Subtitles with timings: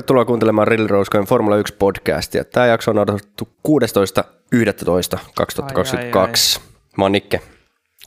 [0.00, 2.44] Tervetuloa kuuntelemaan Rilli Rouskojen Formula 1 podcastia.
[2.44, 6.60] Tämä jakso on odotettu 16.11.2022.
[6.96, 7.40] Mä oon Nikke.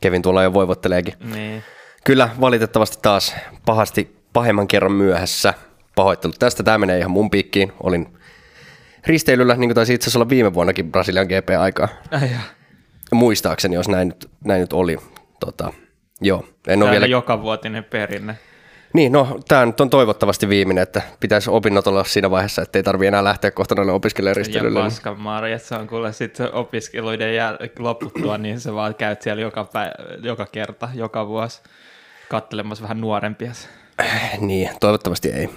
[0.02, 1.14] Kevin tuolla jo voivotteleekin.
[1.34, 1.64] Niin.
[2.04, 5.54] Kyllä, valitettavasti taas pahasti pahemman kerran myöhässä.
[5.96, 6.64] Pahoittelut tästä.
[6.64, 7.71] Tämä menee ihan mun piikkiin.
[7.84, 8.18] Olin
[9.07, 11.87] risteilyllä, niin kuin taisi itse asiassa olla viime vuonnakin Brasilian GP-aikaa.
[12.12, 12.39] Ai ja.
[13.12, 14.98] Muistaakseni, jos näin nyt, näin nyt oli.
[15.39, 15.73] Tota,
[16.21, 18.37] joo, en ole vielä on jokavuotinen perinne.
[18.93, 22.84] Niin, no tämä nyt on toivottavasti viimeinen, että pitäisi opinnot olla siinä vaiheessa, että ei
[22.84, 24.79] tarvitse enää lähteä kohta noille Ja opiskelijaristelylle.
[24.79, 30.25] paskan marjat, on kuule sitten opiskeluiden jäl- loputtua, niin se vaan käyt siellä joka, pä-
[30.25, 31.61] joka kerta, joka vuosi
[32.30, 33.52] kattelemassa vähän nuorempia.
[34.40, 35.50] Niin, toivottavasti ei.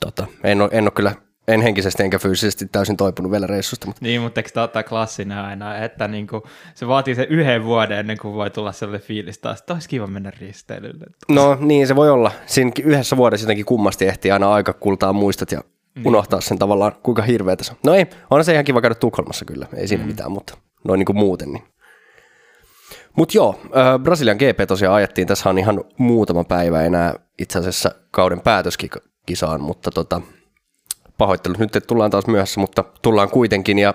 [0.00, 1.12] Tota, en, ole, en ole kyllä,
[1.48, 5.46] en henkisesti enkä fyysisesti täysin toipunut vielä reissusta, mutta Niin, mutta eikö tämä ottaa klassina
[5.46, 6.42] aina, että niinku,
[6.74, 10.06] se vaatii sen yhden vuoden ennen kuin voi tulla sellainen fiilis taas, että olisi kiva
[10.06, 11.04] mennä risteilylle.
[11.28, 12.30] no niin se voi olla.
[12.46, 15.60] Siinä yhdessä vuodessa jotenkin kummasti ehtii aina aika kultaa muistot ja
[16.04, 17.78] unohtaa sen tavallaan, kuinka hirveätä se on.
[17.84, 21.06] No ei, on se ihan kiva käydä Tukholmassa kyllä, ei siinä mitään, mutta noin niin
[21.06, 21.52] kuin muuten.
[21.52, 21.64] Niin.
[23.16, 27.90] Mutta joo, äh, Brasilian GP tosiaan ajettiin, tässä on ihan muutama päivä enää itse asiassa
[28.10, 30.20] kauden päätöskisaan, mutta tota,
[31.18, 33.94] pahoittelut nyt, tullaan taas myöhässä, mutta tullaan kuitenkin ja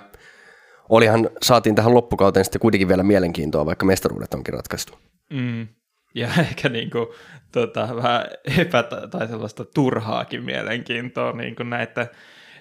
[0.89, 5.00] olihan, saatiin tähän loppukauteen sitten kuitenkin vielä mielenkiintoa, vaikka mestaruudet onkin ratkaistu.
[5.33, 5.67] Mm.
[6.16, 7.14] Ja ehkä niinku,
[7.52, 8.25] tota, vähän
[8.58, 12.08] epä- tai sellaista turhaakin mielenkiintoa niinku näitä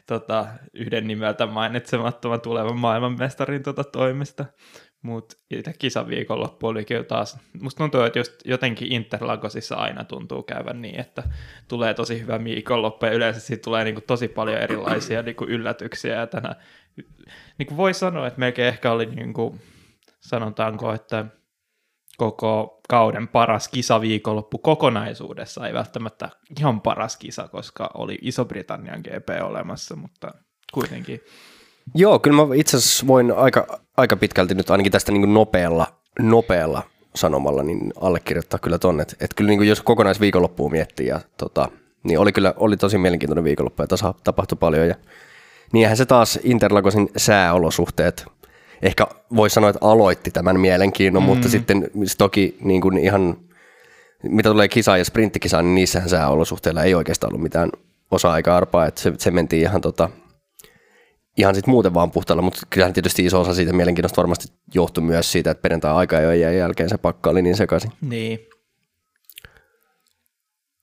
[0.07, 4.45] tota, yhden nimeltä mainitsemattoman tulevan maailmanmestarin tota, toimesta.
[5.03, 10.83] Mutta itse kisaviikonloppu oli kyllä taas, musta tuntuu, että just jotenkin Interlagosissa aina tuntuu käyvän
[10.83, 11.23] niin, että
[11.69, 16.27] tulee tosi hyvä viikonloppu ja yleensä siitä tulee niinku tosi paljon erilaisia niinku yllätyksiä ja
[16.27, 16.57] tänä,
[17.59, 19.59] niinku voi sanoa, että melkein ehkä oli niinku,
[20.21, 21.27] sanotaanko, että
[22.17, 26.29] koko kauden paras kisaviikonloppu kokonaisuudessa, ei välttämättä
[26.59, 30.33] ihan paras kisa, koska oli Iso-Britannian GP olemassa, mutta
[30.73, 31.21] kuitenkin.
[31.95, 35.87] Joo, kyllä mä itse asiassa voin aika, aika pitkälti nyt ainakin tästä niin nopealla,
[36.19, 36.83] nopealla
[37.15, 39.03] sanomalla niin allekirjoittaa kyllä tonne.
[39.03, 41.69] Että et kyllä niin jos kokonaisviikonloppua miettii, ja, tota,
[42.03, 44.89] niin oli kyllä oli tosi mielenkiintoinen viikonloppu ja tässä tapahtui paljon.
[44.89, 44.95] Ja,
[45.73, 48.25] niinhän se taas Interlagosin sääolosuhteet,
[48.83, 51.27] ehkä voi sanoa, että aloitti tämän mielenkiinnon, mm.
[51.27, 53.37] mutta sitten toki niin kuin ihan,
[54.23, 57.71] mitä tulee kisaan ja sprinttikisaan, niin niissähän sääolosuhteilla ei oikeastaan ollut mitään
[58.11, 60.09] osa-aikaa arpaa, että se, se mentiin ihan tota,
[61.37, 65.33] ihan sitten muuten vaan puhtaalla, mutta kyllähän tietysti iso osa siitä mielenkiinnosta varmasti johtui myös
[65.33, 67.93] siitä, että perjantai aika ja jälkeen se pakka oli niin sekaisin.
[68.01, 68.39] Niin.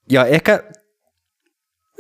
[0.09, 0.63] Ja ehkä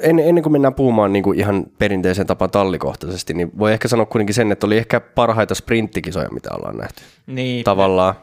[0.01, 4.05] en, ennen kuin mennään puhumaan niin kuin ihan perinteiseen tapaan tallikohtaisesti, niin voi ehkä sanoa
[4.05, 7.01] kuitenkin sen, että oli ehkä parhaita sprinttikisoja, mitä ollaan nähty.
[7.27, 7.63] Niin.
[7.63, 8.15] Tavallaan.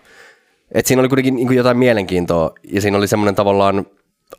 [0.72, 3.86] Et siinä oli kuitenkin niin kuin jotain mielenkiintoa ja siinä oli semmoinen tavallaan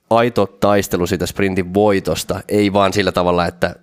[0.09, 3.75] aito taistelu siitä sprintin voitosta, ei vaan sillä tavalla, että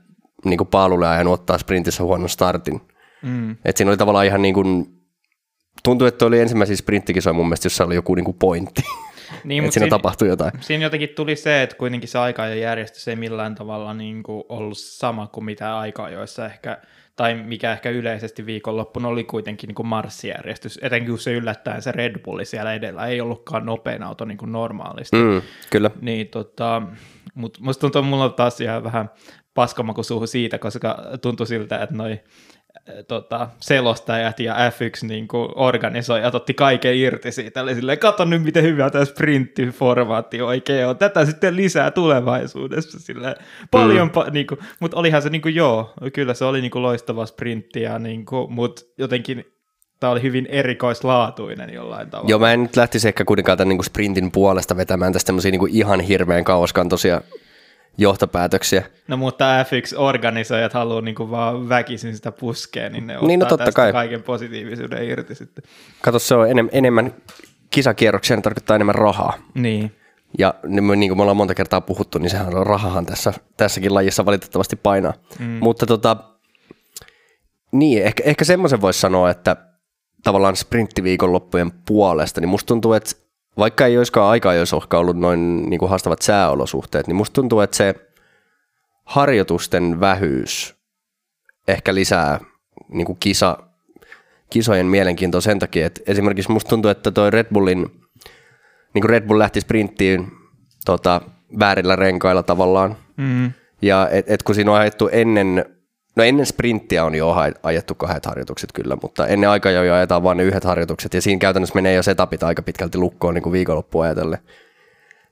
[0.44, 2.80] niin kuin paalulle ajanut ottaa sprintissä huonon startin.
[3.22, 3.56] Mm.
[3.64, 4.86] Et siinä oli tavallaan ihan niin kuin,
[5.82, 8.82] tuntui, että oli ensimmäisiä sprinttikisoja mun mielestä, jossa oli joku niin kuin pointti.
[9.44, 10.52] Niin, että siinä siinä, tapahtui jotain.
[10.60, 14.44] siinä jotenkin tuli se, että kuitenkin se aika ja järjestys ei millään tavalla niin kuin
[14.48, 16.78] ollut sama kuin mitä aikaa, joissa ehkä
[17.16, 21.92] tai mikä ehkä yleisesti viikonloppuna oli kuitenkin niin kuin marssijärjestys, etenkin kun se yllättäen se
[21.92, 25.16] Red Bulli siellä edellä ei ollutkaan nopein auto niin kuin normaalisti.
[25.16, 25.91] Mm, kyllä.
[26.00, 26.82] Niin tota,
[27.34, 29.10] mutta musta tuntuu, että mulla on taas ihan vähän
[29.54, 32.20] paskamaku suuhun siitä, koska tuntui siltä, että noi
[33.08, 37.60] tota, selostajat ja F1 niin kuin organisoijat otti kaiken irti siitä.
[37.60, 40.96] Eli silleen, kato nyt miten hyvä tämä sprinttiformaatti oikein on.
[40.96, 43.00] Tätä sitten lisää tulevaisuudessa.
[43.00, 43.34] Silleen,
[43.70, 44.22] paljon, mm.
[44.22, 47.26] pa- niin kuin, mutta olihan se niin kuin, joo, kyllä se oli niin kuin loistava
[47.26, 49.44] sprintti, ja, niin kuin, mutta jotenkin
[50.00, 52.30] tämä oli hyvin erikoislaatuinen jollain tavalla.
[52.30, 55.58] Joo, mä en nyt lähtisi ehkä kuitenkaan tämän niin kuin sprintin puolesta vetämään tästä niin
[55.58, 57.20] kuin ihan hirveän kauaskantoisia
[57.99, 58.83] johtopäätöksiä.
[59.09, 63.65] No mutta F1-organisoijat haluaa niinku vaan väkisin sitä puskea, niin ne ottaa Niin, no totta
[63.65, 63.93] tästä kai.
[63.93, 65.65] kaiken positiivisuuden irti sitten.
[66.03, 67.15] Kato, se on enem, enemmän
[67.71, 69.33] kisakierroksia, ne tarkoittaa enemmän rahaa.
[69.55, 69.93] Niin.
[70.39, 73.33] Ja niin me- niin kuin me ollaan monta kertaa puhuttu, niin sehän on rahahan tässä,
[73.56, 75.12] tässäkin lajissa valitettavasti painaa.
[75.39, 75.44] Mm.
[75.61, 76.17] Mutta tota,
[77.73, 79.56] niin, ehkä, ehkä semmoisen voisi sanoa, että
[80.25, 83.11] tavallaan sprinttiviikonloppujen puolesta, niin musta tuntuu, että
[83.58, 87.60] vaikka ei olisikaan aikaa, jos olisi ollut noin niin kuin haastavat sääolosuhteet, niin musta tuntuu,
[87.60, 87.94] että se
[89.04, 90.76] harjoitusten vähyys
[91.69, 92.40] ehkä lisää
[92.88, 93.58] niin kuin kisa,
[94.50, 97.78] kisojen mielenkiintoa sen takia, että esimerkiksi musta tuntuu, että toi Red Bullin,
[98.94, 100.32] niin kuin Red Bull lähti sprinttiin
[100.84, 101.20] tota,
[101.58, 103.52] väärillä renkailla tavallaan, Mm.
[103.82, 105.64] ja et, et kun siinä on ajettu ennen,
[106.17, 110.23] no ennen sprinttiä on jo aj- ajettu kahdet harjoitukset kyllä, mutta ennen aikaa jo ajetaan
[110.23, 113.53] vain ne yhdet harjoitukset, ja siinä käytännössä menee jo setupit aika pitkälti lukkoon niin kuin
[113.53, 114.38] viikonloppu ajatellen.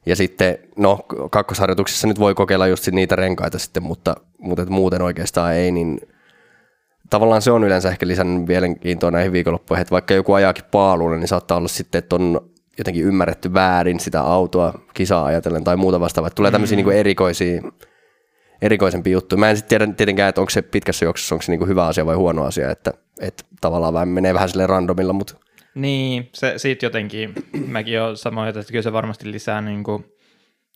[0.06, 0.99] Ja sitten, no
[1.31, 6.00] kakkosharjoituksessa nyt voi kokeilla just niitä renkaita sitten, mutta, mutta et muuten oikeastaan ei, niin
[7.11, 11.29] tavallaan se on yleensä ehkä lisännyt mielenkiintoa näihin viikonloppuihin, että vaikka joku ajaakin paaluun, niin
[11.29, 16.31] saattaa olla sitten, että on jotenkin ymmärretty väärin sitä autoa kisaa ajatellen tai muuta vastaavaa.
[16.31, 16.85] Tulee tämmöisiä mm.
[16.85, 17.62] niin erikoisia,
[18.62, 19.39] erikoisempia juttuja.
[19.41, 22.07] Mä en sitten tiedä tietenkään, että onko se pitkässä juoksussa onko se niin hyvä asia
[22.07, 25.35] vai huono asia, että, että tavallaan vähän menee vähän sille randomilla, mutta
[25.75, 27.35] niin, se, siitä jotenkin,
[27.67, 30.05] mäkin olen samoin, että kyllä se varmasti lisää niin kuin,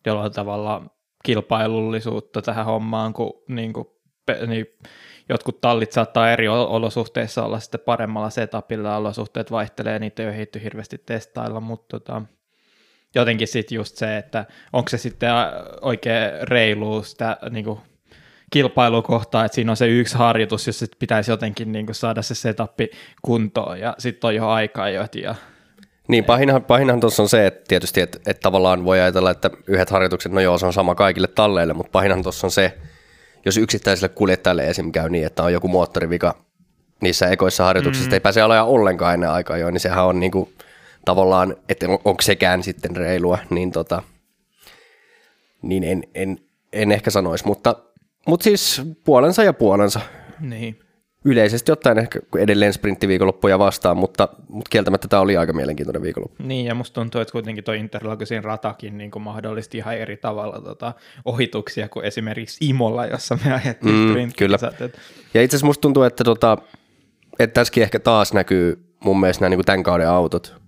[0.07, 0.87] jollain tavalla
[1.25, 3.87] kilpailullisuutta tähän hommaan, kun niin kuin,
[4.47, 4.67] niin,
[5.29, 10.99] jotkut tallit saattaa eri olosuhteissa olla sitten paremmalla setupilla, olosuhteet vaihtelee, niitä ei ole hirveästi
[10.99, 12.23] testailla, mutta tota,
[13.15, 15.31] jotenkin sitten just se, että onko se sitten
[15.81, 17.79] oikein reilu sitä niin kuin,
[18.55, 22.91] kilpailukohtaa, että siinä on se yksi harjoitus, jos pitäisi jotenkin niin kuin saada se setappi
[23.23, 25.07] kuntoon ja sitten on jo aikaa jo.
[25.15, 25.35] Ja...
[26.09, 29.91] Niin, pahinhan, pahinhan tuossa on se, että tietysti, että, että tavallaan voi ajatella, että yhdet
[29.91, 32.79] harjoitukset, no joo, se on sama kaikille talleille, mutta pahinhan tuossa on se,
[33.45, 34.93] jos yksittäiselle kuljettajalle esim.
[34.93, 36.35] käy niin, että on joku moottorivika
[37.01, 38.15] niissä ekoissa harjoituksissa, mm.
[38.15, 40.55] ei pääse aloja ollenkaan ennen aikaa jo, niin sehän on niin kuin,
[41.05, 44.03] tavallaan, että on, onko sekään sitten reilua, niin, tota,
[45.63, 46.39] niin en, en,
[46.73, 47.77] en ehkä sanoisi, mutta
[48.27, 50.01] mutta siis puolensa ja puolensa.
[50.41, 50.79] Niin.
[51.25, 56.43] Yleisesti ottaen ehkä edelleen sprinttiviikonloppuja vastaan, mutta, mutta kieltämättä tämä oli aika mielenkiintoinen viikonloppu.
[56.43, 60.93] Niin, ja musta tuntuu, että kuitenkin tuo Interlagosin ratakin niin mahdollisti ihan eri tavalla tota,
[61.25, 64.59] ohituksia kuin esimerkiksi Imolla, jossa me ajettiin mm, Kyllä.
[65.35, 66.59] Ja itse asiassa musta tuntuu, että, tota,
[67.39, 70.64] että tässäkin ehkä taas näkyy mun mielestä nämä niin tämän kauden autot.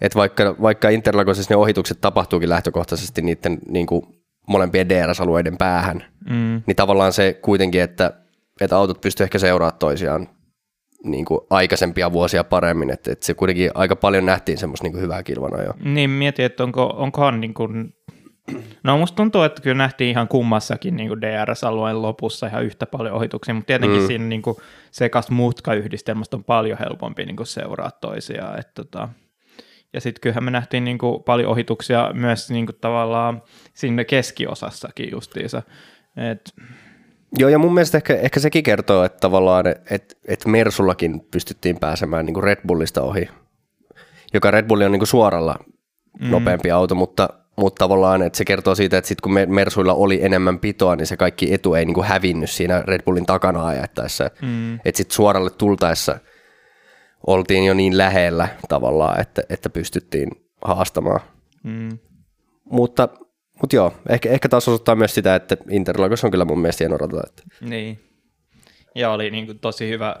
[0.00, 4.06] Että vaikka, vaikka Interlagosissa ne ohitukset tapahtuukin lähtökohtaisesti niiden niin kuin
[4.48, 6.62] molempien DRS-alueiden päähän, mm.
[6.66, 8.12] niin tavallaan se kuitenkin, että,
[8.60, 10.28] että autot pystyvät ehkä seuraamaan toisiaan
[11.04, 15.02] niin kuin aikaisempia vuosia paremmin, että, että se kuitenkin aika paljon nähtiin semmoista niin kuin
[15.02, 15.72] hyvää kilvana jo.
[15.84, 17.94] Niin, mietin, että onko, onkohan niin kuin,
[18.84, 23.14] no musta tuntuu, että kyllä nähtiin ihan kummassakin niin kuin DRS-alueen lopussa ihan yhtä paljon
[23.14, 24.06] ohituksia, mutta tietenkin mm.
[24.06, 24.56] siinä niin kuin
[24.90, 29.08] sekas mutkayhdistelmästä on paljon helpompi niin kuin seuraa toisiaan, että tota,
[29.94, 33.42] ja sitten kyllähän me nähtiin niin kuin paljon ohituksia myös niin kuin tavallaan
[33.74, 35.62] sinne keskiosassakin justiinsa.
[36.32, 36.54] Et...
[37.38, 42.26] Joo, ja mun mielestä ehkä, ehkä sekin kertoo, että tavallaan, että et Mersullakin pystyttiin pääsemään
[42.26, 43.28] niin kuin Red Bullista ohi,
[44.34, 45.58] joka Red Bulli on niin kuin suoralla
[46.20, 46.30] mm.
[46.30, 50.58] nopeampi auto, mutta, mutta tavallaan, että se kertoo siitä, että sitten kun Mersuilla oli enemmän
[50.58, 54.30] pitoa, niin se kaikki etu ei niin kuin hävinnyt siinä Red Bullin takana ajattaessa.
[54.42, 54.74] Mm.
[54.74, 56.18] Että sitten suoralle tultaessa–
[57.26, 60.30] oltiin jo niin lähellä tavallaan, että, että pystyttiin
[60.64, 61.20] haastamaan.
[61.62, 61.98] Mm.
[62.64, 63.08] Mutta,
[63.60, 66.96] mutta joo, ehkä, ehkä taas osoittaa myös sitä, että Interlagos on kyllä mun mielestä hieno
[66.96, 67.20] rata.
[67.26, 67.42] Että.
[67.60, 68.00] Niin.
[68.94, 70.16] Ja oli niin kuin tosi hyvä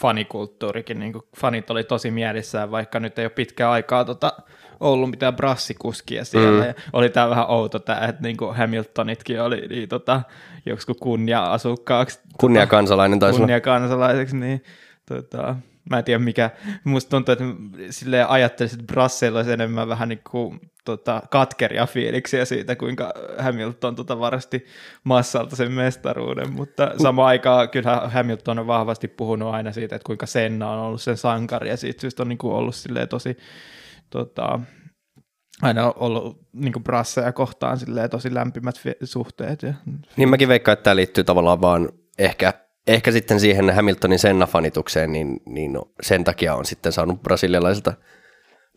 [0.00, 4.32] fanikulttuurikin, niin kuin fanit oli tosi mielissään, vaikka nyt ei ole pitkää aikaa tota,
[4.80, 6.60] ollut mitään brassikuskia siellä.
[6.60, 6.66] Mm.
[6.66, 10.22] Ja oli tämä vähän outo tämä, että niin kuin Hamiltonitkin oli niin, tota,
[10.66, 12.20] joku kunnia-asukkaaksi.
[12.40, 14.62] Kunnia-kansalainen taisi Kunnia-kansalaiseksi, niin
[15.08, 15.56] tota,
[15.90, 16.50] Mä en tiedä mikä,
[16.84, 17.44] musta tuntuu, että
[17.90, 23.96] sille ajattelisin, että Brasseilla olisi enemmän vähän niin kuin tota, katkeria fiiliksiä siitä, kuinka Hamilton
[23.96, 24.66] tota, varasti
[25.04, 30.26] massalta sen mestaruuden, mutta samaan aikaan kyllä Hamilton on vahvasti puhunut aina siitä, että kuinka
[30.26, 32.74] Senna on ollut sen sankari ja siitä syystä on niin kuin ollut
[33.08, 33.36] tosi
[34.10, 34.60] tota,
[35.62, 37.78] aina ollut niin Brasseja kohtaan
[38.10, 38.74] tosi lämpimät
[39.04, 39.62] suhteet.
[39.62, 39.74] Ja...
[40.16, 41.88] Niin mäkin veikkaan, että tämä liittyy tavallaan vaan
[42.18, 42.52] ehkä
[42.86, 47.92] ehkä sitten siihen Hamiltonin Senna-fanitukseen, niin, niin sen takia on sitten saanut brasilialaisilta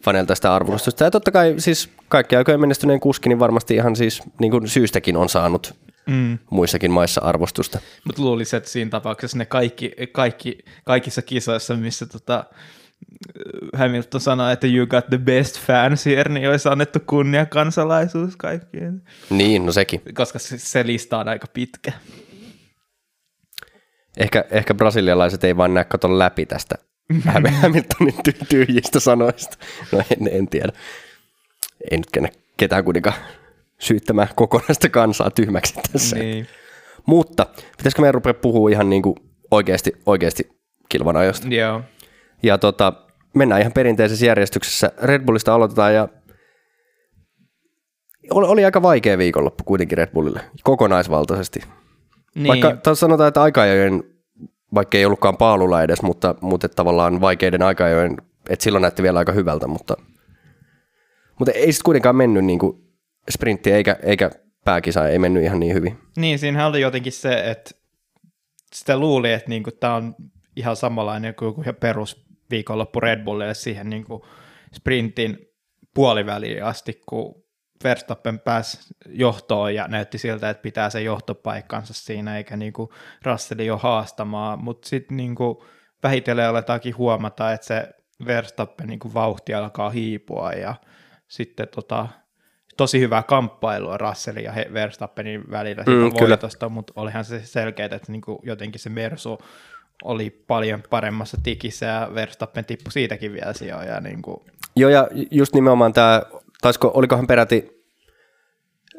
[0.03, 1.03] faneilta sitä arvostusta.
[1.03, 5.17] Ja totta kai siis kaikki aikojen menestyneen kuski, niin varmasti ihan siis niin kuin syystäkin
[5.17, 6.37] on saanut mm.
[6.49, 7.79] muissakin maissa arvostusta.
[8.03, 12.43] Mutta luulisin, että siinä tapauksessa ne kaikki, kaikki, kaikissa kisoissa, missä tota,
[13.73, 19.01] Hamilton sanoi, että you got the best fans here, niin olisi annettu kunnia kansalaisuus kaikkien.
[19.29, 20.01] Niin, no sekin.
[20.13, 21.91] Koska se lista on aika pitkä.
[24.17, 26.75] Ehkä, ehkä brasilialaiset ei vaan näe katon läpi tästä
[27.61, 29.57] Hamiltonin ty- tyhjistä sanoista.
[29.91, 30.73] No en, en tiedä.
[31.91, 33.15] Ei nyt kennä ketään kuitenkaan
[33.79, 36.15] syyttämään kokonaista kansaa tyhmäksi tässä.
[36.15, 36.47] Niin.
[37.05, 37.45] Mutta
[37.77, 39.15] pitäisikö meidän rupea puhua ihan niin kuin
[39.51, 40.49] oikeasti, oikeasti
[40.89, 41.47] kilvan ajosta?
[41.47, 41.81] Joo.
[42.43, 42.93] Ja tota,
[43.35, 44.91] mennään ihan perinteisessä järjestyksessä.
[45.01, 46.07] Red Bullista aloitetaan ja
[48.31, 51.59] oli, oli aika vaikea viikonloppu kuitenkin Red Bullille kokonaisvaltaisesti.
[52.37, 52.47] Niin.
[52.47, 54.03] Vaikka sanotaan, että aikajojen,
[54.73, 58.17] vaikka ei ollutkaan paalulla edes, mutta, mutta tavallaan vaikeiden aikajojen,
[58.49, 59.97] että silloin näytti vielä aika hyvältä, mutta,
[61.39, 62.83] mutta ei sitten kuitenkaan mennyt niin kuin
[63.31, 64.31] sprintti eikä, eikä
[64.65, 65.97] pääkisa ei mennyt ihan niin hyvin.
[66.17, 67.71] Niin, siinä oli jotenkin se, että
[68.73, 70.15] sitä luuli, että niin tämä on
[70.55, 74.21] ihan samanlainen kuin perus viikonloppu Red Bullille siihen niin kuin
[74.75, 75.37] sprintin
[75.93, 77.46] puoliväliin asti, kun
[77.83, 78.77] Verstappen pääsi
[79.09, 82.93] johtoon ja näytti siltä, että pitää se johtopaikkansa siinä, eikä niinku
[83.23, 85.65] Russell jo haastamaan, mutta sitten niinku
[86.03, 87.89] vähitellen aletaankin huomata, että se
[88.25, 90.75] Verstappen niinku vauhti alkaa hiipua ja
[91.27, 92.07] sitten tota,
[92.77, 98.39] tosi hyvää kamppailua Russellin ja Verstappenin välillä mm, voitosta, mutta olihan se selkeä, että niinku
[98.43, 99.39] jotenkin se Mersu
[100.03, 103.99] oli paljon paremmassa tikissä ja Verstappen tippui siitäkin vielä sijoja.
[103.99, 104.37] Niin kuin.
[104.75, 106.21] Joo ja just nimenomaan tämä,
[106.61, 107.77] taisiko, olikohan peräti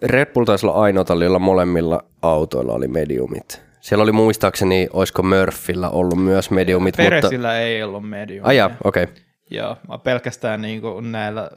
[0.03, 3.63] Red Bull taisi olla ainoa jolla molemmilla autoilla oli mediumit.
[3.81, 6.97] Siellä oli muistaakseni, olisiko Murphyllä ollut myös mediumit.
[6.97, 7.59] Peresillä mutta...
[7.59, 8.47] ei ollut mediumit.
[8.47, 9.03] Ai okei.
[9.03, 9.17] Okay.
[9.51, 11.51] Joo, pelkästään niin kuin näillä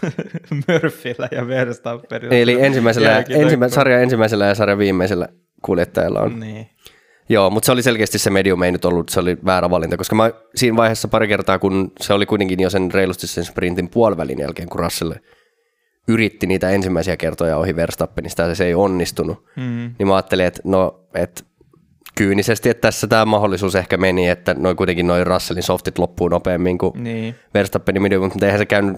[0.68, 2.34] Murphyllä ja Verstappenilla.
[2.34, 5.28] Eli ensimmäisellä, ensimmä, sarjan ensimmäisellä ja sarjan viimeisellä
[5.62, 6.40] kuljettajalla on.
[6.40, 6.70] Niin.
[7.28, 10.16] Joo, mutta se oli selkeästi se medium ei nyt ollut, se oli väärä valinta, koska
[10.16, 14.38] mä siinä vaiheessa pari kertaa, kun se oli kuitenkin jo sen reilusti sen sprintin puolivälin
[14.38, 15.12] jälkeen, kun Russell
[16.08, 19.94] yritti niitä ensimmäisiä kertoja ohi Verstappenista ja se ei onnistunut, mm.
[19.98, 21.42] niin mä ajattelin, että no, että
[22.14, 26.78] kyynisesti, että tässä tämä mahdollisuus ehkä meni, että noin kuitenkin noin Russellin softit loppuu nopeammin
[26.78, 27.34] kuin niin.
[27.54, 28.96] Verstappenin medium, mutta eihän se käynyt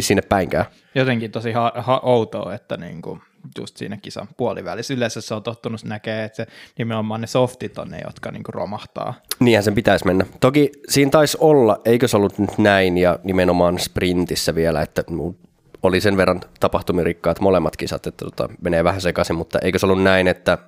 [0.00, 0.64] sinne päinkään.
[0.94, 3.18] Jotenkin tosi ha- ha- outoa, että niinku
[3.58, 4.94] just siinä kisan puolivälissä.
[4.94, 6.46] Yleensä se on tottunut näkee, että se
[6.78, 9.14] nimenomaan ne softit on ne, jotka niinku romahtaa.
[9.40, 10.26] Niinhän sen pitäisi mennä.
[10.40, 15.04] Toki siinä taisi olla, eikö se ollut nyt näin, ja nimenomaan sprintissä vielä, että
[15.82, 20.02] oli sen verran tapahtumirikkaat molemmat kisat, että tota, menee vähän sekaisin, mutta eikö se ollut
[20.02, 20.58] näin, että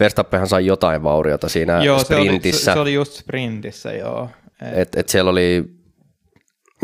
[0.00, 2.64] Verstappenhan sai jotain vauriota siinä joo, sprintissä.
[2.64, 4.28] Se oli, se, se oli just sprintissä, joo.
[4.62, 5.64] Et, et, et siellä oli,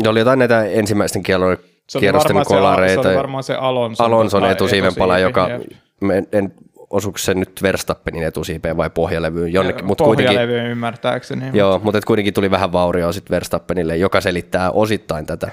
[0.07, 1.57] oli jotain näitä ensimmäisten kierrojen
[1.99, 3.03] kierrosten kolareita.
[3.03, 5.49] Se, oli varmaan se Alonson, Alonson etusiiven pala, joka
[6.13, 6.53] en, en
[6.89, 9.85] osuuko se nyt Verstappenin etusiipeen vai pohjalevyyn jonnekin.
[9.85, 11.45] Mut pohjalevyyn ymmärtääkseni.
[11.53, 15.51] Joo, mutta kuitenkin tuli vähän vaurioa sitten Verstappenille, joka selittää osittain tätä.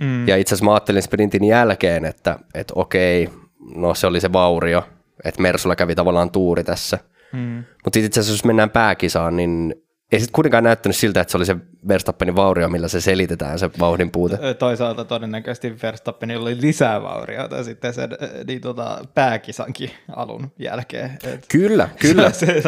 [0.00, 0.28] Mm.
[0.28, 3.28] Ja itse asiassa mä ajattelin sprintin jälkeen, että, että okei,
[3.74, 4.82] no se oli se vaurio,
[5.24, 6.98] että Mersulla kävi tavallaan tuuri tässä.
[7.32, 7.64] Mm.
[7.84, 9.74] Mutta itse asiassa jos mennään pääkisaan, niin
[10.12, 11.56] ei sitten kuitenkaan näyttänyt siltä, että se oli se
[11.88, 14.54] Verstappenin vaurio, millä se selitetään se vauhdin puute.
[14.54, 18.10] Toisaalta todennäköisesti Verstappenilla oli lisää vauriota sitten sen
[18.46, 21.18] niin tota, pääkisankin alun jälkeen.
[21.24, 22.30] Et kyllä, kyllä.
[22.30, 22.62] se,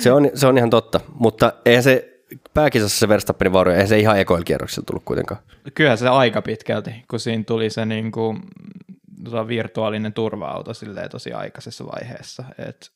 [0.00, 2.11] se, on, se on ihan totta, mutta eihän se
[2.54, 5.40] pääkisassa se Verstappenin vaurio, eihän se ihan ekoilla kierroksilla tullut kuitenkaan.
[5.74, 8.40] Kyllä se aika pitkälti, kun siinä tuli se niin kuin,
[9.24, 10.70] tota, virtuaalinen turva-auto
[11.10, 12.44] tosi aikaisessa vaiheessa.
[12.58, 12.90] Et,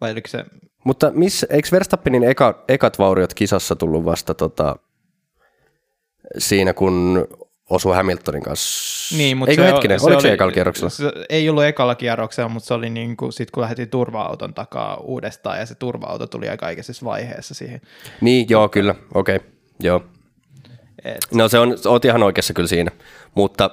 [0.00, 0.44] vai oliko se
[0.86, 4.76] mutta miss, eikö Verstappenin eka, ekat vauriot kisassa tullut vasta tota,
[6.38, 7.26] siinä, kun
[7.70, 9.16] osui Hamiltonin kanssa?
[9.16, 10.90] Niin, mutta Eikö se, hetkinen, se oliko se, oli, ekalla kierroksella?
[10.90, 14.96] Se, ei ollut ekalla kierroksella, mutta se oli niin kuin, sit kun lähdettiin turva-auton takaa
[14.96, 17.80] uudestaan, ja se turva-auto tuli aika aikaisessa vaiheessa siihen.
[18.20, 19.48] Niin, joo, kyllä, okei, okay,
[19.80, 20.04] joo.
[21.04, 21.26] Et.
[21.34, 22.90] No se on, oot ihan oikeassa kyllä siinä,
[23.34, 23.70] mutta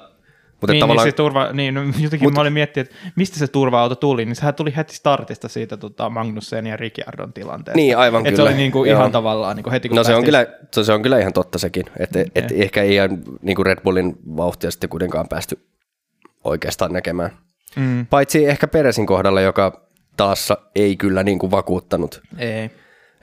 [0.60, 1.04] mutta niin, tavallaan...
[1.04, 2.34] niin, se turva, niin, no, jotenkin Mut...
[2.34, 6.10] mä olin miettinyt, että mistä se turva-auto tuli, niin sehän tuli heti startista siitä tota,
[6.10, 7.76] Magnussen ja Ricciardon tilanteesta.
[7.76, 8.48] Niin, aivan Et kyllä.
[8.48, 10.46] Se oli niin kuin ihan tavallaan niin kuin heti kun No se on, kyllä,
[10.82, 13.78] se on kyllä ihan totta sekin, että mm, et ehkä ei ihan niin kuin Red
[13.84, 15.58] Bullin vauhtia sitten kuitenkaan päästy
[16.44, 17.30] oikeastaan näkemään.
[17.76, 18.06] Mm.
[18.06, 22.22] Paitsi ehkä Peresin kohdalla, joka taas ei kyllä niin kuin vakuuttanut.
[22.38, 22.70] Ei.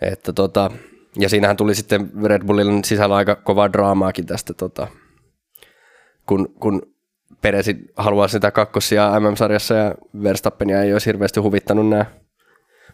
[0.01, 0.71] Että tota,
[1.19, 4.87] ja siinähän tuli sitten Red Bullin sisällä aika kovaa draamaakin tästä, tota,
[6.25, 6.90] kun, kun
[7.41, 12.05] Peresi haluaa sitä kakkosia MM-sarjassa ja Verstappenia ei olisi hirveästi huvittanut nämä.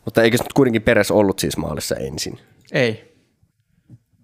[0.06, 2.40] Mutta eikö nyt kuitenkin Peres ollut siis maalissa ensin?
[2.72, 3.18] Ei.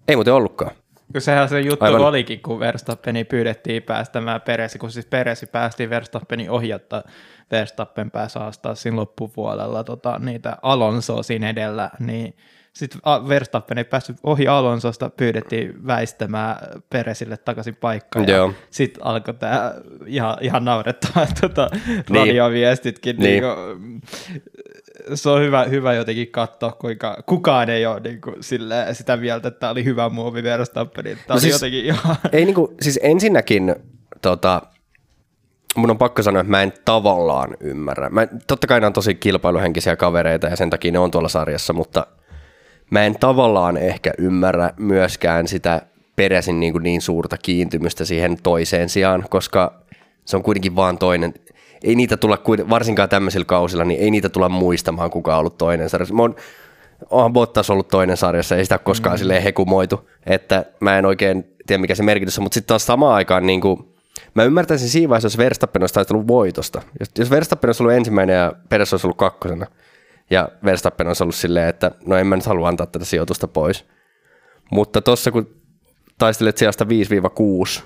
[0.08, 0.70] Ei muuten ollutkaan.
[1.12, 2.00] Kun sehän se juttu Aivan.
[2.00, 7.02] olikin, kun Verstappeni pyydettiin päästämään Peresi, kun siis Peresi päästi Verstappeni ohjatta,
[7.50, 12.36] Verstappen pääsi haastaa siinä loppupuolella tota, niitä Alonsoa siinä edellä, niin
[12.74, 16.56] sitten Verstappen ei päässyt ohi Alonsosta, pyydettiin väistämään
[16.90, 18.28] Peresille takaisin paikkaan.
[18.28, 19.74] Ja sitten alkoi tämä
[20.06, 22.20] ihan, ihan naurettava tota, niin.
[22.20, 23.16] radioviestitkin.
[23.16, 23.42] Niin.
[23.42, 24.02] Niin
[25.14, 29.48] se on hyvä, hyvä jotenkin katsoa, kuinka kukaan ei ole niin kuin, sille, sitä mieltä,
[29.48, 31.18] että tämä oli hyvä muovi Verstappenin.
[31.26, 32.16] Tämä no siis, jotenkin ihan...
[32.32, 33.74] Ei, niin kuin, siis ensinnäkin
[34.22, 34.62] tota,
[35.76, 38.10] mun on pakko sanoa, että mä en tavallaan ymmärrä.
[38.10, 41.72] Mä, totta kai ne on tosi kilpailuhenkisiä kavereita ja sen takia ne on tuolla sarjassa,
[41.72, 42.06] mutta–
[42.90, 45.82] mä en tavallaan ehkä ymmärrä myöskään sitä
[46.16, 49.80] peräisin niin, niin suurta kiintymystä siihen toiseen sijaan, koska
[50.24, 51.34] se on kuitenkin vaan toinen.
[51.84, 52.38] Ei niitä tulla,
[52.70, 56.14] varsinkaan tämmöisillä kausilla, niin ei niitä tulla muistamaan, kuka on ollut toinen sarjassa.
[56.14, 56.36] Mä oon,
[57.10, 59.18] onhan Bottas ollut toinen sarjassa, ei sitä koskaan mm.
[59.18, 63.14] silleen hekumoitu, että mä en oikein tiedä, mikä se merkitys on, mutta sitten taas samaan
[63.14, 63.88] aikaan niin kuin,
[64.34, 66.82] mä ymmärtäisin siinä vaiheessa, jos Verstappen olisi taistellut voitosta.
[67.00, 69.66] Jos, jos Verstappen olisi ollut ensimmäinen ja Peres olisi ollut kakkosena,
[70.30, 73.84] ja Verstappen on ollut silleen, että no en mä nyt halua antaa tätä sijoitusta pois.
[74.70, 75.62] Mutta tuossa kun
[76.18, 77.82] taistelet sijasta 5-6,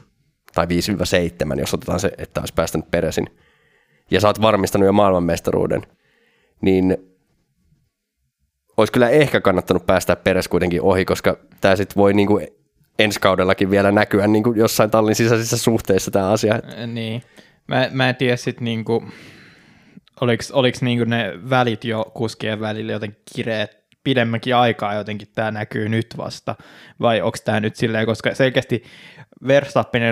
[0.54, 3.26] tai 5-7, jos otetaan se, että olisi päästänyt Peresin,
[4.10, 5.82] ja sä oot varmistanut jo maailmanmestaruuden,
[6.60, 6.96] niin
[8.76, 12.40] olisi kyllä ehkä kannattanut päästä Peres kuitenkin ohi, koska tämä sitten voi niinku
[12.98, 16.54] ensi kaudellakin vielä näkyä niinku jossain tallin sisäisissä suhteissa tämä asia.
[16.86, 17.22] Niin.
[17.66, 19.04] Mä, mä en tiedä sitten niinku,
[20.20, 25.88] oliko, oliko niinku ne välit jo kuskien välillä jotenkin kireet pidemmänkin aikaa jotenkin tämä näkyy
[25.88, 26.56] nyt vasta,
[27.00, 28.82] vai onko tämä nyt silleen, koska selkeästi
[29.46, 30.02] Verstappen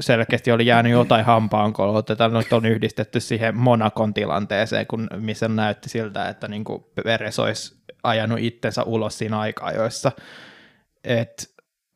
[0.00, 5.88] selkeästi oli jäänyt jotain hampaankoloa, että nyt on yhdistetty siihen Monakon tilanteeseen, kun, missä näytti
[5.88, 6.64] siltä, että niin
[7.04, 10.12] Peres olisi ajanut itsensä ulos siinä aika-ajoissa.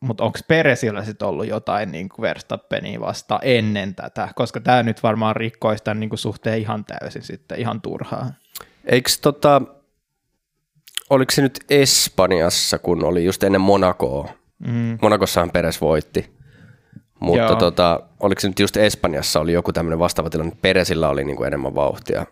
[0.05, 5.03] Mutta onko Peresillä sitten ollut jotain niin kuin Verstappenia vasta ennen tätä, koska tämä nyt
[5.03, 8.31] varmaan rikkoisi tämän niin kuin suhteen ihan täysin sitten, ihan turhaa.
[8.85, 9.63] Eikö tota,
[11.11, 14.29] oliko se nyt Espanjassa, kun oli just ennen Monakoa?
[14.59, 14.99] Mm.
[15.03, 16.35] Monakossahan Peres voitti.
[17.21, 21.25] Mutta tota, oliko se nyt just Espanjassa oli joku tämmöinen vastaava tilanne, että Peresillä oli
[21.25, 22.27] niin kuin enemmän vauhtia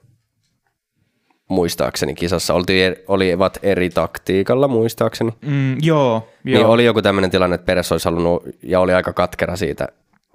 [1.53, 2.55] muistaakseni kisassa.
[2.55, 5.31] Oltiin, olivat eri taktiikalla muistaakseni.
[5.47, 6.63] Mm, joo, niin joo.
[6.63, 9.89] Niin oli joku tämmöinen tilanne, että Peres olisi halunnut, ja oli aika katkera siitä,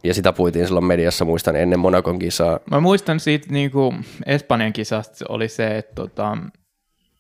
[0.04, 2.60] ja sitä puitiin silloin mediassa, muistan ennen Monakon kisaa.
[2.72, 6.38] Mä muistan siitä niin kuin Espanjan kisasta oli se, että tota,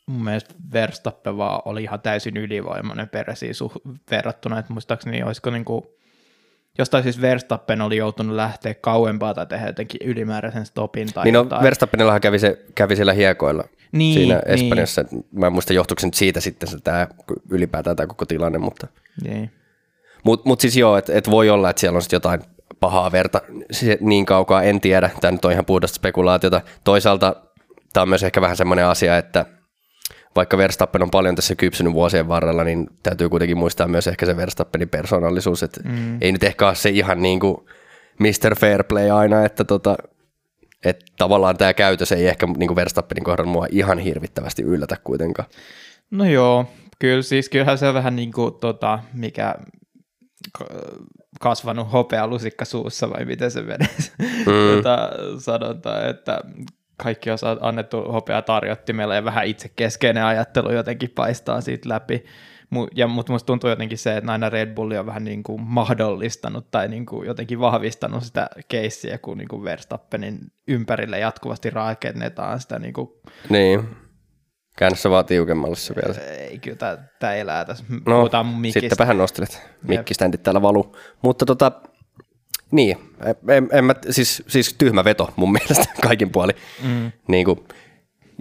[0.07, 5.65] mun mielestä Verstappen vaan oli ihan täysin ylivoimainen Peresiin suh- verrattuna, että muistaakseni olisiko niin
[5.65, 5.83] kuin,
[6.77, 11.47] jostain siis Verstappen oli joutunut lähteä kauempaa tai tehdä jotenkin ylimääräisen stopin tai Niin no,
[11.61, 13.63] Verstappenillahan kävi, se, kävi siellä hiekoilla
[13.97, 14.63] niin, siinä niin.
[14.63, 15.03] Espanjassa.
[15.11, 15.25] Niin.
[15.31, 17.07] Mä en muista johtuuko se nyt siitä sitten se tämä
[17.49, 18.87] ylipäätään tämä koko tilanne, mutta...
[19.23, 19.51] Niin.
[20.23, 22.41] Mutta mut siis joo, että et voi olla, että siellä on sitten jotain
[22.79, 23.41] pahaa verta
[23.99, 25.09] niin kaukaa, en tiedä.
[25.21, 26.61] Tämä nyt on ihan puhdasta spekulaatiota.
[26.83, 27.35] Toisaalta
[27.93, 29.45] tämä on myös ehkä vähän semmoinen asia, että–
[30.37, 34.37] vaikka Verstappen on paljon tässä kypsynyt vuosien varrella, niin täytyy kuitenkin muistaa myös ehkä se
[34.37, 36.17] Verstappenin persoonallisuus, että mm.
[36.21, 37.57] ei nyt ehkä ole se ihan niin kuin
[38.19, 38.55] Mr.
[38.59, 39.95] Fairplay aina, että tota,
[40.85, 45.49] että tavallaan tämä käytös ei ehkä niin kuin Verstappenin kohdalla mua ihan hirvittävästi yllätä kuitenkaan.
[46.11, 46.65] No joo,
[46.99, 49.55] kyllä siis kyllähän se on vähän niin kuin tota, mikä
[51.39, 54.45] kasvanut hopealusikka suussa vai miten se menee mm.
[54.75, 55.09] tota,
[55.39, 56.41] sanotaan, että
[56.97, 62.25] kaikki on annettu hopea tarjottimella ja vähän itsekeskeinen ajattelu jotenkin paistaa siitä läpi.
[62.95, 66.71] Ja, mutta musta tuntuu jotenkin se, että aina Red Bull on vähän niin kuin mahdollistanut
[66.71, 72.79] tai niin kuin jotenkin vahvistanut sitä keissiä, kun niin kuin Verstappenin ympärille jatkuvasti rakennetaan sitä.
[72.79, 73.09] Niin, kuin...
[73.49, 73.89] niin.
[74.77, 76.19] Käännössä vaan tiukemmalle se vielä.
[76.19, 77.83] Ei, kyllä tämä elää tässä.
[78.05, 78.29] No,
[78.73, 79.61] sittenpä hän nostelet.
[79.87, 80.95] Mikkiständit täällä valu.
[81.21, 81.71] Mutta tota,
[82.71, 82.97] niin,
[83.47, 86.51] en, en mä, siis, siis tyhmä veto mun mielestä kaikin puoli.
[86.83, 87.11] Mm.
[87.27, 87.67] Niin kuin,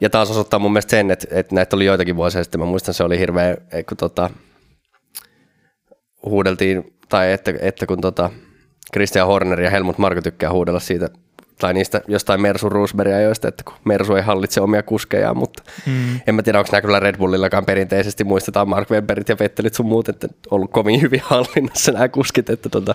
[0.00, 2.94] ja taas osoittaa mun mielestä sen, että, että näitä oli joitakin vuosia sitten, mä muistan
[2.94, 3.56] se oli hirveä,
[3.88, 4.30] kun tota,
[6.24, 8.30] huudeltiin, tai että, että kun tota,
[8.92, 11.08] Christian Horner ja Helmut Marko tykkää huudella siitä,
[11.58, 16.20] tai niistä jostain Mersu Roosbergia joista, että kun Mersu ei hallitse omia kuskejaan, mutta mm.
[16.26, 19.86] en mä tiedä, onko nämä kyllä Red Bullillakaan perinteisesti muistetaan Mark Webberit ja Vettelit sun
[19.86, 22.94] muut, että ollut kovin hyvin hallinnassa nämä kuskit, että tota,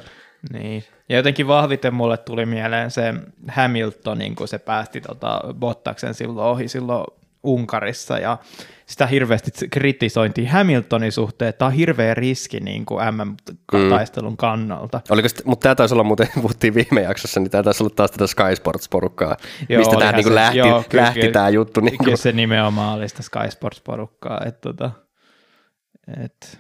[0.53, 0.83] niin.
[1.09, 3.13] Ja jotenkin vahviten mulle tuli mieleen se
[3.47, 7.05] Hamiltonin, kun se päästi tota Bottaksen silloin ohi silloin
[7.43, 8.37] Unkarissa ja
[8.85, 15.01] sitä hirveästi kritisointiin Hamiltonin suhteen, että tämä on hirveä riski niin kuin MM-taistelun kannalta.
[15.09, 18.11] Oliko sit, mutta tämä taisi olla muuten, puhuttiin viime jaksossa, niin tämä taisi olla taas
[18.11, 19.37] tätä Sky Sports-porukkaa,
[19.69, 21.81] joo, mistä tämä niin lähti, joo, lähti kyllä, tämä juttu.
[21.81, 22.17] Niin kuin.
[22.17, 24.91] se nimenomaan oli sitä Sky Sports-porukkaa, että tota,
[26.23, 26.59] et,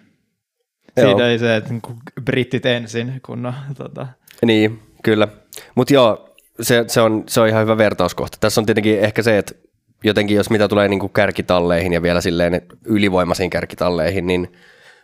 [0.99, 4.07] Siinä oli se, että niinku britit ensin, kun no, tota.
[4.45, 5.27] Niin, kyllä.
[5.75, 8.37] Mutta joo, se, se, on, se on ihan hyvä vertauskohta.
[8.41, 9.55] Tässä on tietenkin ehkä se, että
[10.03, 14.53] jotenkin jos mitä tulee niin kärkitalleihin ja vielä silleen ylivoimaisiin kärkitalleihin, niin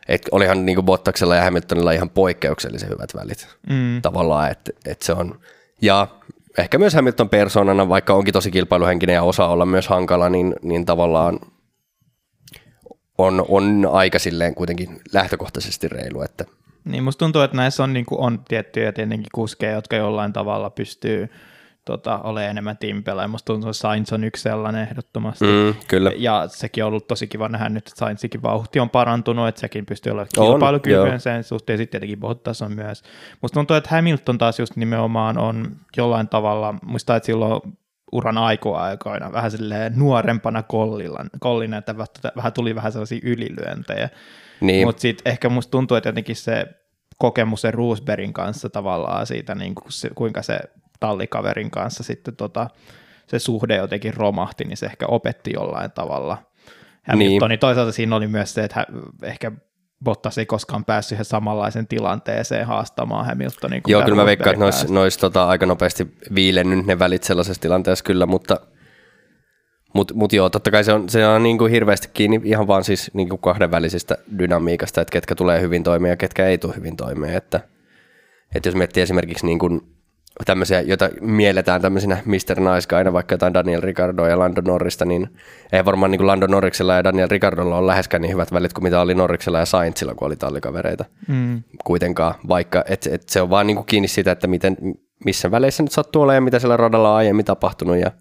[0.07, 4.01] et olihan niin Bottaksella ja Hamiltonilla ihan poikkeuksellisen hyvät välit mm.
[4.01, 5.39] tavallaan, että et se on,
[5.81, 6.07] ja
[6.57, 10.85] ehkä myös Hamilton persoonana, vaikka onkin tosi kilpailuhenkinen ja osaa olla myös hankala, niin, niin
[10.85, 11.39] tavallaan
[13.17, 16.21] on, on aika silleen kuitenkin lähtökohtaisesti reilu.
[16.21, 16.45] Että.
[16.85, 20.69] Niin musta tuntuu, että näissä on, niin kuin, on tiettyjä tietenkin kuskeja, jotka jollain tavalla
[20.69, 21.29] pystyy
[21.85, 23.21] tota, olemaan enemmän timpellä.
[23.21, 25.45] Ja musta tuntuu, että Sainz on yksi sellainen ehdottomasti.
[25.45, 26.11] Mm, kyllä.
[26.15, 29.85] Ja sekin on ollut tosi kiva nähdä nyt, että Sainzikin vauhti on parantunut, että sekin
[29.85, 31.77] pystyy olemaan kilpailukykyinen sen suhteen.
[31.77, 33.03] Sitten tietenkin Bottas on myös.
[33.41, 37.61] Musta tuntuu, että Hamilton taas just nimenomaan on jollain tavalla, muista, että silloin
[38.11, 41.95] uran aikoina vähän silleen nuorempana kollilla, kollina, että
[42.35, 44.09] vähän tuli vähän sellaisia ylilyöntejä.
[44.61, 44.87] Niin.
[44.87, 46.65] Mutta sitten ehkä musta tuntuu, että jotenkin se
[47.17, 50.59] kokemus sen Roosbergin kanssa tavallaan siitä, niin kuin se, kuinka se
[50.99, 52.69] tallikaverin kanssa sitten tota,
[53.27, 56.37] se suhde jotenkin romahti, niin se ehkä opetti jollain tavalla.
[57.07, 57.51] Hamiltoni.
[57.51, 57.59] Niin.
[57.59, 58.85] Toisaalta siinä oli myös se, että
[59.23, 59.51] ehkä
[60.03, 63.81] Bottas ei koskaan päässyt siihen samanlaisen tilanteeseen haastamaan Hamiltonin.
[63.87, 68.03] Joo, kyllä mä veikkaan, että ne olisi tota, aika nopeasti viilennyt ne välit sellaisessa tilanteessa
[68.03, 68.59] kyllä, mutta
[69.93, 72.83] mutta mut joo, totta kai se on, se on niin kuin hirveästi kiinni ihan vaan
[72.83, 76.97] siis niin kuin kahdenvälisestä dynamiikasta, että ketkä tulee hyvin toimeen ja ketkä ei tule hyvin
[76.97, 77.35] toimeen.
[77.35, 77.59] Että,
[78.55, 79.96] että jos miettii esimerkiksi niin kuin
[80.45, 82.59] tämmöisiä, joita mielletään tämmöisinä Mr.
[82.59, 85.29] Nice aina vaikka jotain Daniel Ricardo ja Lando Norrista, niin
[85.71, 88.83] ei varmaan niin kuin Lando Norriksella ja Daniel Ricardolla ole läheskään niin hyvät välit kuin
[88.83, 91.63] mitä oli Norriksella ja Sainzilla, kun oli tallikavereita mm.
[91.83, 94.77] kuitenkaan, vaikka et, et se on vaan niin kuin kiinni siitä, että miten,
[95.25, 98.11] missä väleissä nyt sattuu olemaan ja mitä siellä radalla on aiemmin tapahtunut ja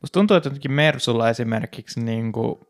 [0.00, 2.60] Musta tuntuu, että jotenkin Mersulla esimerkiksi niin kuin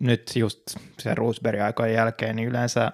[0.00, 0.62] nyt just
[0.98, 2.92] se Roosberg aikojen jälkeen, niin yleensä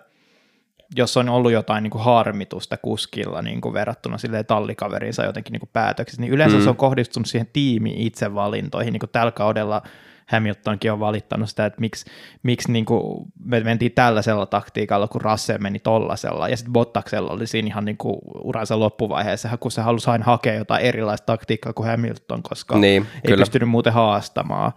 [0.97, 5.61] jos on ollut jotain niin kuin harmitusta kuskilla niin kuin verrattuna sille tallikaverinsa jotenkin niin
[5.61, 6.62] kuin päätöksissä, niin yleensä mm.
[6.62, 8.92] se on kohdistunut siihen tiimi itsevalintoihin.
[8.92, 9.83] Niin kuin tällä kaudella
[10.27, 12.05] Hamiltonkin on valittanut sitä, että miksi,
[12.42, 17.47] miksi niin kuin me mentiin tällaisella taktiikalla, kun Russell meni tollasella, ja sitten Bottaksella oli
[17.47, 21.88] siinä ihan niin kuin uransa loppuvaiheessa, kun se halusi aina hakea jotain erilaista taktiikkaa kuin
[21.88, 23.42] Hamilton, koska niin, ei kyllä.
[23.42, 24.73] pystynyt muuten haastamaan.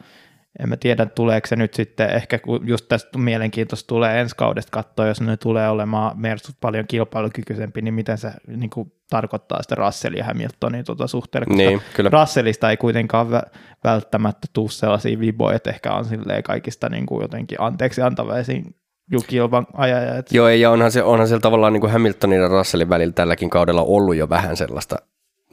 [0.59, 4.71] En mä tiedä, tuleeko se nyt sitten, ehkä kun just tästä mielenkiintoista tulee ensi kaudesta
[4.71, 9.75] katsoa, jos ne tulee olemaan Mersu paljon kilpailukykyisempi, niin miten se niin kuin, tarkoittaa sitä
[9.75, 12.09] Russell ja Hamiltonin tuota suhteella, koska niin, kyllä.
[12.09, 16.05] Russellista ei kuitenkaan vä- välttämättä tule sellaisia viboja, että ehkä on
[16.43, 18.75] kaikista niin kuin, jotenkin anteeksi antavaisiin
[19.27, 20.31] kilpan ajajat.
[20.31, 23.81] Joo, ja onhan, se, onhan siellä tavallaan niin kuin Hamiltonin ja Russellin välillä tälläkin kaudella
[23.81, 24.95] ollut jo vähän sellaista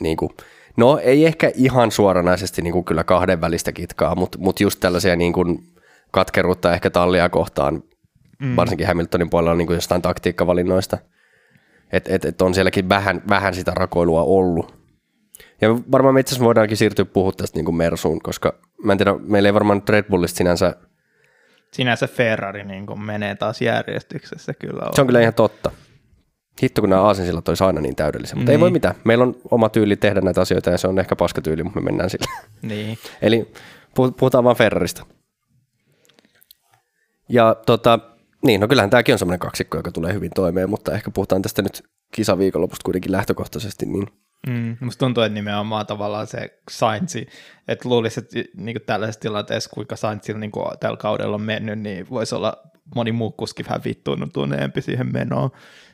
[0.01, 0.31] niin kuin,
[0.77, 5.17] No ei ehkä ihan suoranaisesti niin kuin kyllä kahden välistä kitkaa, mutta, mutta just tällaisia
[5.17, 5.59] niin kuin
[6.11, 7.83] katkeruutta ehkä tallia kohtaan,
[8.39, 8.57] mm.
[8.57, 10.99] varsinkin Hamiltonin puolella niin kuin jostain taktiikkavalinnoista.
[11.93, 14.85] Että et, et on sielläkin vähän, vähän sitä rakoilua ollut.
[15.61, 18.99] Ja varmaan me itse asiassa voidaankin siirtyä puhua tästä niin kuin Mersuun, koska mä en
[18.99, 20.77] tiedä, meillä ei varmaan Red Bullista sinänsä...
[21.73, 24.91] Sinänsä Ferrari niin kuin menee taas järjestyksessä kyllä.
[24.95, 25.71] Se on kyllä ihan totta.
[26.63, 28.37] Hitto, kun nämä aasinsillat olisi aina niin täydellisiä.
[28.37, 28.57] Mutta niin.
[28.57, 28.73] ei voi niin.
[28.73, 28.95] mitään.
[29.05, 32.11] Meillä on oma tyyli tehdä näitä asioita ja se on ehkä paskatyyli, mutta me mennään
[32.11, 32.27] sillä.
[32.63, 32.99] Niin.
[33.23, 33.53] Eli
[33.95, 35.07] puhutaan vaan Ferrarista.
[37.29, 37.99] Ja tota,
[38.45, 41.63] niin, no kyllähän tämäkin on semmoinen kaksikko, joka tulee hyvin toimeen, mutta ehkä puhutaan tästä
[41.63, 44.07] nyt kisaviikonlopusta kuitenkin lähtökohtaisesti, niin
[44.47, 47.27] Mm, musta tuntuu, että nimenomaan tavallaan se Saintsi,
[47.69, 52.35] että luulisi, että niin tällaisessa tilanteessa, kuinka Saintsilla niin tällä kaudella on mennyt, niin voisi
[52.35, 52.57] olla
[52.95, 55.51] moni muu kuski vähän vittuuntuneempi siihen menoon.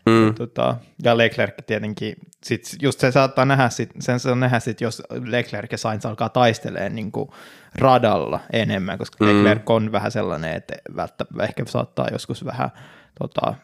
[0.07, 0.27] Mm.
[0.27, 4.81] Ja, tota, ja Leclerc tietenkin, sit just se saattaa nähdä, sit, sen saa nähdä sit,
[4.81, 7.31] jos Leclerc ja Sainz alkaa taisteleen niin kuin
[7.75, 9.31] radalla enemmän, koska mm.
[9.31, 12.71] Leclerc on vähän sellainen, että välttämättä ehkä saattaa joskus vähän,
[13.19, 13.55] tota,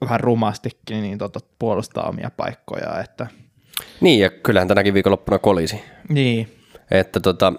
[0.00, 3.00] vähän rumastikin niin tota, puolustaa omia paikkoja.
[3.00, 3.26] Että...
[4.00, 5.82] Niin, ja kyllähän tänäkin viikonloppuna kolisi.
[6.08, 6.58] Niin.
[6.90, 7.52] Että tota,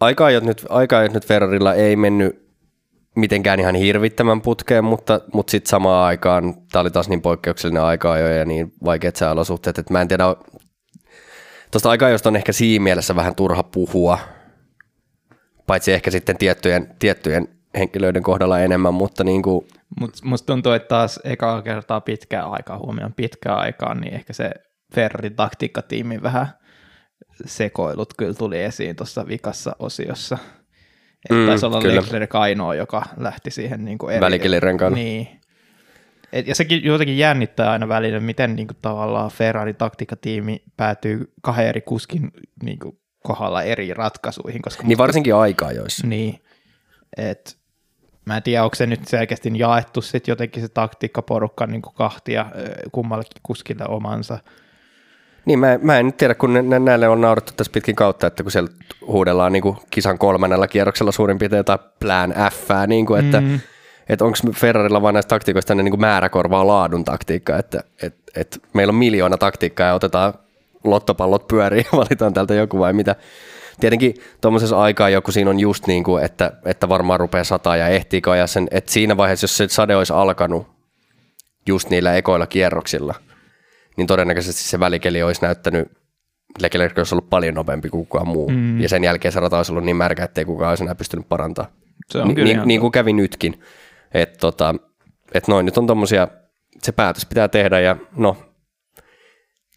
[0.00, 2.49] aika nyt, aika nyt Ferrarilla ei mennyt
[3.20, 8.18] mitenkään ihan hirvittävän putkeen, mutta, mutta sitten samaan aikaan tämä oli taas niin poikkeuksellinen aika
[8.18, 10.24] jo ja niin vaikeat sääolosuhteet, että mä en tiedä,
[11.70, 14.18] tuosta aikaa, josta on ehkä siinä mielessä vähän turha puhua,
[15.66, 19.66] paitsi ehkä sitten tiettyjen, tiettyjen henkilöiden kohdalla enemmän, mutta niin kuin...
[20.00, 24.50] Mut musta tuntuu, että taas eka kertaa pitkää aikaa huomioon pitkää aikaa, niin ehkä se
[24.94, 26.46] Ferrarin taktiikkatiimi vähän
[27.46, 30.38] sekoilut kyllä tuli esiin tuossa vikassa osiossa.
[31.24, 32.00] Että mm, taisi olla kyllä.
[32.00, 34.20] Leclerc ainoa, joka lähti siihen niin kuin eri...
[34.20, 34.92] Välikelirenkaan.
[34.92, 35.40] Niin.
[36.32, 41.66] Et, ja sekin jotenkin jännittää aina välillä, miten niin kuin, tavallaan Ferrari taktiikatiimi päätyy kahden
[41.66, 42.30] eri kuskin
[42.62, 44.62] niin kuin, kohdalla eri ratkaisuihin.
[44.62, 46.06] Koska niin varsinkin aikaa joissa.
[46.06, 46.40] Niin.
[47.16, 47.60] Et,
[48.26, 52.46] mä en tiedä, onko se nyt selkeästi jaettu sit jotenkin se taktiikkaporukka niin kuin kahtia
[52.92, 54.38] kummallakin kuskille omansa.
[55.44, 58.52] Niin, mä, mä en tiedä, kun nä- näille on naurettu tässä pitkin kautta, että kun
[58.52, 58.70] siellä
[59.06, 63.60] huudellaan niin kuin kisan kolmannella kierroksella suurin piirtein jotain plan F, niin kuin, että mm.
[64.08, 68.90] että onko Ferrarilla vaan näistä taktiikoista niin kuin määräkorvaa laadun taktiikka, että et, et meillä
[68.90, 70.34] on miljoona taktiikkaa ja otetaan
[70.84, 73.16] lottopallot pyöriin ja valitaan täältä joku vai mitä.
[73.80, 77.88] Tietenkin tuommoisessa aikaa joku siinä on just niin kuin, että, että varmaan rupeaa sataa ja
[77.88, 80.66] ehtiikö ja sen, että siinä vaiheessa, jos se sade olisi alkanut
[81.66, 83.14] just niillä ekoilla kierroksilla–
[84.00, 85.88] niin todennäköisesti se välikeli olisi näyttänyt,
[86.58, 88.48] Leclerc olisi ollut paljon nopeampi kuin kukaan muu.
[88.48, 88.80] Mm.
[88.80, 91.72] Ja sen jälkeen se rata olisi ollut niin märkä, ettei kukaan olisi enää pystynyt parantamaan.
[92.10, 93.60] Se on Ni- niin, niin kuin kävi nytkin.
[94.14, 94.74] Että tota,
[95.34, 96.28] et noin nyt on tommosia,
[96.82, 98.36] se päätös pitää tehdä ja no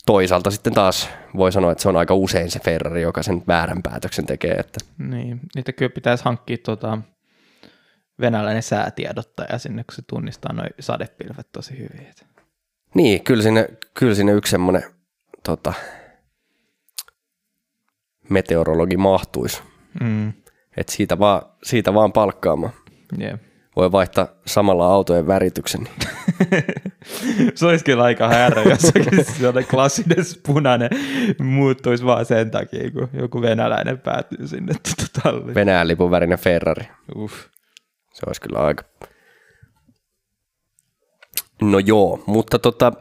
[0.05, 3.83] toisaalta sitten taas voi sanoa, että se on aika usein se Ferrari, joka sen väärän
[3.83, 4.53] päätöksen tekee.
[4.53, 4.79] Että.
[4.97, 6.97] Niin, niitä kyllä pitäisi hankkia tota,
[8.19, 12.07] venäläinen säätiedottaja sinne, kun se tunnistaa noin sadepilvet tosi hyvin.
[12.09, 12.32] Että.
[12.93, 14.83] Niin, kyllä sinne, kyllä sinne yksi semmoinen
[15.43, 15.73] tota,
[18.29, 19.61] meteorologi mahtuisi.
[20.01, 20.33] Mm.
[20.77, 22.73] Et siitä, vaan, siitä vaan palkkaamaan.
[23.21, 23.39] Yeah.
[23.75, 25.87] Voi vaihtaa samalla autojen värityksen.
[27.55, 28.81] se olisi kyllä aika härä, jos
[29.37, 30.89] sellainen klassinen punainen
[31.39, 34.73] muuttuisi vaan sen takia, kun joku venäläinen päätyy sinne
[35.23, 35.55] talliin.
[35.55, 36.87] Venäjän lipun värinen Ferrari.
[37.15, 37.33] Uff.
[38.13, 38.83] Se olisi kyllä aika...
[41.71, 42.93] No joo, mutta tota...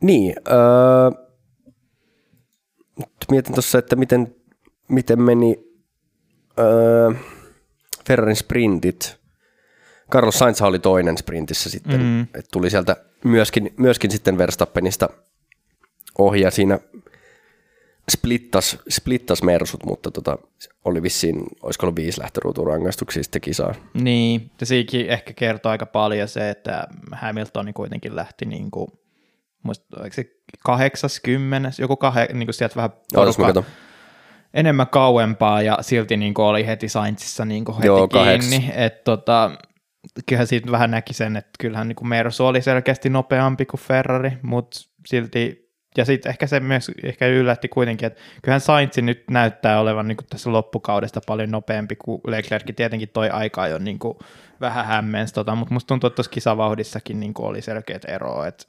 [0.00, 1.10] Niin, öö,
[3.30, 4.34] mietin tuossa, että miten,
[4.88, 5.64] miten meni
[6.58, 7.10] öö,
[8.06, 9.16] Ferrarin sprintit.
[10.10, 12.22] Carlos Sainz oli toinen sprintissä sitten, mm.
[12.22, 15.08] että tuli sieltä myöskin, myöskin sitten Verstappenista
[16.18, 16.78] ohi ja siinä
[18.10, 20.38] splittas, splittas Mersut, mutta tota,
[20.84, 23.74] oli vissiin, olisiko ollut viisi lähtöruuturangaistuksia sitten kisaa.
[23.94, 28.88] Niin, ja siinäkin ehkä kertoo aika paljon se, että Hamiltoni kuitenkin lähti niin kuin,
[29.62, 30.24] muista, oliko se
[30.64, 33.64] 80, joku kah, niin kuin sieltä vähän porukka,
[34.54, 38.70] enemmän kauempaa ja silti niin kuin oli heti Sainzissa niin kuin heti Joo, kiinni.
[38.74, 39.50] että tota,
[40.26, 44.32] kyllähän siitä vähän näki sen, että kyllähän niin kuin Mersu oli selkeästi nopeampi kuin Ferrari,
[44.42, 45.63] mutta silti,
[45.96, 50.16] ja sitten ehkä se myös ehkä yllätti kuitenkin, että kyllähän Sainz nyt näyttää olevan niin
[50.30, 54.18] tässä loppukaudesta paljon nopeampi kuin Leclerc, tietenkin toi aika jo niin kuin
[54.60, 58.46] vähän hämmensi, tota, mutta musta tuntuu, että tuossa kisavauhdissakin niin oli selkeät eroa.
[58.46, 58.64] Että...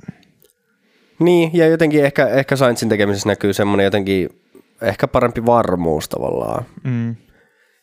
[1.19, 4.29] Niin, ja jotenkin ehkä, ehkä Sainzin tekemisessä näkyy semmoinen jotenkin
[4.81, 6.65] ehkä parempi varmuus tavallaan.
[6.83, 7.15] Mm.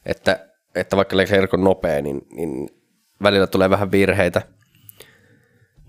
[0.06, 2.68] Että, että vaikka Leclerc on nopea, niin, niin
[3.22, 4.42] välillä tulee vähän virheitä.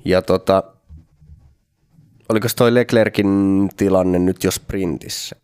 [0.05, 0.72] Ja tota,
[2.29, 5.35] oliko toi Leclerkin tilanne nyt jo sprintissä?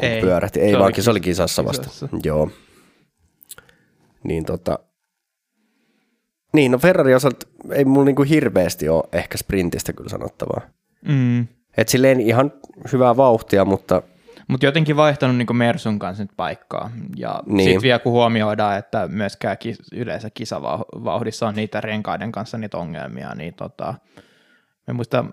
[0.00, 0.20] Ei.
[0.20, 0.60] Pyörähti.
[0.60, 1.88] Ei, se vaankin se oli kisassa vasta.
[1.88, 2.08] Kisassa.
[2.24, 2.50] Joo.
[4.24, 4.78] Niin tota,
[6.52, 10.60] niin, no Ferrari osalta ei mulla niinku hirveästi ole ehkä sprintistä kyllä sanottavaa.
[11.08, 11.46] Mm.
[11.76, 12.52] Et silleen ihan
[12.92, 14.02] hyvää vauhtia, mutta
[14.48, 16.90] mutta jotenkin vaihtanut niin Mersun kanssa nyt paikkaa.
[17.16, 17.64] Ja niin.
[17.64, 23.34] sitten vielä kun huomioidaan, että myöskään kis, yleensä kisavauhdissa on niitä renkaiden kanssa niitä ongelmia,
[23.34, 23.94] niin tota,
[24.86, 25.24] me muista,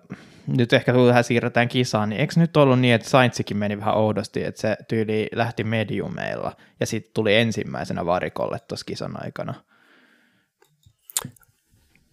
[0.57, 4.43] nyt ehkä tähän siirretään kisaan, niin eikö nyt ollut niin, että Saintsikin meni vähän oudosti,
[4.43, 9.53] että se tyyli lähti mediumeilla ja sitten tuli ensimmäisenä varikolle tuossa kisan aikana?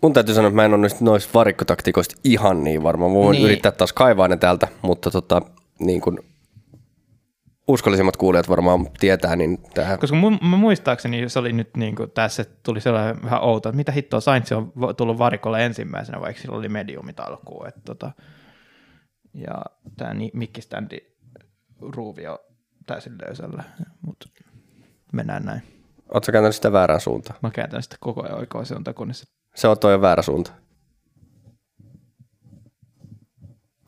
[0.03, 3.09] Mun täytyy sanoa, että mä en ole noista varikkotaktikoista ihan niin varma.
[3.09, 3.45] Mä voin niin.
[3.45, 5.43] yrittää taas kaivaa ne täältä, mutta tota,
[5.79, 6.19] niin kun
[7.69, 9.99] uskollisimmat kuulijat varmaan tietää, niin tähän...
[9.99, 10.17] Koska
[10.51, 14.21] mä muistaakseni se oli nyt niin kuin tässä, tuli sellainen vähän outo, että mitä hittoa
[14.21, 17.69] Sainz on tullut varikolle ensimmäisenä, vaikka sillä oli mediumit alkuun.
[17.69, 18.13] Että tota,
[19.35, 19.65] ja
[19.97, 20.99] tämä mikkiständi
[21.81, 22.39] ruuvi on
[22.87, 23.65] täysin löysällä,
[24.01, 24.29] mutta
[25.13, 25.63] mennään näin.
[26.09, 27.39] Oletko kääntänyt sitä väärään suuntaan?
[27.43, 29.27] Mä kääntän sitä koko ajan oikeaan suuntaan, kunnes...
[29.55, 30.53] Se on toi väärä suunta.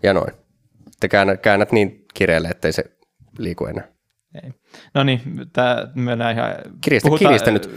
[0.03, 0.33] Ja noin.
[1.01, 2.98] Te käännät, käännät niin kireelle, ettei se
[3.39, 3.89] liiku enää.
[4.43, 4.53] Ei.
[4.95, 5.21] No niin,
[5.53, 6.55] tämä mennään ihan...
[6.81, 7.29] Kiristä, puhutaan...
[7.29, 7.71] kiristä nyt.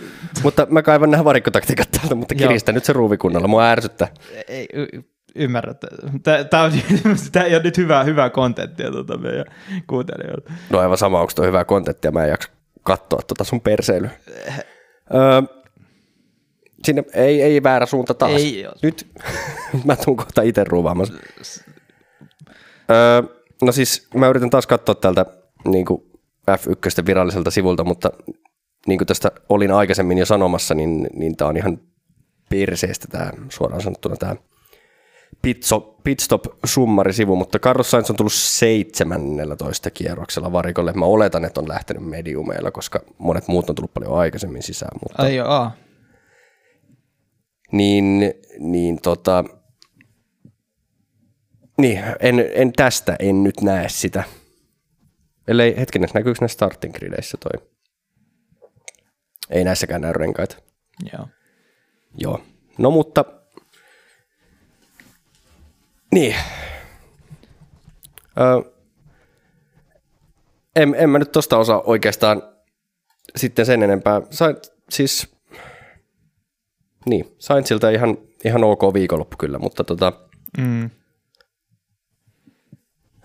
[0.43, 3.47] mutta mä kaivan nämä varikkotaktiikat täältä, mutta kiristä nyt se ruuvikunnalla.
[3.47, 4.08] Mua ärsyttää.
[4.47, 5.02] Ei, y-
[5.36, 5.74] ymmärrä.
[6.24, 6.71] Tämä, on,
[7.32, 9.45] tämä ei ole nyt hyvää, hyvää kontenttia tuota meidän
[9.88, 10.52] kuuntelijoilta.
[10.69, 12.12] No aivan sama, onko tuo hyvää kontenttia.
[12.12, 12.50] Mä en jaksa
[12.84, 14.10] katsoa tuota sun perseilyä.
[15.13, 15.41] öö,
[16.84, 18.32] sinne ei, ei väärä suunta taas.
[18.41, 19.08] Ei, Nyt
[19.86, 21.13] mä tuun kohta itse ruuvaamassa.
[22.91, 23.21] öö,
[23.62, 25.26] no siis mä yritän taas katsoa täältä
[25.65, 26.12] niin kuin
[26.52, 28.12] F1 viralliselta sivulta, mutta
[28.88, 31.80] niin kuin tästä olin aikaisemmin jo sanomassa, niin, niin tämä on ihan
[32.50, 34.36] perseestä tämä suoraan sanottuna tämä
[36.04, 40.93] pitstop, summari-sivu, mutta Carlos Sainz on tullut 17 kierroksella varikolle.
[40.93, 45.00] Mä oletan, että on lähtenyt mediumeilla, koska monet muut on tullut paljon aikaisemmin sisään.
[45.04, 45.71] Mutta, Ai joo.
[47.71, 49.43] Niin, niin tota,
[51.78, 54.24] niin, en, en tästä en nyt näe sitä
[55.52, 57.68] Ellei, hetkinen, näkyykö ne starting grideissä toi?
[59.50, 60.58] Ei näissäkään näy renkaita.
[61.14, 61.28] Joo.
[62.18, 62.42] Joo.
[62.78, 63.26] No mutta,
[66.12, 66.36] niin.
[68.40, 68.72] Ö,
[70.76, 72.44] en, en mä nyt tosta osaa oikeastaan
[73.36, 74.22] sitten sen enempää.
[74.30, 74.56] Sain,
[74.90, 75.36] siis,
[77.06, 80.14] niin, sain siltä ihan, ihan ok viikonloppu kyllä, mutta tota,
[80.58, 80.90] mm.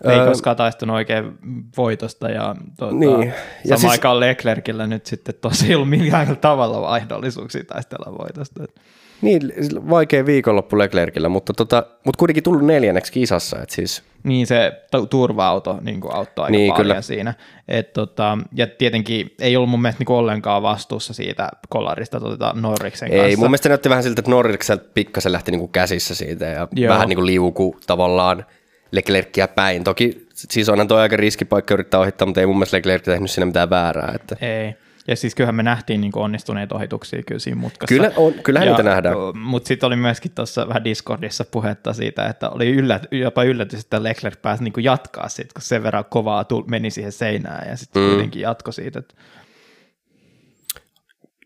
[0.04, 1.38] Ei öö, koskaan taistunut oikein
[1.76, 3.26] voitosta ja, tuota, niin.
[3.26, 3.32] ja
[3.64, 8.64] samaan siis, aikaan Leclercillä nyt sitten tosi ei ollut millään tavalla mahdollisuuksia taistella voitosta.
[9.22, 9.52] Niin,
[9.90, 13.62] vaikea viikonloppu Leclercillä, mutta, tota, mutta kuitenkin tullut neljänneksi kisassa.
[13.62, 14.02] Et siis.
[14.22, 14.72] Niin se
[15.10, 17.02] turva-auto niin auttoi aika niin, paljon kyllä.
[17.02, 17.34] siinä.
[17.68, 23.08] Et, tota, ja tietenkin ei ollut mun mielestä niin ollenkaan vastuussa siitä kollarista tota, Norriksen
[23.10, 23.26] kanssa.
[23.26, 26.94] Ei, mun mielestä näytti vähän siltä, että Norrikselta pikkasen lähti niin käsissä siitä ja Joo.
[26.94, 28.44] vähän niin kuin liuku tavallaan
[28.92, 29.84] Leclercia päin.
[29.84, 33.46] Toki siis onhan tuo aika riskipaikka yrittää ohittaa, mutta ei mun mielestä Leclerc tehnyt siinä
[33.46, 34.12] mitään väärää.
[34.14, 34.36] Että.
[34.40, 34.74] Ei.
[35.08, 37.94] Ja siis kyllähän me nähtiin niin onnistuneita ohituksia kyllä siinä mutkassa.
[37.94, 39.16] Kyllä on, kyllähän ja, niitä nähdään.
[39.34, 44.02] Mutta sitten oli myöskin tuossa vähän Discordissa puhetta siitä, että oli yllät, jopa yllätys, että
[44.02, 48.02] Leclerc pääsi niin jatkaa siitä, kun sen verran kovaa tuli, meni siihen seinään ja sitten
[48.02, 48.08] mm.
[48.08, 48.98] kuitenkin jatko siitä.
[48.98, 49.14] Että...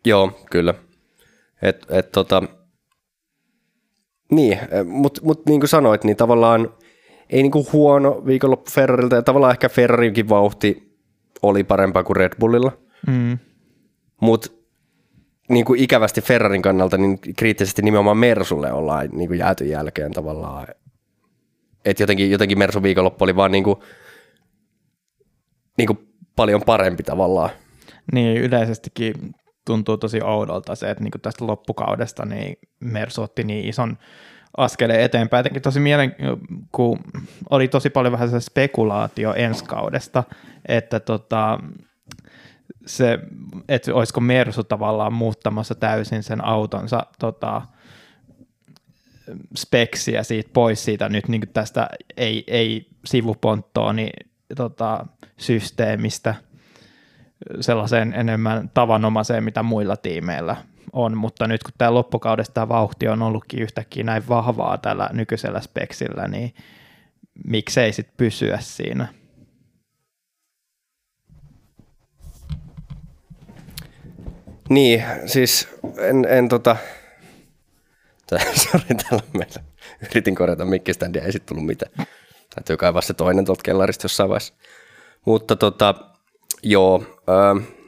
[0.06, 0.74] Joo, kyllä.
[1.62, 2.42] Et, et, tota,
[4.30, 6.74] niin, mutta mut, niin kuin sanoit, niin tavallaan
[7.30, 10.96] ei niin kuin huono viikonloppu Ferrarilta ja tavallaan ehkä Ferrarinkin vauhti
[11.42, 12.72] oli parempaa kuin Red Bullilla.
[13.06, 13.38] Mm.
[14.20, 14.50] Mutta
[15.48, 20.66] niin kuin ikävästi Ferrarin kannalta, niin kriittisesti nimenomaan Mersulle ollaan niin kuin jääty jälkeen tavallaan.
[21.84, 23.76] Et jotenkin, jotenkin Mersun viikonloppu oli vaan niin kuin,
[25.78, 25.98] niin kuin
[26.36, 27.50] paljon parempi tavallaan.
[28.12, 29.14] Niin, yleisestikin
[29.66, 33.98] tuntuu tosi oudolta se, että niin kuin tästä loppukaudesta niin Mersu otti niin ison
[34.56, 35.38] askeleen eteenpäin.
[35.38, 36.16] Jotenkin tosi mielen,
[36.72, 36.98] kun
[37.50, 40.24] oli tosi paljon vähän se spekulaatio ensi kaudesta,
[40.68, 41.58] että tota,
[42.86, 43.18] se,
[43.68, 47.62] että olisiko Mersu tavallaan muuttamassa täysin sen autonsa tota,
[49.56, 56.34] speksiä siitä pois siitä nyt niin tästä ei, ei sivuponttoon niin, tota, systeemistä
[57.60, 60.56] sellaiseen enemmän tavanomaiseen, mitä muilla tiimeillä
[60.92, 65.60] on, mutta nyt kun tämä loppukaudesta tämä vauhti on ollutkin yhtäkkiä näin vahvaa tällä nykyisellä
[65.60, 66.54] speksillä, niin
[67.46, 69.08] miksei sitten pysyä siinä?
[74.68, 76.76] Niin, siis en, en tota,
[78.70, 79.62] sori täällä meillä,
[80.10, 81.92] yritin korjata mikkiständiä, ei sitten tullut mitään.
[82.54, 84.54] Täytyy kaivaa se toinen tuolta kellarista jossain vaiheessa.
[85.26, 85.94] Mutta tota,
[86.62, 87.79] joo, öö,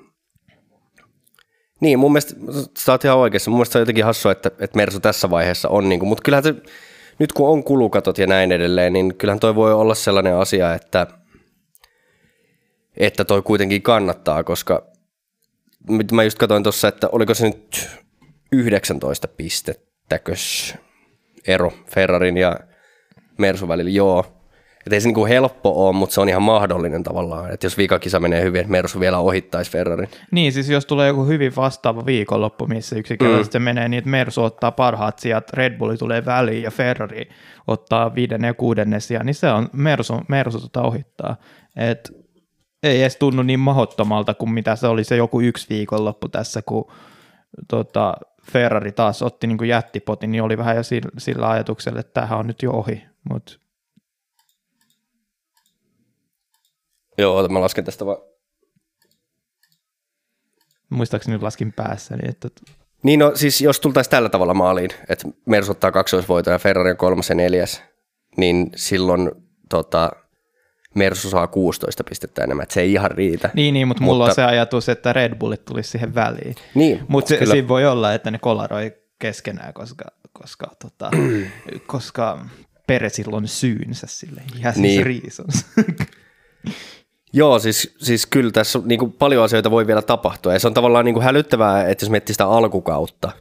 [1.83, 2.35] niin mun mielestä,
[2.79, 5.69] sä oot ihan oikeassa, mun mielestä se on jotenkin hassua, että, että Mersu tässä vaiheessa
[5.69, 6.55] on, niin kuin, mutta kyllähän se,
[7.19, 11.07] nyt kun on kulukatot ja näin edelleen, niin kyllähän toi voi olla sellainen asia, että,
[12.97, 14.87] että toi kuitenkin kannattaa, koska
[16.13, 17.89] mä just katsoin tuossa, että oliko se nyt
[18.53, 20.75] 19 pistettäkös
[21.47, 22.57] ero Ferrarin ja
[23.39, 24.42] Mersun välillä, joo.
[24.87, 28.21] Että ei se niinku helppo ole, mutta se on ihan mahdollinen tavallaan, että jos viikakisa
[28.21, 30.09] menee hyvin, että Mersu vielä ohittaisi Ferrarin.
[30.31, 33.63] Niin, siis jos tulee joku hyvin vastaava viikonloppu, missä yksinkertaisesti mm.
[33.63, 37.29] menee niin, että Mersu ottaa parhaat sijat, Red Bulli tulee väliin ja Ferrari
[37.67, 41.37] ottaa viiden ja kuudennen sijaan, niin se on Mersu, Mersu tota ohittaa.
[41.77, 42.13] Et
[42.83, 46.93] ei edes tunnu niin mahottomalta kuin mitä se oli se joku yksi viikonloppu tässä, kun
[47.69, 48.15] tota,
[48.53, 52.39] Ferrari taas otti niin kuin jättipotin, niin oli vähän jo sillä, sillä ajatuksella, että tämähän
[52.39, 53.53] on nyt jo ohi, mutta
[57.19, 58.19] Joo, mä lasken tästä vaan.
[60.91, 62.17] Muistaakseni nyt laskin päässä.
[62.17, 62.49] Niin, että...
[63.03, 66.97] niin no siis jos tultaisiin tällä tavalla maaliin, että Mersu ottaa kaksoisvoiton ja Ferrari on
[66.97, 67.83] kolmas ja neljäs,
[68.37, 69.31] niin silloin
[69.69, 70.11] tota,
[70.95, 73.51] Mersu saa 16 pistettä enemmän, että se ei ihan riitä.
[73.55, 74.43] Niin, niin mutta mulla mutta...
[74.43, 76.55] on se ajatus, että Red Bullit tulisi siihen väliin.
[76.75, 81.11] Niin, mutta se, siinä voi olla, että ne kolaroi keskenään, koska, koska, tota,
[81.87, 82.47] koska
[82.87, 84.43] Peresillä on syynsä sille.
[84.65, 85.07] Yes, niin.
[85.07, 85.67] reasons.
[87.33, 90.53] Joo, siis, siis kyllä tässä niin kuin paljon asioita voi vielä tapahtua.
[90.53, 93.33] Ja se on tavallaan niin kuin hälyttävää, että jos miettii sitä alkukautta,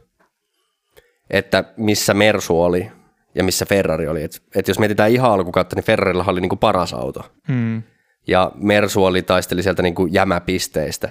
[1.30, 2.90] että missä Mersu oli
[3.34, 4.22] ja missä Ferrari oli.
[4.22, 7.20] Että et jos mietitään ihan alkukautta, niin Ferrarilla oli niin kuin paras auto.
[7.48, 7.82] Hmm.
[8.26, 11.08] Ja Mersu oli taisteli sieltä niin kuin jämäpisteistä.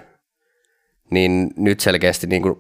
[1.12, 2.56] Niin nyt selkeästi niin kuin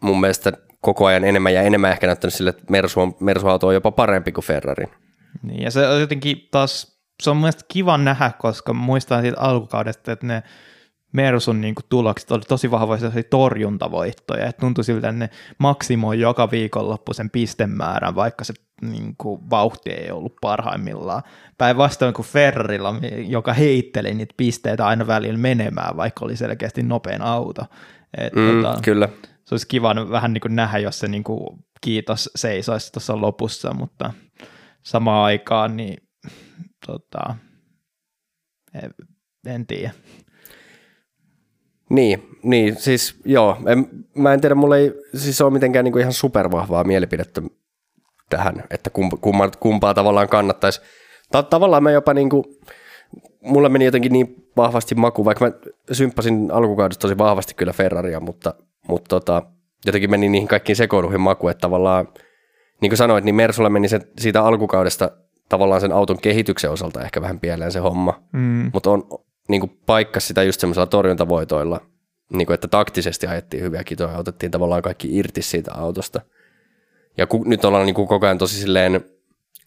[0.00, 3.74] mun mielestä koko ajan enemmän ja enemmän ehkä näyttänyt sille, että Mersu, on, Mersu-auto on
[3.74, 4.86] jopa parempi kuin Ferrari.
[5.42, 10.12] Niin, ja se on jotenkin taas se on mielestäni kiva nähdä, koska muistan siitä alkukaudesta,
[10.12, 10.42] että ne
[11.14, 13.00] Mersun niin kuin, tulokset oli tosi vahvoja
[13.30, 19.50] torjuntavoittoja, että tuntui siltä, että ne maksimoi joka viikonloppu sen pistemäärän, vaikka se niin kuin,
[19.50, 21.22] vauhti ei ollut parhaimmillaan.
[21.58, 22.94] Päinvastoin kuin Ferrarilla,
[23.26, 27.62] joka heitteli niitä pisteitä aina välillä menemään, vaikka oli selkeästi nopein auto.
[28.18, 29.08] Et, mm, tota, kyllä.
[29.44, 33.74] Se olisi kiva vähän niin kuin nähdä, jos se niin kuin, kiitos seisoisi tuossa lopussa,
[33.74, 34.12] mutta
[34.82, 35.96] samaan aikaan niin
[36.86, 37.34] tota,
[39.46, 39.90] en tiedä.
[41.90, 46.12] Niin, niin, siis joo, en, mä en tiedä, mulla ei siis ole mitenkään niinku ihan
[46.12, 47.42] supervahvaa mielipidettä
[48.30, 50.80] tähän, että kumpaa, kumpaa tavallaan kannattaisi.
[51.32, 52.44] Ta- tavallaan mä jopa niinku,
[53.40, 55.52] mulla meni jotenkin niin vahvasti maku, vaikka mä
[55.92, 58.54] symppasin alkukaudesta tosi vahvasti kyllä Ferraria, mutta,
[58.88, 59.42] mutta tota,
[59.86, 62.08] jotenkin meni niihin kaikkiin sekoiluihin maku, että tavallaan,
[62.80, 65.10] niin kuin sanoit, niin Mersulla meni se siitä alkukaudesta
[65.48, 68.70] tavallaan sen auton kehityksen osalta ehkä vähän pieleen se homma, mm.
[68.72, 69.04] mutta on
[69.48, 71.80] niin kuin paikka sitä just semmoisella torjuntavoitoilla,
[72.32, 76.20] niin kuin, että taktisesti ajettiin hyviä kitoja ja otettiin tavallaan kaikki irti siitä autosta.
[77.18, 79.04] Ja ku, nyt ollaan niin kuin koko ajan tosi silleen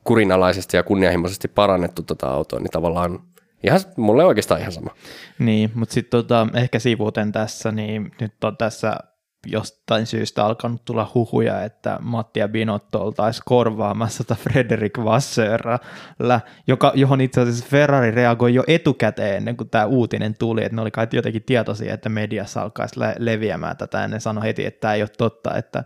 [0.03, 3.19] kurinalaisesti ja kunnianhimoisesti parannettu tätä tota autoa, niin tavallaan
[3.63, 4.91] Ihan, mulle oikeastaan ihan sama.
[5.39, 8.97] Niin, mutta sitten tota, ehkä sivuuten tässä, niin nyt on tässä
[9.51, 16.91] jostain syystä alkanut tulla huhuja, että Matti ja Binotto oltaisiin korvaamassa tätä Frederick Vassörllä, joka,
[16.95, 20.91] johon itse asiassa Ferrari reagoi jo etukäteen ennen kuin tämä uutinen tuli, että ne oli
[20.91, 24.93] kai jotenkin tietoisia, että mediassa alkaisi le- leviämään tätä, ja ne sanoi heti, että tämä
[24.93, 25.83] ei ole totta, että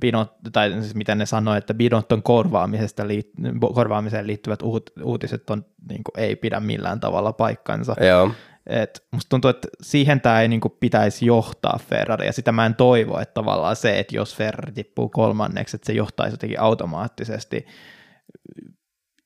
[0.00, 5.64] Binot, tai siis miten ne sanoi, että Binotton korvaamisesta liit- korvaamiseen liittyvät uut- uutiset on,
[5.88, 7.94] niin kuin, ei pidä millään tavalla paikkansa.
[8.00, 8.30] Joo.
[8.66, 12.74] Et musta tuntuu, että siihen tämä ei niinku pitäisi johtaa Ferrari, ja sitä mä en
[12.74, 17.66] toivo, että tavallaan se, että jos Ferrari tippuu kolmanneksi, että se johtaisi jotenkin automaattisesti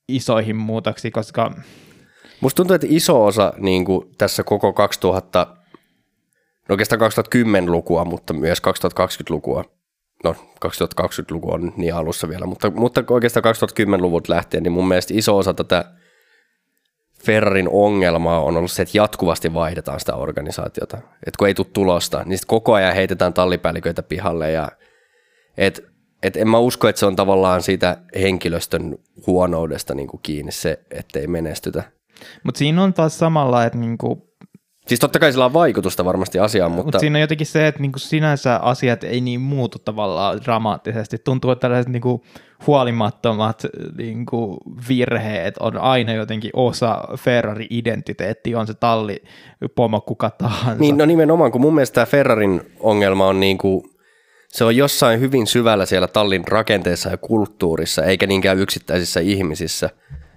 [0.09, 1.55] isoihin muutoksiin, koska...
[2.41, 5.47] Musta tuntuu, että iso osa niin kuin tässä koko 2000,
[6.69, 9.65] no oikeastaan 2010-lukua, mutta myös 2020-lukua,
[10.25, 15.39] no 2020-luku on niin alussa vielä, mutta, mutta oikeastaan 2010-luvut lähtien, niin mun mielestä iso
[15.39, 15.85] osa tätä
[17.27, 20.97] Ferrarin ongelma on ollut se, että jatkuvasti vaihdetaan sitä organisaatiota.
[20.97, 24.51] Että kun ei tule tulosta, niin sitten koko ajan heitetään tallipäälliköitä pihalle.
[24.51, 24.69] Ja,
[25.57, 25.85] et,
[26.23, 30.79] et en mä usko, että se on tavallaan siitä henkilöstön huonoudesta niin kuin kiinni se,
[30.91, 31.83] ettei menestytä.
[32.43, 34.36] Mutta siinä on taas samalla, että niinku
[34.87, 36.85] Siis totta kai sillä on vaikutusta varmasti asiaan, mutta...
[36.85, 41.19] Mutta siinä on jotenkin se, että niinku sinänsä asiat ei niin muutu tavallaan dramaattisesti.
[41.19, 42.25] Tuntuu, että tällaiset niinku
[42.67, 43.67] huolimattomat
[43.99, 44.59] niinku
[44.89, 49.23] virheet on aina jotenkin osa Ferrari-identiteetti, on se talli,
[49.75, 50.81] pomo, kuka tahansa.
[50.81, 53.91] Niin, no nimenomaan, kun mun mielestä tämä Ferrarin ongelma on niinku,
[54.49, 59.91] se on jossain hyvin syvällä siellä tallin rakenteessa ja kulttuurissa, eikä niinkään yksittäisissä ihmisissä.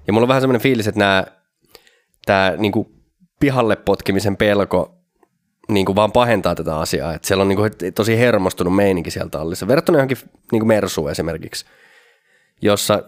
[0.07, 1.23] Ja mulla on vähän semmoinen fiilis, että nämä,
[2.25, 2.98] tämä niinku
[3.39, 4.95] pihalle potkimisen pelko
[5.69, 7.13] niin kuin vaan pahentaa tätä asiaa.
[7.13, 9.67] Että siellä on niin kuin tosi hermostunut meininki siellä tallissa.
[9.67, 10.17] Verrattuna johonkin
[10.51, 11.65] niin kuin Mersuun esimerkiksi,
[12.61, 13.03] jossa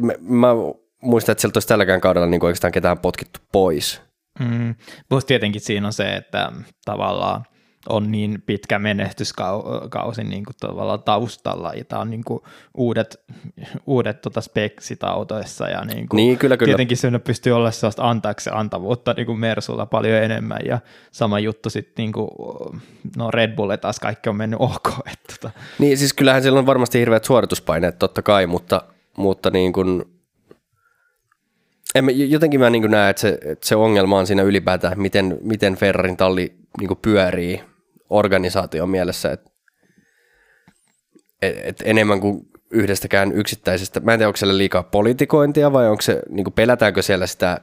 [0.00, 0.48] mä, mä
[1.02, 4.02] muistan, että sieltä olisi tälläkään kaudella niin kuin oikeastaan ketään potkittu pois.
[4.38, 4.74] Mm.
[5.08, 6.52] Plus tietenkin siinä on se, että
[6.84, 7.44] tavallaan–
[7.88, 12.40] on niin pitkä menestyskausi niin kuin tavallaan taustalla, ja tämä on niin kuin
[12.74, 13.20] uudet,
[13.86, 16.70] uudet tota speksit autoissa, ja niin kuin niin, kyllä, kyllä.
[16.70, 20.78] tietenkin sinne pystyy olla sellaista antaaksi antavuutta niin kuin Mersulla paljon enemmän, ja
[21.10, 22.28] sama juttu sitten, niin kuin,
[23.16, 24.88] no Red Bull taas kaikki on mennyt ok.
[25.12, 25.50] Että, tota.
[25.78, 28.82] Niin, siis kyllähän siellä on varmasti hirveät suorituspaineet totta kai, mutta,
[29.16, 30.04] mutta niin kuin,
[31.94, 35.76] en, jotenkin mä niin näen, että se, että se ongelma on siinä ylipäätään, miten, miten
[35.76, 37.60] Ferrarin talli niin pyörii
[38.10, 39.50] organisaation mielessä, että
[41.42, 46.02] et, et enemmän kuin yhdestäkään yksittäisestä, mä en tiedä, onko siellä liikaa politikointia vai onko
[46.02, 47.60] se, niin kuin pelätäänkö siellä sitä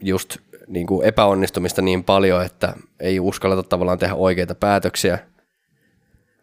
[0.00, 5.18] just niin kuin epäonnistumista niin paljon, että ei uskalleta tavallaan tehdä oikeita päätöksiä.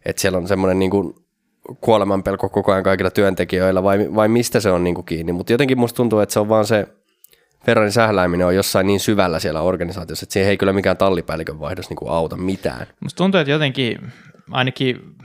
[0.05, 1.15] Että siellä on semmoinen niin kuin
[1.81, 5.31] kuolemanpelko koko ajan kaikilla työntekijöillä vai, vai mistä se on niin kuin kiinni.
[5.31, 6.87] Mutta jotenkin musta tuntuu, että se on vaan se
[7.65, 11.89] Ferrarin sählääminen on jossain niin syvällä siellä organisaatiossa, että siihen ei kyllä mikään tallipäällikön vaihdos
[11.89, 12.87] niin kuin auta mitään.
[12.99, 14.11] Musta tuntuu, että jotenkin
[14.51, 15.15] ainakin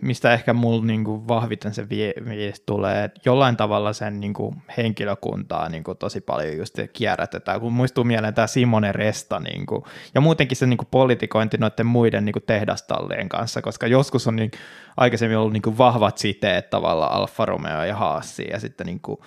[0.00, 5.68] mistä ehkä mulla niin vahviten se viesti tulee, että jollain tavalla sen niin kuin henkilökuntaa
[5.68, 9.82] niin kuin tosi paljon just kierrätetään, kun muistuu mieleen tämä Simone Resta niin kuin,
[10.14, 14.36] ja muutenkin se niin kuin politikointi noiden muiden niin kuin tehdastallien kanssa, koska joskus on
[14.36, 14.50] niin,
[14.98, 19.18] aikaisemmin ollut niin kuin vahvat siteet tavallaan Alfa Romeo ja Haassi, ja sitten niin kuin,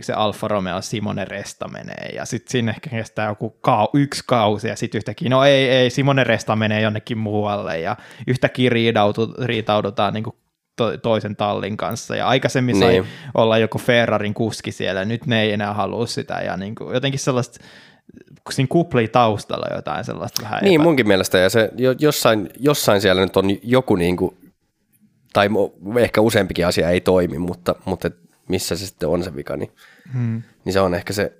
[0.00, 4.68] se Alfa Romeo Simone Resta menee, ja sitten sinne ehkä kestää joku kau, yksi kausi,
[4.68, 7.96] ja sitten yhtäkkiä, no ei, ei, Simone Resta menee jonnekin muualle, ja
[8.26, 10.36] yhtäkkiä riidautu, riitaudutaan niin kuin
[10.76, 13.06] to, toisen tallin kanssa, ja aikaisemmin sai niin.
[13.34, 17.20] olla joku Ferrarin kuski siellä, nyt ne ei enää halua sitä, ja niin kuin, jotenkin
[17.20, 17.64] sellaista,
[18.50, 20.84] siinä kuplii taustalla jotain sellaista vähän Niin, epä...
[20.84, 24.39] munkin mielestä, ja se jossain, jossain siellä nyt on joku niin kuin,
[25.32, 25.48] tai
[26.00, 28.10] ehkä useampikin asia ei toimi, mutta, mutta
[28.48, 29.72] missä se sitten on se vika, niin,
[30.12, 30.42] hmm.
[30.64, 31.32] niin se on ehkä se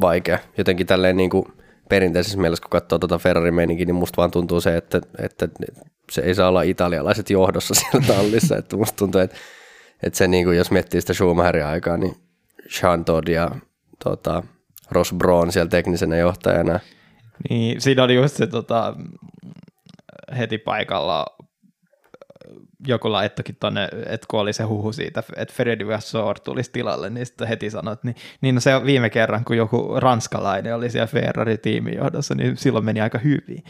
[0.00, 0.38] vaikea.
[0.58, 1.44] Jotenkin tälleen niin kuin
[1.88, 3.20] perinteisessä mielessä, kun katsoo tuota
[3.50, 5.48] meininkin, niin musta vaan tuntuu se, että, että
[6.10, 8.56] se ei saa olla italialaiset johdossa siellä tallissa.
[8.56, 9.36] että musta tuntuu, että,
[10.02, 12.16] että se, niin kuin, jos miettii sitä Schumacherin aikaa, niin
[12.82, 13.50] Jean Todt ja
[14.04, 14.42] tota,
[14.90, 16.80] Ross Braun siellä teknisenä johtajana.
[17.50, 18.96] Niin, siinä oli just se tota,
[20.38, 21.26] heti paikalla
[22.86, 27.26] joku laittokin tuonne, että kun oli se huhu siitä, että Freddy Vassor tulisi tilalle, niin
[27.26, 31.06] sitten heti sanoi, että niin, niin no se viime kerran, kun joku ranskalainen oli siellä
[31.06, 33.64] Ferrari-tiimin johdossa, niin silloin meni aika hyvin.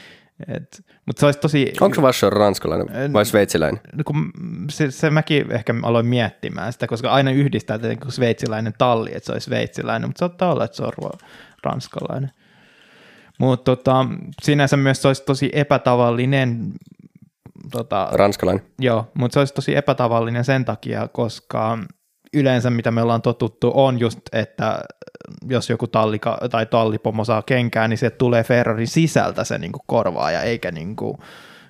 [0.49, 1.73] Et, mutta se olisi tosi...
[1.81, 3.81] Onko Vassor ranskalainen vai sveitsiläinen?
[3.93, 4.31] No kun
[4.71, 9.33] se, se mäkin ehkä aloin miettimään sitä, koska aina yhdistää tietenkin sveitsiläinen talli, että se
[9.33, 11.11] olisi sveitsiläinen, mutta saattaa olla, että se on
[11.63, 12.31] ranskalainen.
[13.39, 14.07] Mutta tota,
[14.43, 16.73] sinänsä myös se olisi tosi epätavallinen
[17.71, 18.65] Tota, Ranskalainen.
[18.79, 21.79] Joo, mutta se olisi tosi epätavallinen sen takia, koska
[22.35, 24.85] yleensä, mitä me ollaan totuttu, on just, että
[25.49, 29.83] jos joku tallika, tai tallipomo saa kenkää, niin se tulee Ferrarin sisältä se niin kuin
[29.87, 31.19] korvaaja, eikä niin kuin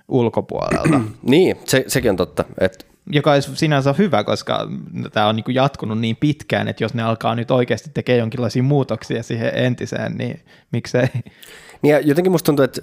[0.08, 1.00] ulkopuolelta.
[1.22, 2.44] niin, se, sekin on totta.
[2.60, 4.68] Että joka olisi sinänsä hyvä, koska
[5.12, 9.22] tämä on niin jatkunut niin pitkään, että jos ne alkaa nyt oikeasti tekemään jonkinlaisia muutoksia
[9.22, 10.40] siihen entiseen, niin
[10.72, 11.08] miksei.
[11.82, 12.80] Niin ja jotenkin musta tuntuu, että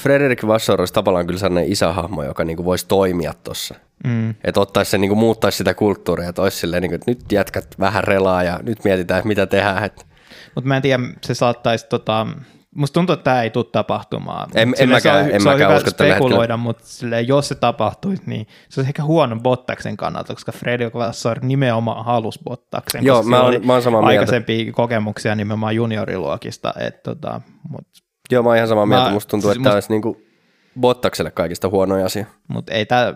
[0.00, 3.74] Frederik Vassor olisi tavallaan kyllä sellainen isähahmo, joka niin kuin voisi toimia tuossa.
[4.04, 4.34] Mm.
[4.44, 7.32] Että ottaisi se, niin kuin muuttaisi sitä kulttuuria, että olisi silleen, niin kuin, että nyt
[7.32, 9.90] jätkät vähän relaa ja nyt mietitään, että mitä tehdään.
[10.54, 12.26] Mutta mä en tiedä, se saattaisi tota,
[12.76, 14.50] Musta tuntuu, että tämä ei tule tapahtumaan.
[14.54, 17.54] En, en mäkään, se on, en se on hyvä usko spekuloida, mutta silleen, jos se
[17.54, 23.04] tapahtuisi, niin se olisi ehkä huono Bottaksen kannalta, koska Fredrik Vassar nimenomaan halusi Bottaksen.
[23.04, 24.72] Joo, mä oon, mä oon samaa aikaisempia mieltä.
[24.72, 26.72] kokemuksia nimenomaan junioriluokista.
[26.80, 27.86] Et, tota, mut,
[28.30, 29.10] Joo, mä oon ihan samaa mieltä.
[29.10, 30.22] Musta tuntuu, siis että tämä olisi niinku
[30.80, 32.26] Bottakselle kaikista huonoja asia.
[32.48, 33.14] Mutta ei tämä,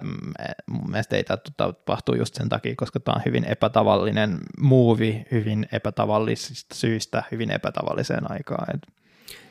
[0.66, 5.66] mun mielestä ei tämä tapahtuu just sen takia, koska tämä on hyvin epätavallinen muuvi, hyvin
[5.72, 8.74] epätavallisista syistä, hyvin epätavalliseen aikaan.
[8.74, 8.86] Et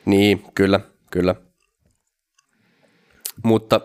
[0.04, 0.80] niin, kyllä,
[1.10, 1.34] kyllä.
[3.44, 3.80] Mutta,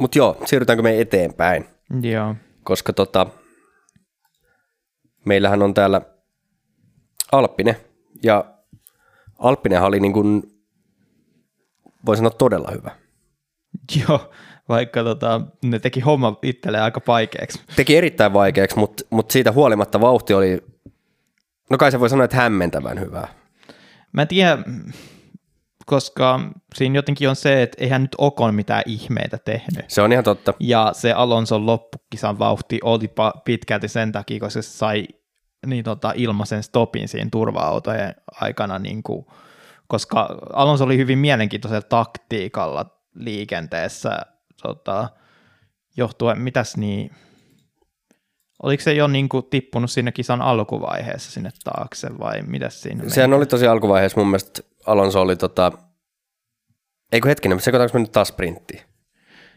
[0.00, 1.66] mutta joo, siirrytäänkö me eteenpäin?
[2.02, 2.34] Joo.
[2.62, 3.26] Koska tota,
[5.24, 6.00] meillähän on täällä
[7.32, 7.76] Alppine,
[8.22, 8.44] ja
[9.38, 10.53] Alppinenhan oli niin kuin,
[12.06, 12.90] voi sanoa todella hyvä.
[14.08, 14.32] Joo,
[14.68, 17.60] vaikka tota, ne teki homma itselleen aika vaikeaksi.
[17.76, 20.64] Teki erittäin vaikeaksi, mutta, mutta siitä huolimatta vauhti oli,
[21.70, 23.28] no kai se voi sanoa, että hämmentävän hyvää.
[24.12, 24.58] Mä en tiedä,
[25.86, 26.40] koska
[26.74, 29.84] siinä jotenkin on se, että eihän nyt Okon mitään ihmeitä tehnyt.
[29.88, 30.54] Se on ihan totta.
[30.60, 33.10] Ja se Alonson loppukisan vauhti oli
[33.44, 35.06] pitkälti sen takia, koska se sai
[35.66, 39.26] niin tota, ilmaisen stopin siinä turva-autojen aikana, niin kuin,
[39.88, 44.18] koska Alonso oli hyvin mielenkiintoisella taktiikalla liikenteessä
[44.62, 45.08] tota,
[45.96, 47.10] johtuen, mitäs niin,
[48.62, 53.30] oliko se jo niin kuin tippunut sinne kisan alkuvaiheessa sinne taakse vai mitä siinä Sehän
[53.30, 53.38] meni?
[53.38, 55.72] oli tosi alkuvaiheessa mun mielestä Alonso oli tota,
[57.12, 58.82] eikö hetkinen, sekoitaanko me nyt taas sprinttiin?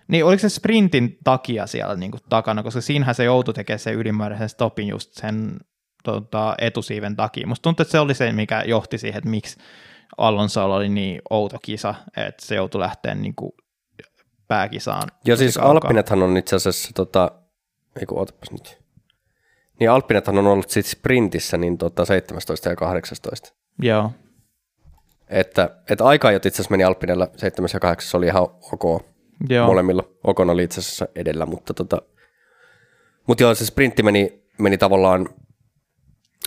[0.08, 3.92] Niin, oliko se sprintin takia siellä niin kuin takana, koska siinähän se joutui tekemään se
[3.92, 5.60] ylimääräisen stopin just sen
[6.04, 7.48] tota, etusiiven takia.
[7.48, 9.58] Musta tuntuu, että se oli se, mikä johti siihen, että miksi
[10.18, 13.52] Alonso oli niin outo kisa, että se joutui lähteä niin kuin
[14.48, 15.10] pääkisaan.
[15.26, 17.32] Joo, siis Alpinethan on itse asiassa, tota,
[18.00, 18.80] ei kun ootapas nyt.
[19.80, 23.54] Niin Alpinethan on ollut sitten sprintissä niin tota 17 ja 18.
[23.82, 24.12] Joo.
[25.30, 29.06] Että, että jo itse asiassa meni Alppinella 7 ja 8, oli ihan ok
[29.50, 29.68] joo.
[29.68, 30.04] molemmilla.
[30.24, 32.02] Okon oli itse asiassa edellä, mutta tota,
[33.28, 35.30] mutta joo, se sprintti meni, meni tavallaan,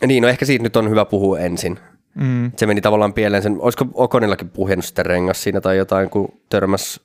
[0.07, 1.79] niin no ehkä siitä nyt on hyvä puhua ensin.
[2.15, 2.53] Mm.
[2.57, 7.01] Se meni tavallaan pieleen sen, olisiko Okonillakin puhjennut sitten rengas siinä tai jotain, kun törmäs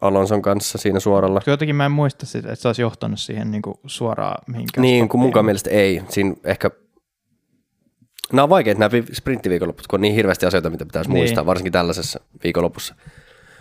[0.00, 1.40] Alonson kanssa siinä suoralla.
[1.46, 4.82] Jotenkin mä en muista sitä, että se olisi johtanut siihen niin kuin suoraan mihinkään.
[4.82, 6.02] Niin, kun munkaan mielestä ei.
[6.08, 6.70] Siinä ehkä
[8.32, 11.18] Nämä on vaikeita nämä sprinttiviikonloput, kun on niin hirveästi asioita, mitä pitäisi niin.
[11.18, 12.94] muistaa, varsinkin tällaisessa viikonlopussa.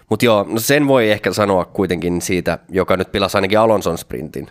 [0.09, 4.47] Mutta joo, no sen voi ehkä sanoa kuitenkin siitä, joka nyt pilasi ainakin Alonson sprintin.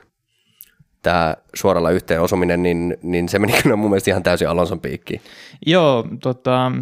[1.06, 5.20] Tämä suoralla yhteen osuminen, niin, niin se meni kyllä mun mielestä ihan täysin Alonson piikkiin.
[5.66, 6.72] Joo, tota,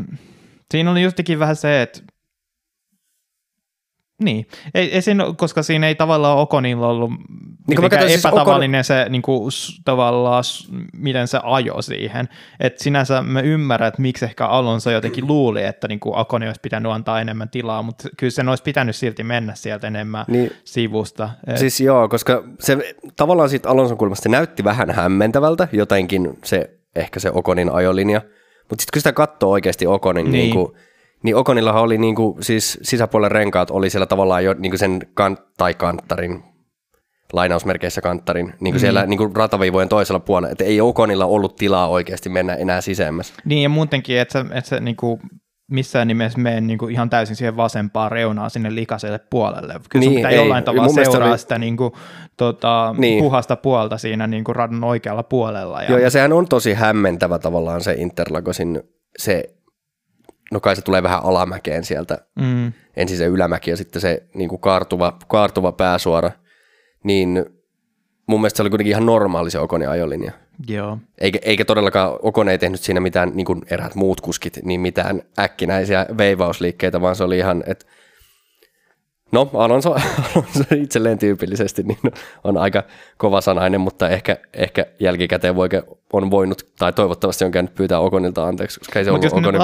[0.70, 2.00] siinä oli justikin vähän se, että
[4.24, 8.96] niin, ei, ei siinä, koska siinä ei tavallaan Okonilla ollut niin mitenkään siis epätavallinen siis
[8.96, 9.06] Okon...
[9.06, 9.50] se niin kuin,
[9.84, 10.44] tavallaan,
[10.92, 12.28] miten se ajo siihen.
[12.60, 16.60] Et sinänsä mä ymmärrän, että miksi ehkä Alonso jotenkin luuli, että niin kuin Okoni olisi
[16.60, 21.30] pitänyt antaa enemmän tilaa, mutta kyllä sen olisi pitänyt silti mennä sieltä enemmän niin, sivusta.
[21.46, 21.58] Et...
[21.58, 27.30] Siis joo, koska se tavallaan siitä Alonson kulmasta näytti vähän hämmentävältä, jotenkin se ehkä se
[27.34, 28.20] Okonin ajolinja,
[28.70, 30.32] mutta sitten kun sitä katsoo oikeasti Okonin niin.
[30.32, 30.72] Niin kuin,
[31.24, 35.74] niin Okonillahan oli niinku, siis sisäpuolen renkaat oli siellä tavallaan jo niinku sen kan, tai
[35.74, 36.42] kanttarin,
[37.32, 38.78] lainausmerkeissä kanttarin, niin kuin mm.
[38.78, 43.34] siellä niin kuin rataviivojen toisella puolella, että ei Okonilla ollut tilaa oikeasti mennä enää sisemmässä.
[43.44, 45.20] Niin ja muutenkin, että se, että se niin kuin
[45.70, 49.74] missään nimessä mene niin kuin ihan täysin siihen vasempaan reunaan sinne likaiselle puolelle.
[49.88, 50.36] Kyllä niin, pitää ei.
[50.36, 51.38] jollain tavalla seuraa oli...
[51.38, 51.92] sitä niin kuin,
[52.36, 53.22] tota, niin.
[53.22, 55.82] puhasta puolta siinä niin kuin radan oikealla puolella.
[55.82, 55.90] Ja...
[55.90, 58.82] Joo, ja sehän on tosi hämmentävä tavallaan se Interlagosin
[59.18, 59.44] se
[60.52, 62.72] no kai se tulee vähän alamäkeen sieltä, mm.
[62.96, 66.30] ensin se ylämäki ja sitten se niin kuin kaartuva, kaartuva pääsuora,
[67.04, 67.44] niin
[68.26, 70.32] mun mielestä se oli kuitenkin ihan normaali se Okonin ajolinja.
[70.68, 70.98] Joo.
[71.18, 75.22] Eikä, eikä todellakaan Okone ei tehnyt siinä mitään, niin kuin eräät muut kuskit, niin mitään
[75.38, 77.86] äkkinäisiä veivausliikkeitä, vaan se oli ihan, että
[79.32, 79.90] No, Alonso,
[80.34, 81.98] Alonso itselleen tyypillisesti niin
[82.44, 82.82] on aika
[83.16, 85.82] kova sanainen, mutta ehkä, ehkä jälkikäteen voike,
[86.12, 89.60] on voinut, tai toivottavasti on käynyt pyytää Okonilta anteeksi, koska ei se Mutta jos Okonin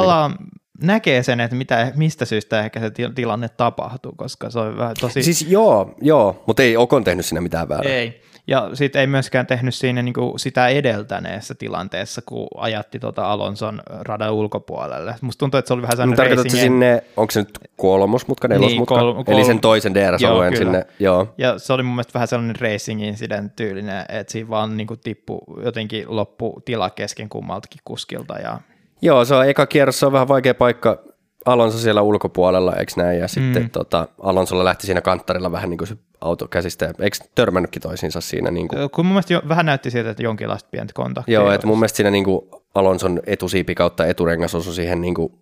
[0.83, 5.22] näkee sen, että mitä, mistä syystä ehkä se tilanne tapahtuu, koska se on vähän tosi...
[5.22, 7.93] Siis joo, joo mutta ei Okon tehnyt sinne mitään väärää.
[7.93, 13.33] Ei, Ja sitten ei myöskään tehnyt siinä niin kuin sitä edeltäneessä tilanteessa, kun ajatti tota
[13.33, 15.14] Alonson radan ulkopuolelle.
[15.20, 18.95] Musta tuntuu, että se oli vähän sellainen Tarkoitatko racing- sinne, onko se nyt kolmosmutka, nelosmutka?
[18.95, 21.35] Niin, kol- Eli kol- sen toisen DRS-alueen sinne, joo.
[21.39, 25.01] Ja se oli mun mielestä vähän sellainen racing incident tyylinen, että siinä vaan niin kuin
[25.01, 28.39] tippu jotenkin loppu tila kesken kummaltakin kuskilta.
[28.39, 28.59] Ja...
[29.03, 31.03] Joo, se on eka kierros, se on vähän vaikea paikka.
[31.46, 33.18] Alonso siellä ulkopuolella, eikö näin?
[33.18, 33.70] Ja sitten mm.
[33.70, 36.86] tota, Alonsolla lähti siinä kanttarilla vähän niin kuin se auto käsistä.
[37.01, 38.51] Eikö törmännytkin toisiinsa siinä?
[38.51, 41.34] Niin kuin, Kun mun mielestä jo, vähän näytti siltä, että jonkinlaista pientä kontaktia.
[41.34, 42.40] joo, että mun mielestä siinä niin kuin
[42.74, 45.32] Alonson etusiipi kautta eturengas osui siihen niin kuin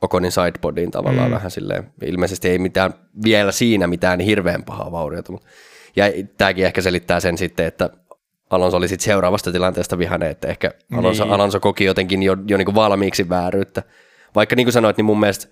[0.00, 1.34] Okonin sidepodiin tavallaan mm.
[1.34, 1.92] vähän silleen.
[2.02, 5.32] Ilmeisesti ei mitään, vielä siinä mitään hirveän pahaa vauriota.
[5.32, 5.48] Mutta,
[5.96, 6.04] ja
[6.36, 7.90] tämäkin ehkä selittää sen sitten, että
[8.54, 11.34] Alonso oli sitten seuraavasta tilanteesta vihainen, että ehkä Alonso, Niin.
[11.34, 13.82] Alonso koki jotenkin jo, jo niin kuin valmiiksi vääryyttä.
[14.34, 15.46] Vaikka niin kuin sanoit, niin mun mielestä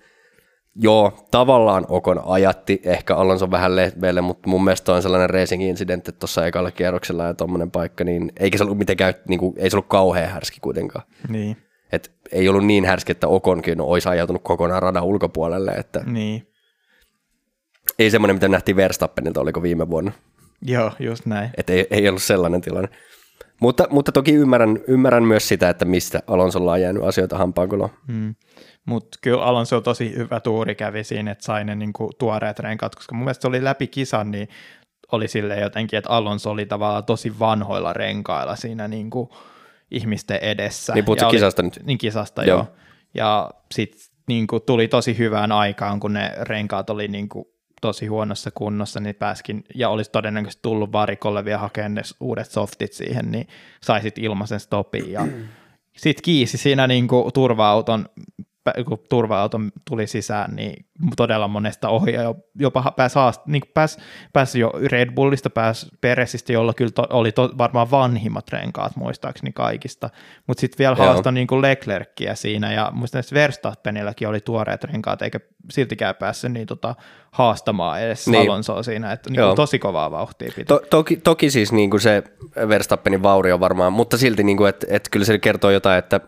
[0.75, 6.07] joo, tavallaan Okon ajatti ehkä Alonso vähän lehmeelle, mutta mun mielestä on sellainen racing incident,
[6.07, 9.69] että tuossa ekalla kierroksella ja tommonen paikka, niin eikä se ollut mitenkään, niin kuin, ei
[9.69, 11.05] se ollut kauhean härski kuitenkaan.
[11.29, 11.57] Niin,
[11.91, 16.47] Et ei ollut niin härski, että Okonkin olisi ajautunut kokonaan radan ulkopuolelle, että niin.
[17.99, 20.11] ei semmoinen, mitä nähtiin Verstappenilta, oliko viime vuonna.
[20.65, 21.49] Joo, just näin.
[21.57, 22.89] Että ei, ei ollut sellainen tilanne.
[23.61, 27.89] Mutta, mutta toki ymmärrän, ymmärrän myös sitä, että mistä Alonsolla on jäänyt asioita hampaankoloon.
[28.07, 28.35] Mm.
[28.85, 33.15] Mutta kyllä Alonso tosi hyvä tuuri kävi siinä, että sai ne niinku tuoreet renkaat, koska
[33.15, 34.47] mun mielestä se oli läpi kisan, niin
[35.11, 39.29] oli sille jotenkin, että Alonso oli tavallaan tosi vanhoilla renkailla siinä niinku
[39.91, 40.93] ihmisten edessä.
[40.93, 41.79] Niin puhutko Ja oli- kisasta nyt?
[41.83, 42.57] Niin kisasta, Joo.
[42.57, 42.65] joo.
[42.67, 42.75] joo.
[43.13, 47.52] Ja sitten niinku tuli tosi hyvään aikaan, kun ne renkaat oli niinku
[47.83, 52.93] tosi huonossa kunnossa, niin pääskin, ja olisi todennäköisesti tullut varikolle vielä hakemaan ne uudet softit
[52.93, 53.47] siihen, niin
[53.81, 55.11] saisit ilmaisen stopin.
[55.11, 55.27] Ja
[55.97, 58.05] sitten kiisi siinä niinku turva-auton,
[58.87, 59.59] kun turva-auto
[59.89, 60.85] tuli sisään, niin
[61.17, 63.97] todella monesta ohi, ja jopa pääsi, haast, niin pääsi,
[64.33, 69.51] pääsi jo Red Bullista, pääsi Peresistä, jolla kyllä to, oli to, varmaan vanhimmat renkaat muistaakseni
[69.51, 70.09] kaikista,
[70.47, 75.39] mutta sitten vielä haastoi niin Leclerckiä siinä, ja muistaakseni Verstappenilläkin oli tuoreet renkaat, eikä
[75.71, 76.95] siltikään päässyt niin tota,
[77.31, 78.49] haastamaan edes Niin.
[78.49, 80.65] Alonsoa siinä, että niin kuin tosi kovaa vauhtia piti.
[80.65, 82.23] To, toki, toki siis niin kuin se
[82.67, 86.19] Verstappenin vaurio varmaan, mutta silti, niin kuin, että, että kyllä se kertoo jotain, että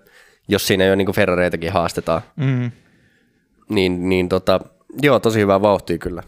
[0.48, 2.72] jos siinä jo niin kuin Ferrareitakin haastetaan, Mm.
[3.70, 4.60] niin, niin tota,
[5.02, 6.24] joo, tosi hyvää vauhtia kyllä.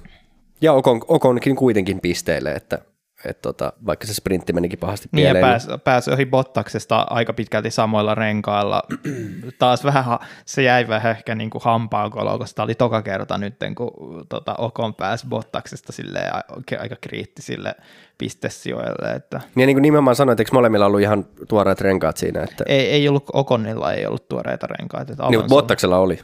[0.62, 2.80] Ja Okon, Okonkin kuitenkin pisteille, että,
[3.26, 5.46] että tota, vaikka se sprintti menikin pahasti Niin pieleen.
[5.46, 8.82] pääsi, pääsi ohi Bottaksesta aika pitkälti samoilla renkailla.
[9.60, 13.56] Taas vähän, se jäi vähän ehkä niin kuin hampaankoloon, koska tämä oli toka kerta nyt,
[13.78, 16.32] kun tota, Okon pääsi Bottaksesta silleen,
[16.80, 17.76] aika kriittisille
[18.18, 19.12] pistesijoille.
[19.16, 22.64] Että Niin, ja niin kuin nimenomaan sanoin, että molemmilla ollut ihan tuoreet renkaat siinä, että
[22.68, 25.12] ei, ei ollut, Okonilla ei ollut tuoreita renkaita.
[25.14, 26.20] Että niin, mutta Bottaksella oli.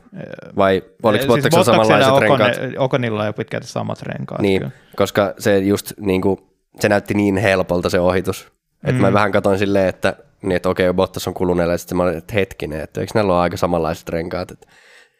[0.56, 2.52] Vai oliko Siis Bottaksella samanlaiset Okon, renkaat?
[2.78, 4.42] Okonilla on jo pitkälti samat renkaat.
[4.42, 4.72] Niin, kyllä.
[4.96, 6.38] koska se just niin kuin,
[6.80, 8.52] se näytti niin helpolta se ohitus.
[8.84, 9.02] Että Mm.
[9.02, 12.18] mä vähän katsoin silleen, että, niin, että okei, Bottas on kuluneella, ja sitten mä olin,
[12.18, 14.52] että hetkinen, että eikö näillä ole aika samanlaiset renkaat.
[14.52, 14.68] Että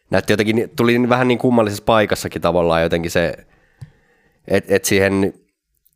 [0.10, 3.34] näytti jotenkin, tuli vähän niin kummallisessa paikassakin tavallaan jotenkin se,
[4.48, 5.34] että et siihen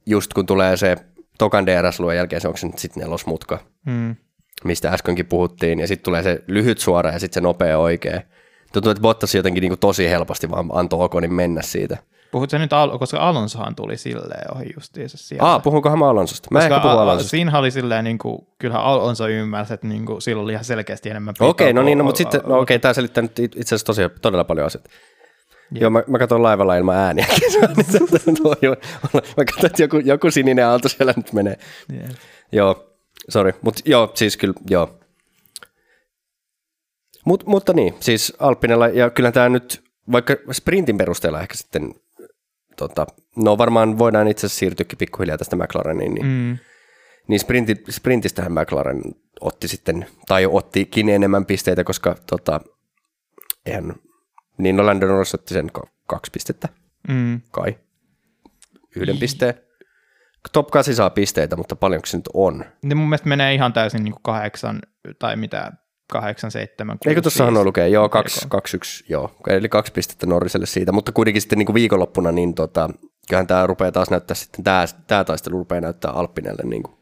[0.05, 0.95] just kun tulee se
[1.38, 4.16] tokan DRS-luon jälkeen, se onko se nyt sitten nelosmutka, Mm.
[4.64, 8.22] mistä äskenkin puhuttiin, ja sitten tulee se lyhyt suora ja sitten se nopea oikea.
[8.74, 11.97] Tuntuu, että Bottas jotenkin niin kuin tosi helposti vaan antoi Okonin mennä siitä.
[12.32, 15.48] Puhutko nyt, Al- koska Alonsohan tuli silleen ohi justiinsa siellä.
[15.50, 16.48] Aa, puhunkohan mä Alonsosta?
[16.52, 17.30] Mä Koska ehkä puhun Alonsosta.
[17.30, 21.10] Siinä oli silleen, niin kuin, kyllähän Alonso ymmärsi, että niin kuin, sillä oli ihan selkeästi
[21.10, 23.76] enemmän Okei, no pitoa niin, no, mutta sitten, no okei, tämä selittää nyt it- itse
[23.76, 24.90] asiassa tosi, todella paljon asioita.
[25.72, 27.40] Joo, mä, mä katson laivalla ilman ääniäkin.
[29.38, 31.58] mä katson, että joku, joku sininen aalto siellä nyt menee.
[31.94, 32.12] Jep.
[32.52, 32.94] Joo,
[33.30, 33.54] sorry.
[33.62, 35.00] Mutta joo, siis kyllä, joo.
[37.26, 41.94] Mut, mutta niin, siis Alppinella, ja kyllä tämä nyt, vaikka sprintin perusteella ehkä sitten,
[42.78, 46.58] tota, no varmaan voidaan itse asiassa siirtyäkin pikkuhiljaa tästä McLareniin, niin, mm.
[47.28, 49.02] Niin sprinti, sprintistähän McLaren
[49.42, 52.62] otti sitten, tai ottikin enemmän pisteitä, koska tota,
[53.66, 53.94] eihän,
[54.58, 56.70] niin Landon Norris otti sen ka- kaksi pistettä,
[57.08, 57.42] Mm.
[57.52, 57.78] kai,
[58.96, 59.54] yhden pisteen.
[60.54, 62.66] Top 8 saa pisteitä, mutta paljonko se nyt on?
[62.84, 64.80] Niin mun mielestä menee ihan täysin niin kuin kahdeksan
[65.20, 65.72] tai mitä,
[66.12, 67.89] kahdeksan, seitsemän, kuusi, Eikö tuossahan ole lukee?
[67.89, 68.47] Joo, kaksi, Eikö?
[68.49, 69.32] kaksi, yksi, joo.
[69.47, 72.89] Eli kaksi pistettä Norriselle siitä, mutta kuitenkin sitten niin kuin viikonloppuna, niin tota,
[73.30, 76.64] kyllähän tämä rupeaa taas näyttää sitten, tämä, tämä taistelu rupeaa näyttää Alppinelle.
[76.64, 76.97] Niin kuin.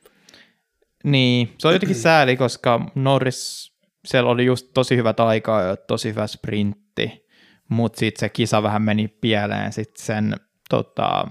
[1.04, 3.72] Niin, se on jotenkin sääli, koska Norris,
[4.06, 7.26] siellä oli just tosi hyvät aikaa ja tosi hyvä sprintti,
[7.70, 10.36] mutta sitten se kisa vähän meni pieleen sitten sen,
[10.70, 11.28] tota,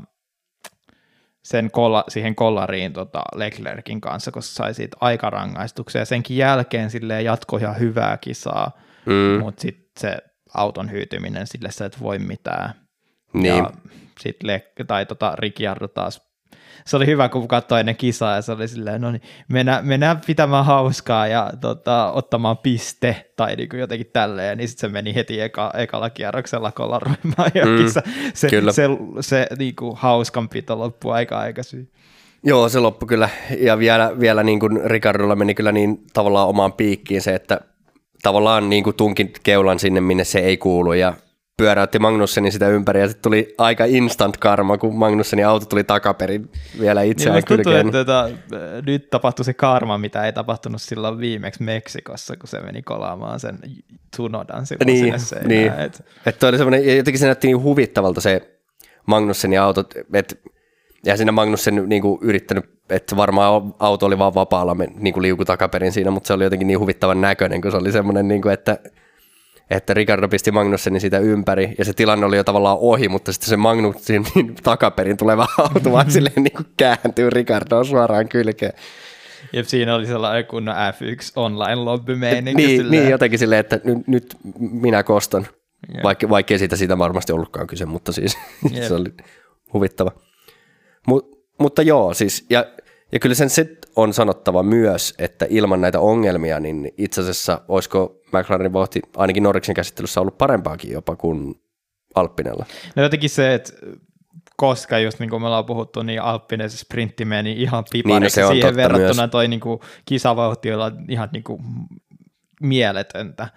[1.45, 7.23] sen kolla, siihen kollariin tota Leclerkin kanssa, koska sai siitä aikarangaistuksia ja senkin jälkeen sille
[7.23, 8.71] jatkoi ihan hyvää kisaa,
[9.07, 10.17] Mm, mutta sitten se
[10.55, 12.75] auton hyytyminen sille sä et voi mitään.
[13.33, 13.71] niin, Ja
[14.21, 16.34] sitten Le- tai tota Ricciardo taas
[16.85, 20.21] se oli hyvä, kun katsoi ennen kisaa ja se oli silleen, no niin, mennään, mennään
[20.27, 25.15] pitämään hauskaa ja tota, ottamaan piste tai niin kuin jotenkin tälleen, niin sitten se meni
[25.15, 28.03] heti eka, ekalla kierroksella kolaroimaan ja mm, se,
[28.35, 28.89] se, se, se,
[29.21, 31.91] se niin kuin hauskanpito loppui aika aikaisin.
[32.45, 33.29] Joo, se loppui kyllä.
[33.59, 37.61] Ja vielä, vielä niin kuin Ricardolla meni kyllä niin tavallaan omaan piikkiin se, että
[38.23, 41.15] tavallaan niin kuin tunkin keulan sinne, minne se ei kuulu ja
[41.57, 46.51] pyöräytti Magnussenin sitä ympäri ja sitten tuli aika instant karma, kun Magnussenin auto tuli takaperin
[46.81, 47.83] vielä itseään niin, kylkeen.
[47.83, 52.61] Tuntuu, että tota, nyt tapahtui se karma, mitä ei tapahtunut silloin viimeksi Meksikossa, kun se
[52.61, 53.59] meni kolaamaan sen
[54.17, 55.73] Tunodan silloin niin, sinne Niin.
[55.73, 56.05] Et...
[56.27, 58.59] Et toi oli semmoinen, jotenkin se näytti niin huvittavalta se
[59.07, 60.35] Magnussenin auto, että
[61.07, 65.45] ja siinä Magnussen niin kuin yrittänyt, että varmaan auto oli vaan vapaalla niin kuin liuku
[65.45, 68.53] takaperin siinä, mutta se oli jotenkin niin huvittavan näköinen, kun se oli semmoinen, niin kuin,
[68.53, 68.79] että
[69.71, 73.49] että Ricardo pisti Magnussenin siitä ympäri, ja se tilanne oli jo tavallaan ohi, mutta sitten
[73.49, 78.73] se Magnussin niin takaperin tuleva auto vaan silleen niin kuin kääntyy Ricardoon suoraan kylkeen.
[79.53, 84.37] Ja siinä oli sellainen kunnon F1 online lobby niin, niin, jotenkin silleen, että nyt, nyt
[84.59, 85.47] minä kostan,
[86.03, 88.39] vaikka, vaikka ei siitä, siitä varmasti ollutkaan kyse, mutta siis
[88.89, 89.11] se oli
[89.73, 90.13] huvittava.
[91.07, 92.67] Mut, mutta joo, siis, ja,
[93.15, 98.21] ja kyllä sen sit on sanottava myös, että ilman näitä ongelmia, niin itse asiassa olisiko
[98.33, 101.55] McLarenin vauhti ainakin Norriksen käsittelyssä ollut parempaakin jopa kuin
[102.15, 102.67] Alppinella.
[102.97, 103.73] No jotenkin se, että
[104.57, 108.49] koska just niin kuin me ollaan puhuttu, niin Alppinen se sprintti meni ihan pipariksi niin,
[108.49, 109.31] no siihen verrattuna myös.
[109.31, 111.63] toi niin kuin kisavauhti on ihan niin kuin
[112.61, 113.49] mieletöntä.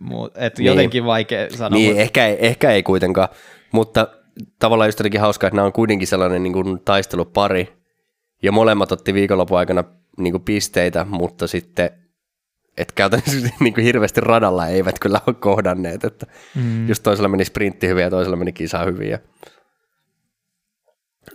[0.00, 0.66] Mut, et niin.
[0.66, 1.78] jotenkin vaikea sanoa.
[1.78, 2.02] Niin, mutta...
[2.02, 3.28] ehkä, ei, ehkä ei kuitenkaan,
[3.72, 4.08] mutta
[4.58, 7.83] tavallaan just jotenkin hauskaa, että nämä on kuitenkin sellainen niin kuin taistelupari,
[8.44, 9.84] ja molemmat otti viikonlopun aikana
[10.18, 11.90] niin pisteitä, mutta sitten
[12.76, 16.88] et käytännössä niin kuin hirveästi radalla eivät kyllä ole kohdanneet, että mm.
[16.88, 19.10] just toisella meni sprintti hyvin ja toisella meni kisa hyvin.
[19.10, 19.18] Ja...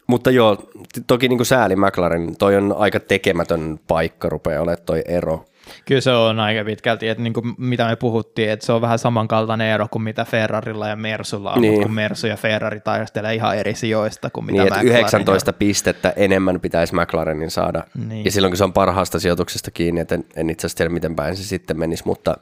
[0.07, 0.69] Mutta joo,
[1.07, 5.45] toki niin kuin sääli McLaren, toi on aika tekemätön paikka rupeaa olemaan toi ero
[5.85, 8.99] Kyllä se on aika pitkälti, että niin kuin mitä me puhuttiin, että se on vähän
[8.99, 11.73] samankaltainen ero kuin mitä Ferrarilla ja Mersulla on, niin.
[11.73, 16.59] mutta kun Mersu ja Ferrari taistelee ihan eri sijoista kuin mitä niin, 19 pistettä enemmän
[16.59, 18.25] pitäisi McLarenin saada, niin.
[18.25, 21.15] ja silloin kun se on parhaasta sijoituksesta kiinni, että en, en itse asiassa tiedä miten
[21.15, 22.35] päin se sitten menisi, mutta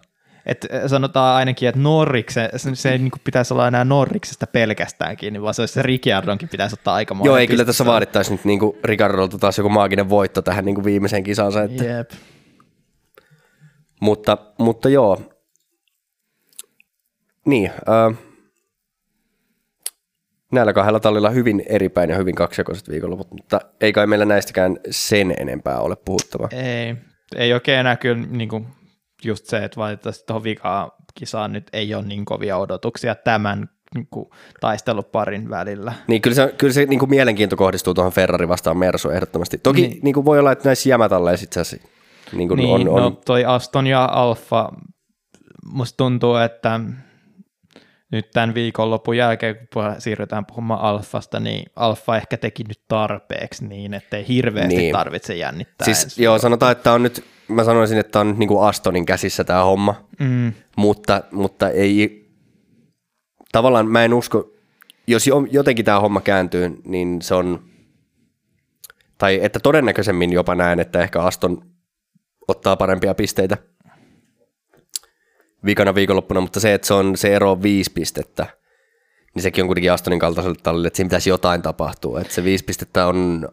[0.47, 5.41] et sanotaan ainakin, että Norrikse, se, se ei niin pitäisi olla enää Norriksesta pelkästäänkin, niin
[5.41, 9.37] vaan se, se Ricciardonkin pitäisi ottaa aika Joo, ei kyllä tässä vaadittaisi nyt niin Ricciardolta
[9.37, 11.63] taas joku maaginen voitto tähän niin viimeiseen kisansa.
[11.63, 11.83] Että...
[11.83, 12.11] Jep.
[14.01, 15.21] Mutta, mutta joo,
[17.45, 18.17] niin, äh,
[20.51, 25.33] näillä kahdella tallilla hyvin eripäin ja hyvin kaksijakoiset viikonloput, mutta ei kai meillä näistäkään sen
[25.37, 26.49] enempää ole puhuttava.
[26.51, 26.95] Ei,
[27.35, 28.67] ei oikein enää kyllä niin kuin
[29.23, 34.07] just se, että valitettavasti tuohon vikaan kisaan nyt ei ole niin kovia odotuksia tämän niin
[34.11, 34.29] kuin,
[34.61, 35.93] taisteluparin välillä.
[36.07, 39.57] Niin kyllä se, kyllä se niin kuin mielenkiinto kohdistuu tuohon Ferrari vastaan Mersu ehdottomasti.
[39.57, 39.99] Toki niin.
[40.03, 41.87] Niin kuin voi olla, että näissä jämätalleissa itse asiassa
[42.31, 43.01] niin, kuin niin on, on...
[43.01, 44.69] No, toi Aston ja Alfa,
[45.65, 46.79] musta tuntuu, että
[48.11, 53.93] nyt tämän viikonlopun jälkeen, kun siirrytään puhumaan Alfasta, niin Alfa ehkä teki nyt tarpeeksi niin,
[53.93, 54.93] ettei hirveästi niin.
[54.93, 55.85] tarvitse jännittää.
[55.85, 59.43] Siis joo, sanotaan, että on nyt, mä sanoisin, että on nyt niin kuin Astonin käsissä
[59.43, 60.53] tämä homma, mm.
[60.75, 62.27] mutta, mutta ei,
[63.51, 64.51] tavallaan mä en usko,
[65.07, 67.59] jos jotenkin tämä homma kääntyy, niin se on,
[69.17, 71.61] tai että todennäköisemmin jopa näen, että ehkä Aston
[72.47, 73.57] ottaa parempia pisteitä
[75.65, 78.47] viikana viikonloppuna, mutta se, että se, on, se ero on viisi pistettä,
[79.35, 82.21] niin sekin on kuitenkin Astonin kaltaiselle tallille, että siinä pitäisi jotain tapahtua.
[82.21, 83.49] Että se viisi pistettä on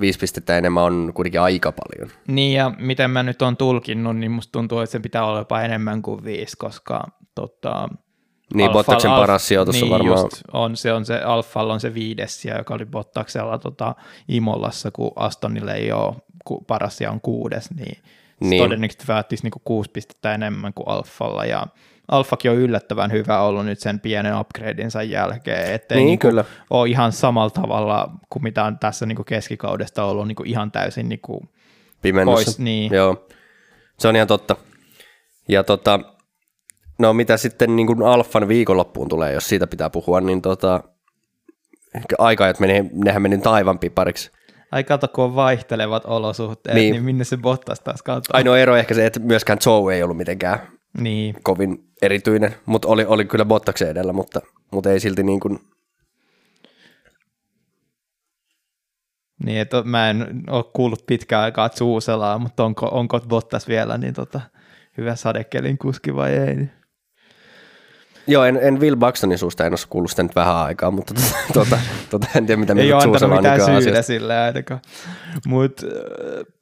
[0.00, 2.10] viisi pistettä enemmän on kuitenkin aika paljon.
[2.28, 5.62] Niin ja miten mä nyt on tulkinnut, niin musta tuntuu, että se pitää olla jopa
[5.62, 7.04] enemmän kuin viisi, koska
[7.34, 7.88] tota,
[8.54, 10.28] niin, Alfa, Bottaksen Alfa, paras sijoitus niin, on varmaan.
[10.52, 13.94] on, se on se, Alfalla on se viides, joka oli Bottaksella tota,
[14.28, 16.14] Imolassa, kun Astonille ei ole
[16.66, 17.98] paras ja on kuudes, niin,
[18.40, 18.62] niin.
[18.62, 21.66] todennäköisesti vaattisi niinku kuusi pistettä enemmän kuin Alfalla, ja
[22.08, 26.44] Alfakin on yllättävän hyvä ollut nyt sen pienen upgradeinsa jälkeen, ettei niin, niinku kyllä.
[26.70, 31.48] ole ihan samalla tavalla kuin mitä on tässä niinku keskikaudesta ollut niinku ihan täysin niinku
[32.24, 32.58] pois.
[32.58, 32.92] Niin.
[32.92, 33.26] Joo,
[33.98, 34.56] se on ihan totta.
[35.48, 36.00] Ja tota,
[36.98, 40.82] no mitä sitten niin kuin Alfan viikonloppuun tulee, jos siitä pitää puhua, niin tota,
[42.18, 44.30] aika, meni, nehän meni taivan pipariksi
[44.74, 48.36] ai kato, kun on vaihtelevat olosuhteet, niin, niin minne se Bottas taas kautta.
[48.36, 50.58] Ainoa ero ehkä se, että myöskään Joe ei ollut mitenkään
[51.00, 51.36] niin.
[51.42, 54.40] kovin erityinen, mutta oli, oli kyllä Bottaksen edellä, mutta,
[54.72, 55.58] mutta ei silti niin kuin...
[59.44, 64.14] Niin, että mä en ole kuullut pitkään aikaa Zuuselaa, mutta onko, onko Bottas vielä niin
[64.14, 64.40] tota,
[64.98, 66.68] hyvä sadekelin kuski vai ei?
[68.26, 71.36] Joo, en, en Will Buxtonin suusta en ole kuullut sitä nyt vähän aikaa, mutta tuota,
[71.52, 71.78] tuota,
[72.10, 74.02] tuota, en tiedä mitä mieltä antanut on mitään syytä asiasta.
[74.02, 74.80] sille ainakaan.
[75.46, 75.86] Mutta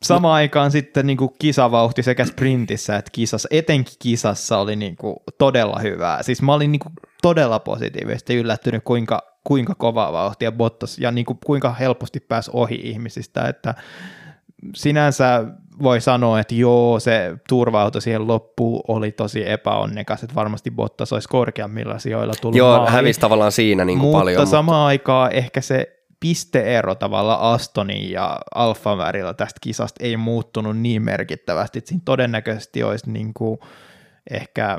[0.03, 6.23] samaan aikaan sitten niinku kisavauhti sekä sprintissä että kisassa, etenkin kisassa oli niinku todella hyvää.
[6.23, 6.89] Siis mä olin niinku
[7.23, 13.49] todella positiivisesti yllättynyt, kuinka, kuinka kova vauhtia Bottas ja niinku kuinka helposti pääsi ohi ihmisistä,
[13.49, 13.75] että
[14.75, 15.45] sinänsä
[15.83, 21.29] voi sanoa, että joo, se turvauto siihen loppuun oli tosi epäonnekas, että varmasti Bottas olisi
[21.29, 22.93] korkeammilla sijoilla tullut Joo, maaliin.
[22.93, 24.47] hävisi tavallaan siinä niin kuin mutta paljon.
[24.47, 31.03] samaan aikaan ehkä se pisteero tavalla Astonin ja Alfan välillä tästä kisasta ei muuttunut niin
[31.03, 33.59] merkittävästi, että siinä todennäköisesti olisi niin kuin
[34.31, 34.79] ehkä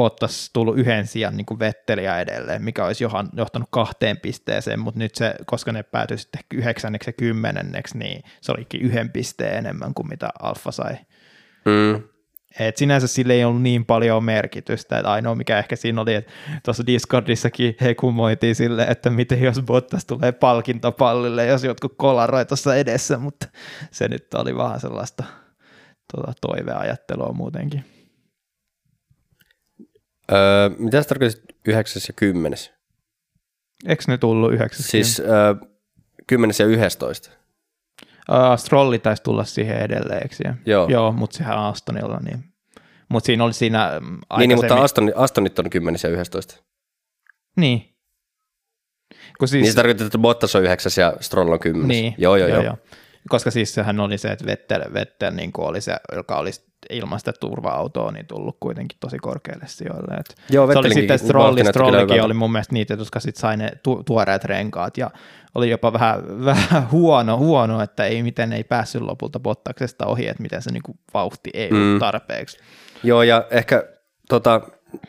[0.00, 5.14] Bottas tullut yhden sijaan niin Vetteliä edelleen, mikä olisi johan, johtanut kahteen pisteeseen, mutta nyt
[5.14, 10.08] se, koska ne päätyi sitten yhdeksänneksi ja kymmenenneksi, niin se olikin yhden pisteen enemmän kuin
[10.08, 10.96] mitä Alfa sai.
[11.64, 12.02] Mm.
[12.60, 16.32] Et sinänsä sille ei ollut niin paljon merkitystä, että ainoa mikä ehkä siinä oli, että
[16.64, 22.76] tuossa Discordissakin he kumoitiin sille, että miten jos Bottas tulee palkintopallille, jos jotkut kolaroi tuossa
[22.76, 23.46] edessä, mutta
[23.90, 25.24] se nyt oli vähän sellaista
[26.12, 27.99] tuota, toiveajattelua muutenkin.
[30.32, 32.58] Öö, mitä se tarkoitti 9 ja 10?
[33.86, 34.90] Eikö ne tullut 90?
[34.90, 35.54] Siis öö,
[36.26, 37.30] 10 ja 11.
[38.30, 39.76] Uh, Strolli taisi tulla siihen
[40.32, 40.60] siihen?
[40.66, 40.88] Joo.
[40.88, 42.44] Joo, mutta sehän on Astonilla, niin.
[43.08, 44.06] Mutta siinä oli siinä mm,
[44.38, 46.54] Niin, niin, mutta aikaisemmin- Aston, Astonit on 10 ja 11.
[47.56, 47.94] Niin.
[49.38, 51.88] Kun siis, Niin se tarkoittaa, että Bottas on 9 ja Stroll on 10.
[51.88, 52.76] Niin, Joo, joo, joo.
[53.28, 56.50] Koska siis sehän oli se, että Vettel, Vettel niin oli se, joka oli
[56.90, 60.14] ilman sitä turva-autoa, niin tullut kuitenkin tosi korkealle sijoille.
[60.14, 63.70] Et Joo, se oli sitten Strolli, Strollikin oli mun mielestä niitä, jotka sitten sai ne
[63.82, 65.10] tu- tuoreet renkaat ja
[65.54, 70.42] oli jopa vähän, vähän huono, huono, että ei miten ei päässyt lopulta Bottaksesta ohi, että
[70.42, 71.98] miten se niin kuin vauhti ei ollut Mm.
[71.98, 72.58] tarpeeksi.
[73.02, 73.84] Joo, ja ehkä,
[74.28, 74.60] tota,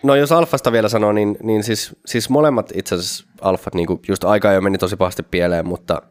[0.04, 4.24] no jos Alfasta vielä sanoo, niin, niin siis, siis molemmat itse asiassa Alfat, niin just
[4.24, 6.02] aika jo meni tosi pahasti pieleen, mutta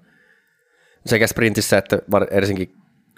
[1.07, 2.75] sekä sprintissä että var, varsinkin,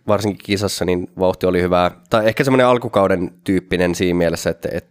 [0.08, 1.90] varsinkin kisassa, niin vauhti oli hyvää.
[2.10, 4.90] Tai ehkä semmoinen alkukauden tyyppinen siinä mielessä, että, että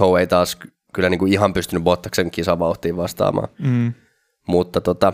[0.00, 0.58] Joe ei taas
[0.92, 3.48] kyllä niin kuin ihan pystynyt Bottaksen kisavauhtiin vastaamaan.
[3.58, 3.92] Mm.
[4.48, 5.12] Mutta tota,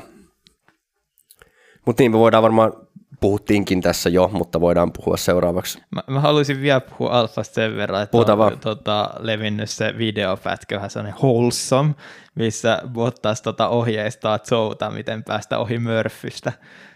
[1.86, 2.72] mutta niin me voidaan varmaan,
[3.20, 5.78] puhuttiinkin tässä jo, mutta voidaan puhua seuraavaksi.
[5.90, 8.58] Mä, mä haluaisin vielä puhua Alfasta sen verran, että Puhutaan on vaan.
[8.58, 11.94] tota, levinnyt se videopätkä, vähän sellainen wholesome,
[12.34, 16.52] missä Bottas tota, ohjeistaa Zouta, miten päästä ohi Murphystä.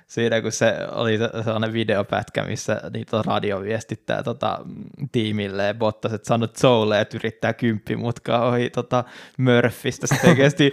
[0.07, 6.13] Siinä kun se oli se- sellainen videopätkä, missä niitä radio viestittää tota, mm, tiimille Bottas,
[6.13, 9.05] että sanot Zoulle, että yrittää kymppimutkaa ohi tota,
[9.39, 10.07] Murphystä.
[10.07, 10.73] Se oikeasti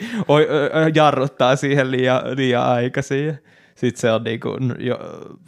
[0.96, 3.40] jarruttaa siihen liian, liian aikaisin.
[3.82, 5.00] Sitten se on niinku, jo,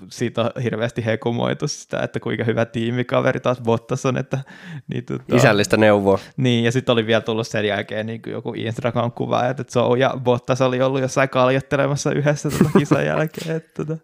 [0.10, 4.40] siitä on hirveästi hekumoitu sitä, että kuinka hyvä tiimikaveri taas Bottas on, että
[4.88, 6.20] niin, tota, Isällistä neuvoa.
[6.38, 10.62] niin, ja sitten oli vielä tullut sen jälkeen niin joku Instagram-kuva, että Joe ja Bottas
[10.62, 13.56] oli ollut jossain kaljottelemassa yhdessä tota kisan jälkeen.
[13.56, 14.04] Että, tota.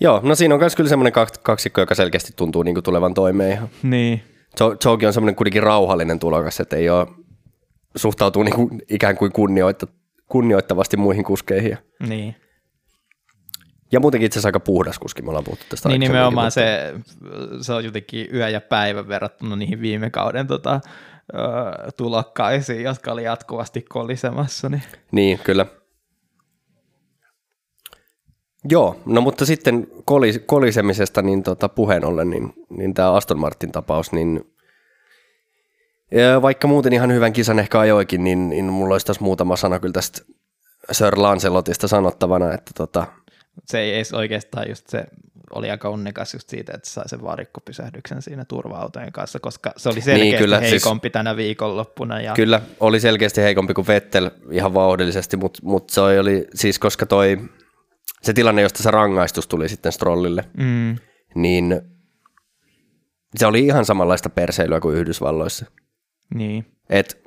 [0.00, 3.14] Joo, no siinä on myös kyllä semmoinen kak- kaksikko, joka selkeästi tuntuu niin kuin tulevan
[3.14, 3.68] toimeen ihan.
[3.82, 4.22] Niin,
[4.60, 7.06] Jo- Jogi on semmoinen kuitenkin rauhallinen tulokas, että ei ole,
[7.96, 9.86] suhtautuu niin kuin ikään kuin kunnioitta,
[10.28, 11.78] kunnioittavasti muihin kuskeihin.
[12.08, 12.34] Niin.
[13.92, 16.94] Ja muutenkin itse asiassa aika puhdas kuski, me ollaan puhuttu tästä niin nimenomaan se,
[17.60, 20.80] se on jotenkin yö ja päivä verrattuna niihin viime kauden tota,
[21.96, 24.68] tulokkaisiin, jotka oli jatkuvasti kolisemassa.
[24.68, 24.82] Niin.
[25.12, 25.66] Niin, kyllä.
[28.70, 33.72] Joo, no mutta sitten kolis, kolisemisesta niin tota, puheen ollen, niin, niin tämä Aston Martin
[33.72, 34.44] tapaus, niin
[36.42, 39.92] vaikka muuten ihan hyvän kisan ehkä ajoikin, niin, niin mulla olisi tässä muutama sana kyllä
[39.92, 40.22] tästä
[40.92, 43.06] Sir Lancelotista sanottavana, että tota,
[43.66, 45.04] Se ei edes oikeastaan just se
[45.54, 50.00] oli aika onnekas just siitä, että sai sen varikkopysähdyksen siinä turva-autojen kanssa, koska se oli
[50.00, 51.12] selkeästi Niin, kyllä, niin, siis- heikompi siis...
[51.12, 52.20] tänä viikonloppuna.
[52.20, 52.32] Ja...
[52.32, 57.38] Kyllä, oli selkeästi heikompi kuin Vettel ihan vauhdillisesti, mutta mut se oli siis, koska toi,
[58.22, 60.96] se tilanne, josta se rangaistus tuli sitten Strollille, Mm,
[61.34, 61.80] niin
[63.36, 65.66] se oli ihan samanlaista perseilyä kuin Yhdysvalloissa.
[66.34, 66.66] niin.
[66.90, 67.22] Et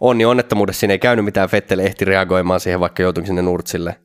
[0.00, 3.96] onni onnettomuudessa siinä ei käynyt mitään, Vettel ehti reagoimaan siihen, vaikka joutuikin sinne nurtsille.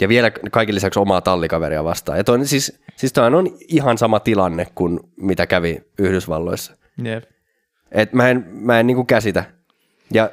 [0.00, 2.18] Ja vielä kaiken lisäksi omaa tallikaveria vastaan.
[2.18, 6.76] Ja toinen, siis, siis toihan on ihan sama tilanne kuin mitä kävi Yhdysvalloissa.
[7.04, 7.24] Jep.
[7.92, 9.44] Et mä en, mä en niinku käsitä.
[10.14, 10.30] Ja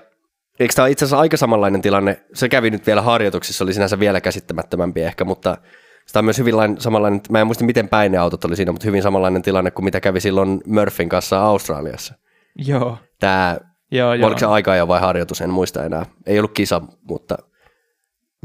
[0.59, 2.22] eikö tämä itse asiassa aika samanlainen tilanne?
[2.34, 5.57] Se kävi nyt vielä harjoituksissa, oli sinänsä vielä käsittämättömämpi ehkä, mutta
[6.05, 8.72] sitä on myös hyvin lain, samanlainen, mä en muista miten päin ne autot oli siinä,
[8.72, 12.14] mutta hyvin samanlainen tilanne kuin mitä kävi silloin Murphyn kanssa Australiassa.
[12.55, 13.57] Joo, Tämä,
[13.91, 14.28] joo, joo.
[14.28, 16.05] oliko se aika vai harjoitus, en muista enää.
[16.26, 17.38] Ei ollut kisa, mutta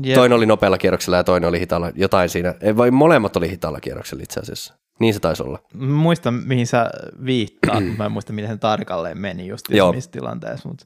[0.02, 0.14] Jep.
[0.14, 2.54] toinen oli nopealla kierroksella ja toinen oli hitaalla, jotain siinä.
[2.60, 4.74] Ei, vai molemmat oli hitaalla kierroksella itse asiassa.
[5.00, 5.58] Niin se taisi olla.
[5.74, 6.90] Mä muistan, mihin sä
[7.24, 10.68] viittaat, mä en muista, miten se tarkalleen meni just missä tilanteessa.
[10.68, 10.84] Mutta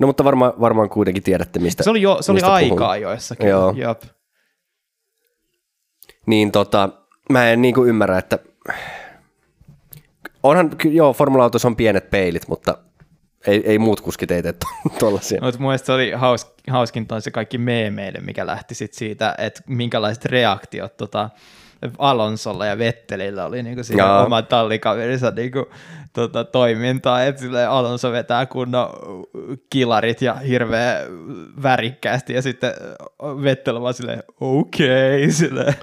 [0.00, 2.72] No mutta varmaan, varmaan kuitenkin tiedätte, mistä se oli, jo, se oli mistä puhun.
[2.72, 3.48] aikaa joissakin.
[3.48, 3.74] Joo.
[3.76, 4.02] Jop.
[6.26, 6.88] Niin tota,
[7.30, 8.38] mä en niinku ymmärrä, että
[10.42, 12.78] onhan, joo, formula-autossa on pienet peilit, mutta
[13.46, 14.54] ei, ei muut kuskit ei tee
[14.98, 15.40] tollasia.
[15.42, 19.62] Mutta mun se oli haus, hauskinta on se kaikki meemeille, mikä lähti sit siitä, että
[19.66, 21.30] minkälaiset reaktiot tota,
[21.98, 25.66] Alonsolla ja Vettelillä oli niinku siinä oman tallikaverinsa niinku,
[26.12, 28.88] tota, toimintaa, että silleen Alonso vetää kunnon
[29.70, 31.00] kilarit ja hirveä
[31.62, 32.72] värikkäästi ja sitten
[33.42, 35.74] Vettel vaan silleen okei, okay, silleen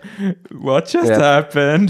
[0.63, 1.21] what just Jep.
[1.21, 1.89] happened?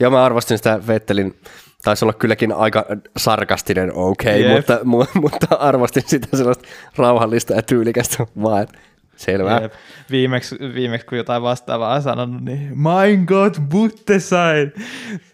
[0.00, 1.40] Joo, mä arvostin sitä Vettelin,
[1.88, 2.86] taisi olla kylläkin aika
[3.16, 4.56] sarkastinen okei, okay, Jep.
[4.56, 8.66] mutta, mu- mutta arvostin sitä sellaista rauhallista ja tyylikästä vaan,
[9.16, 9.58] selvä.
[9.62, 9.72] Jep.
[10.10, 14.72] Viimeksi, viimeksi, kun jotain vastaavaa on sanonut, niin mein Gott, Buttesain!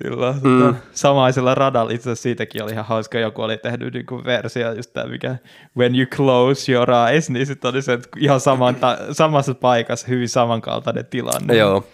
[0.03, 0.63] Silloin mm.
[0.63, 4.73] tota, samaisella radalla, itse asiassa siitäkin oli ihan hauska, joku oli tehnyt niin kuin versio,
[4.73, 5.37] just tämä mikä
[5.77, 10.29] when you close your eyes, niin sitten oli se, ihan saman, ta- samassa paikassa hyvin
[10.29, 11.57] samankaltainen tilanne.
[11.57, 11.87] Joo,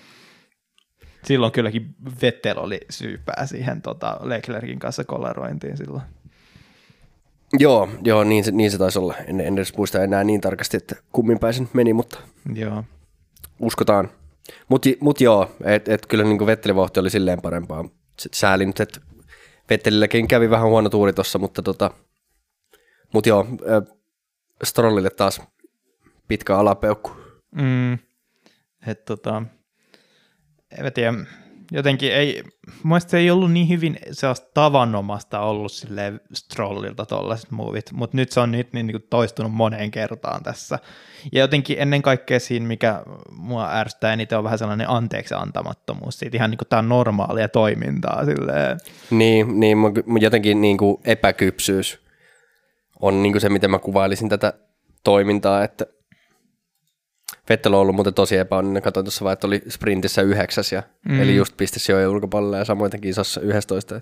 [1.25, 6.03] Silloin kylläkin Vettel oli syypää siihen tota, Leclerkin kanssa kollarointiin silloin.
[7.59, 9.15] joo, joo niin, se, niin se taisi olla.
[9.27, 12.19] En, en edes muista enää niin tarkasti, että kummin päin se nyt meni, mutta
[12.55, 12.85] Joo.
[13.61, 14.11] uskotaan.
[14.69, 17.85] Mutta mut joo, että et kyllä niin Vettelin vauhti oli silleen parempaa.
[18.33, 19.01] Sääli nyt, että
[19.71, 21.91] Vettelilläkin kävi vähän huono tuuri tossa, mutta tota,
[23.15, 23.97] mut joo, äh,
[24.65, 25.43] Strollille taas
[26.29, 27.11] pitkä alapeukku.
[27.55, 27.99] Mm.
[28.87, 29.43] Et tota,
[30.79, 31.15] en tiedä,
[31.73, 32.43] jotenkin ei,
[32.83, 38.33] mun se ei ollut niin hyvin sellaista tavanomasta ollut silleen Strollilta tollaiset movit, mutta nyt
[38.33, 40.79] se on nyt niin, niin toistunut moneen kertaan tässä.
[41.33, 43.03] Ja jotenkin ennen kaikkea siinä, mikä
[43.37, 48.25] mua ärsyttää eniten, on vähän sellainen anteeksi antamattomuus siitä, ihan niin kuin tämä normaalia toimintaa
[48.25, 48.79] silleen.
[49.11, 49.79] Niin, niin
[50.21, 52.01] jotenkin niin kuin epäkypsyys
[53.01, 54.53] on niin kuin se, miten mä kuvailisin tätä
[55.05, 55.87] toimintaa, että
[57.51, 58.83] Vettel on ollut muuten tosi epäonninen.
[58.83, 61.21] Katsoin tuossa vaan, että oli sprintissä yhdeksäs, ja, mm.
[61.21, 64.01] eli just pisti sijojen ulkopuolelle ja samoin kisassa 11.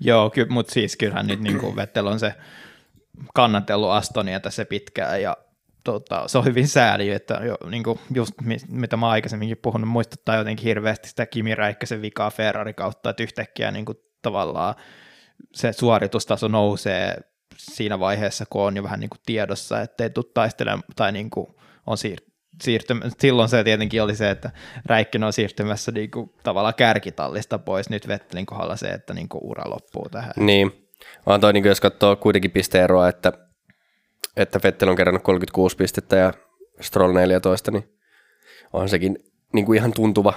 [0.00, 2.34] Joo, ky- mutta siis kyllähän nyt niin kuin Vettel on se
[3.34, 5.36] kannatellut Astonia tässä pitkään ja
[5.84, 9.88] tota, se on hyvin sääli, että jo, niin kuin just mi- mitä mä aikaisemminkin puhunut,
[9.88, 14.74] muistuttaa jotenkin hirveästi sitä Kimi Räikkösen vikaa Ferrari kautta, että yhtäkkiä niin kuin tavallaan
[15.54, 17.16] se suoritustaso nousee
[17.56, 21.46] siinä vaiheessa, kun on jo vähän niin kuin tiedossa, ettei tule taistelemaan tai niin kuin
[21.86, 22.27] on siir-
[22.62, 24.50] siirtymä, silloin se tietenkin oli se, että
[24.86, 29.44] Räikkönen on siirtymässä niin kuin tavallaan kärkitallista pois, nyt Vettelin kohdalla se, että niin kuin
[29.44, 30.32] ura loppuu tähän.
[30.36, 30.88] Niin,
[31.26, 33.32] vaan toi, niin kuin jos katsoo kuitenkin pisteeroa, että,
[34.36, 36.32] että Vettel on kerännyt 36 pistettä ja
[36.80, 37.98] Stroll 14, niin
[38.72, 39.18] on sekin
[39.52, 40.34] niin kuin ihan tuntuva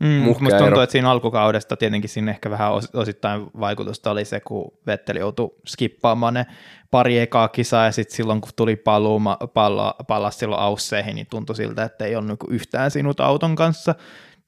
[0.00, 0.82] Mm, musta tuntuu, ero.
[0.82, 5.50] että siinä alkukaudesta tietenkin sinne ehkä vähän os- osittain vaikutusta oli se, kun Vetteli joutui
[5.66, 6.46] skippaamaan ne
[6.90, 9.20] pari ekaa kisaa ja sitten silloin kun tuli paluu,
[9.54, 13.94] pallo, pallas silloin ausseihin, niin tuntui siltä, että ei ollut niinku yhtään sinut auton kanssa,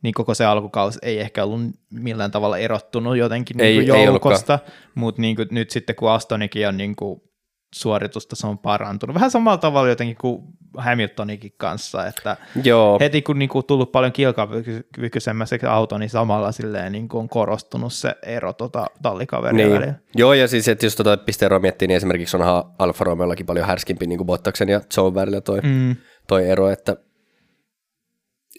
[0.03, 4.59] niin koko se alkukaus ei ehkä ollut millään tavalla erottunut jotenkin Ei- ei joukosta,
[4.95, 7.30] mutta niinku nyt sitten kun Astonikin on niinku
[7.75, 9.15] suoritusta on parantunut.
[9.15, 10.43] Vähän samalla tavalla jotenkin kuin
[10.77, 17.19] Hamiltonikin kanssa, että Joo, heti kun niinku tullut paljon kilpakykyisemmäksi auto, niin samalla silleen niinku
[17.19, 19.73] on korostunut se ero tota tallikaverien Niin.
[19.81, 19.95] välillä.
[20.17, 24.07] Joo, ja siis että jos tuota pisteeroa miettii, niin esimerkiksi onhan Alfa Romeollakin paljon härskimpi
[24.07, 25.97] niin kuin Bottaksen ja Zhou välillä toi, Mm.
[26.27, 26.97] toi ero, että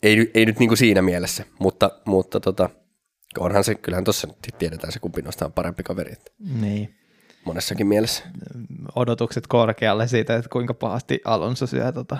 [0.03, 2.69] ei, ei nyt niin kuin siinä mielessä, mutta, mutta tota,
[3.39, 6.31] onhan se, kyllähän tuossa nyt tiedetään se, kumpi noista on parempi kaveri, että
[6.61, 6.95] Niin.
[7.45, 8.23] Monessakin mielessä.
[8.95, 12.17] Odotukset korkealle siitä, että kuinka pahasti Alonso syö tota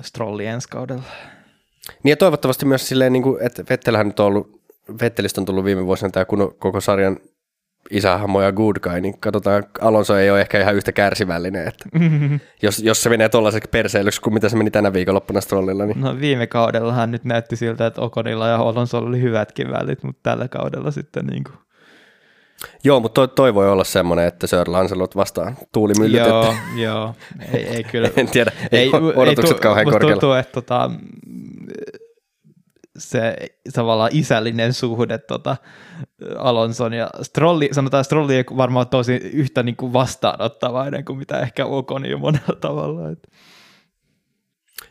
[0.00, 1.02] Strolli ensi kaudella.
[2.02, 4.60] Niin ja toivottavasti myös silleen, niin kuin, että Vettelhän nyt on ollut,
[5.00, 7.16] Vettelistä on tullut viime vuosina tämä kun koko sarjan
[7.90, 11.88] isähahmo ja good guy, niin katsotaan, Alonso ei ole ehkä ihan yhtä kärsivällinen, että
[12.62, 16.20] jos, jos se menee tuollaiseksi perseilyksi kuin mitä se meni tänä viikonloppuna Strollilla, niin No
[16.20, 20.90] viime kaudellahan nyt näytti siltä, että Okonilla ja Alonso oli hyvätkin välit, mutta tällä kaudella
[20.90, 21.56] sitten niin kuin
[22.84, 27.14] Joo, mutta toi, toi voi olla semmoinen, että Sir Lancelot vastaan tuulimyllyt, Joo, että joo.
[27.52, 28.10] Ei, ei kyllä.
[28.16, 30.12] en tiedä, ei, ei odotukset tu- kauhean korkealla.
[30.12, 30.90] tuntuu, että tota,
[32.98, 33.36] se
[33.74, 35.56] tavallaan isällinen suhde tota,
[36.38, 41.66] Alonson ja Strolli, sanotaan Strolli ei varmaan tosi yhtä niin kuin vastaanottavainen kuin mitä ehkä
[41.66, 43.10] Ocon jo monella tavalla.
[43.10, 43.28] Että.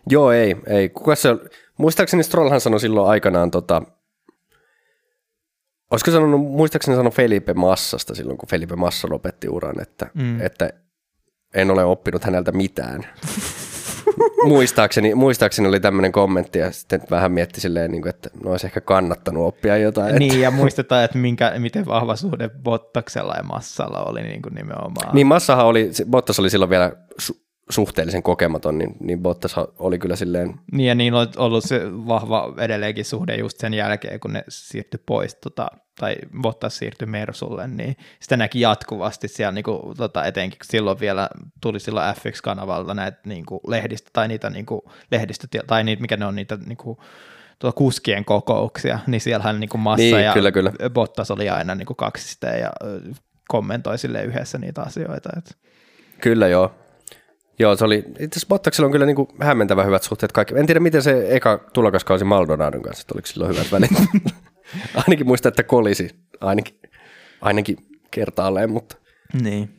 [0.09, 0.89] Joo, ei, ei.
[0.89, 1.39] Kuka se on?
[1.77, 3.81] Muistaakseni Strollhan sanoi silloin aikanaan, tota,
[5.91, 10.41] olisiko sanonut, muistaakseni sanoi Felipe Massasta silloin, kun Felipe Massa lopetti uran, että, Mm.
[10.41, 10.69] että
[11.53, 13.05] en ole oppinut häneltä mitään.
[14.45, 18.67] muistaakseni, muistaakseni oli tämmöinen kommentti ja sitten vähän mietti silleen, niin kuin, että no olisi
[18.67, 20.15] ehkä kannattanut oppia jotain.
[20.15, 25.15] Niin ja muistetaan, että minkä, miten vahva suhde Bottaksella ja Massalla oli niin kuin nimenomaan.
[25.15, 30.15] Niin Massahan oli, Bottas oli silloin vielä su- suhteellisen kokematon, niin, niin Bottas oli kyllä
[30.15, 30.59] silleen...
[30.71, 34.99] Niin ja niin on ollut se vahva edelleenkin suhde just sen jälkeen, kun ne siirtyi
[35.05, 35.67] pois, tota,
[35.99, 41.29] tai Bottas siirtyi Mersulle, niin sitä näki jatkuvasti siellä, niin kuin, tota, etenkin silloin vielä
[41.61, 46.17] tuli silloin FX-kanavalta näitä niin kuin lehdistä, tai niitä niin kuin, lehdistä, tai niitä, mikä
[46.17, 46.97] ne on niitä niin kuin,
[47.59, 50.71] tuota kuskien kokouksia, niin siellähän niin kuin Massa Niin, ja kyllä, kyllä.
[50.89, 52.71] Bottas oli aina niin kuin kaksisteen ja
[53.47, 55.29] kommentoi sille yhdessä niitä asioita.
[55.37, 55.51] Että.
[56.21, 56.88] Kyllä joo.
[57.59, 60.53] Joo, se oli, itse asiassa Bottaksella on kyllä niin kuin hämmentävän hyvät suhteet kaikki.
[60.57, 63.91] En tiedä, miten se eka tulokaskausi Maldonadon kanssa, että oliko silloin hyvät välit.
[65.07, 66.09] ainakin muista, että kolisi,
[66.41, 66.79] ainakin,
[67.41, 67.77] ainakin
[68.11, 68.95] kertaalleen, mutta,
[69.41, 69.69] Niin.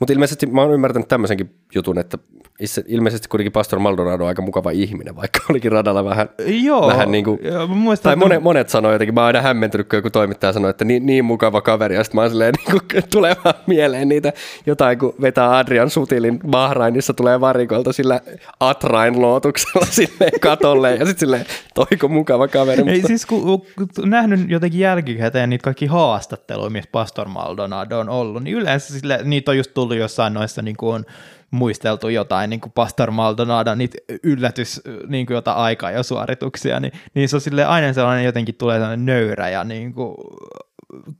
[0.00, 2.18] mutta ilmeisesti mä oon ymmärtänyt tämmöisenkin jutun, että
[2.60, 7.12] itse, ilmeisesti kuitenkin Pastor Maldonado on aika mukava ihminen, vaikka olikin radalla vähän, Joo, vähän
[7.12, 10.10] niin kuin, joo, muistan, tai monet, monet sanoi jotenkin, mä oon aina hämmentynyt, kun joku
[10.10, 13.36] toimittaja sanoi, että niin, niin mukava kaveri, ja sitten mä oon silleen, niin kuin, tulee
[13.44, 14.32] vaan mieleen niitä
[14.66, 18.20] jotain, kun vetää Adrian Sutilin Bahrainissa, tulee varikolta sillä
[18.60, 23.88] Atrain lootuksella silleen katolle, ja sitten silleen, toiko mukava kaveri, Ei mutta siis kun, kun
[24.04, 29.50] nähnyt jotenkin jälkikäteen niitä kaikki haastatteluja, missä Pastor Maldonado on ollut, niin yleensä sille, niitä
[29.50, 31.04] on just tullut jossain noissa niin kuin on
[31.52, 36.92] muisteltu jotain niin kuin Pastor Maldonado, niitä yllätys, niin kuin jotain aikaa ja suorituksia, niin,
[37.14, 40.14] niin se on sille aina sellainen jotenkin tulee sellainen nöyrä ja niin kuin,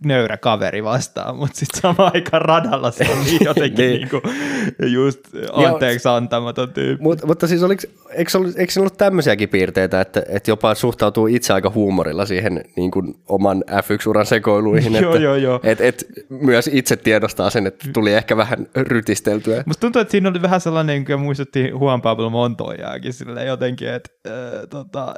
[0.05, 4.01] nöyrä kaveri vastaan, mutta sitten samaan aikaan radalla se on niin jotenkin Niin.
[4.01, 4.09] niin.
[4.09, 4.23] kuin,
[4.93, 5.21] just
[5.53, 7.03] anteeksi antamaton tyyppi.
[7.03, 11.53] Mut, mutta siis oliko, eikö, ollut, eikö ollut tämmöisiäkin piirteitä, että, että jopa suhtautuu itse
[11.53, 15.61] aika huumorilla siihen niin kuin oman F1-uran sekoiluihin, Joo, että joo, joo.
[15.63, 19.63] Et, et myös itse tiedostaa sen, että tuli ehkä vähän rytisteltyä.
[19.67, 23.13] Musta tuntuu, että siinä oli vähän sellainen, kun muistutti Juan Pablo Montoyaakin
[23.47, 24.33] jotenkin, että äh,
[24.71, 25.15] tota,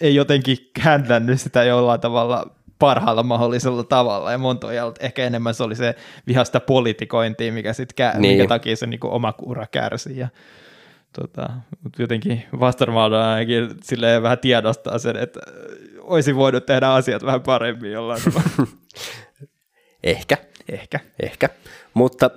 [0.00, 2.46] ei jotenkin kääntänyt sitä jollain tavalla
[2.80, 5.94] parhaalla mahdollisella tavalla, ja Montoyalla ehkä enemmän se oli se
[6.26, 8.36] vihasta politikointia, mikä sit kä- Niin.
[8.38, 10.28] minkä takia se niinku oma ura kärsi, ja
[11.20, 11.48] tota,
[11.82, 15.40] mut jotenkin Vastermaalda ainakin silleen vähän tiedostaa sen, että
[15.98, 18.70] olisi voinut tehdä asiat vähän paremmin jollain tavalla.
[20.04, 20.36] Ehkä,
[20.68, 21.00] ehkä.
[21.22, 21.48] ehkä.
[21.94, 22.30] Mutta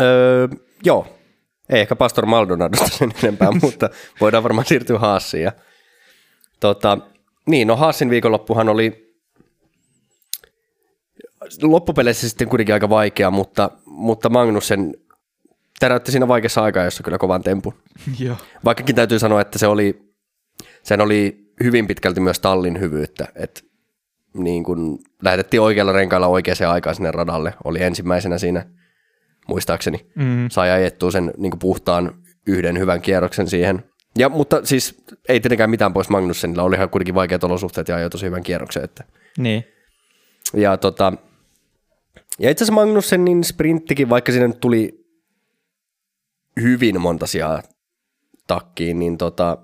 [0.00, 0.48] öö,
[0.84, 1.06] joo,
[1.70, 3.90] ei ehkä Pastor Maldonadosta sen enempää, mutta
[4.20, 5.42] voidaan varmaan siirtyä Haasiin.
[5.42, 5.52] Ja,
[6.60, 6.98] tota,
[7.46, 9.07] niin, no Haasin viikonloppuhan oli
[11.62, 14.94] loppupeleissä sitten kuitenkin aika vaikea, mutta, mutta Magnussen
[15.78, 17.74] täräytti siinä vaikeassa aikaa, jossa kyllä kovan tempun.
[18.18, 18.36] Joo.
[18.64, 20.12] Vaikkakin täytyy sanoa, että se oli,
[20.82, 23.60] sen oli hyvin pitkälti myös tallin hyvyyttä, että
[24.34, 28.66] niin kun lähetettiin oikealla renkailla oikeaan aikaan sinne radalle, oli ensimmäisenä siinä,
[29.48, 30.48] muistaakseni, Mm.
[30.50, 32.14] sai ajettua sen niin puhtaan
[32.46, 33.84] yhden hyvän kierroksen siihen.
[34.18, 38.26] Ja, mutta siis ei tietenkään mitään pois Magnussenilla, olihan kuitenkin vaikeat olosuhteet ja ajoi tosi
[38.26, 38.84] hyvän kierroksen.
[38.84, 39.04] Että.
[39.38, 39.64] Niin.
[40.54, 41.12] Ja, tota,
[42.38, 45.04] ja itse asiassa Magnussenin sprinttikin, vaikka siinä nyt tuli
[46.60, 47.62] hyvin monta sijaa
[48.46, 49.58] takkiin, niin tota,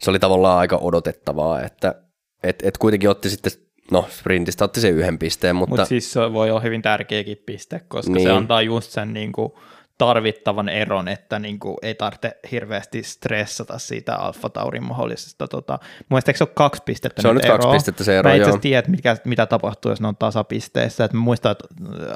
[0.00, 1.94] se oli tavallaan aika odotettavaa, että
[2.42, 3.52] et, et kuitenkin otti sitten,
[3.90, 7.36] no sprintistä otti se yhden pisteen, mutta, Mutta Mut siis se voi olla hyvin tärkeäkin
[7.46, 8.14] piste, koska niin.
[8.14, 8.28] Niin.
[8.28, 9.52] se antaa just sen niin kuin,
[9.98, 15.48] tarvittavan eron, että niin kuin, ei tarvitse hirveästi stressata siitä Alfa Taurin mahdollisesta.
[15.48, 15.78] Tota,
[16.14, 17.72] eikö se ole kaksi pistettä Se on nyt kaksi eroa?
[17.72, 21.04] pistettä se ero, Mä itse mikä, mitä tapahtuu, jos ne on tasapisteissä.
[21.04, 21.66] Et mä muistan, että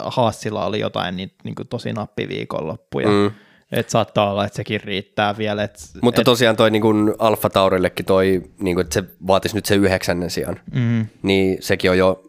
[0.05, 3.09] Haasilla oli jotain niin, niin kuin tosi nappiviikonloppuja.
[3.09, 3.31] Mm.
[3.73, 5.63] Et saattaa olla, että sekin riittää vielä.
[5.63, 9.55] Et, mutta et, tosiaan toi niin kuin Alfa Taurillekin toi, niin kuin, että se vaatisi
[9.55, 12.23] nyt se yhdeksännen sijaan, mm, niin sekin on jo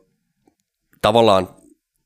[1.02, 1.50] tavallaan,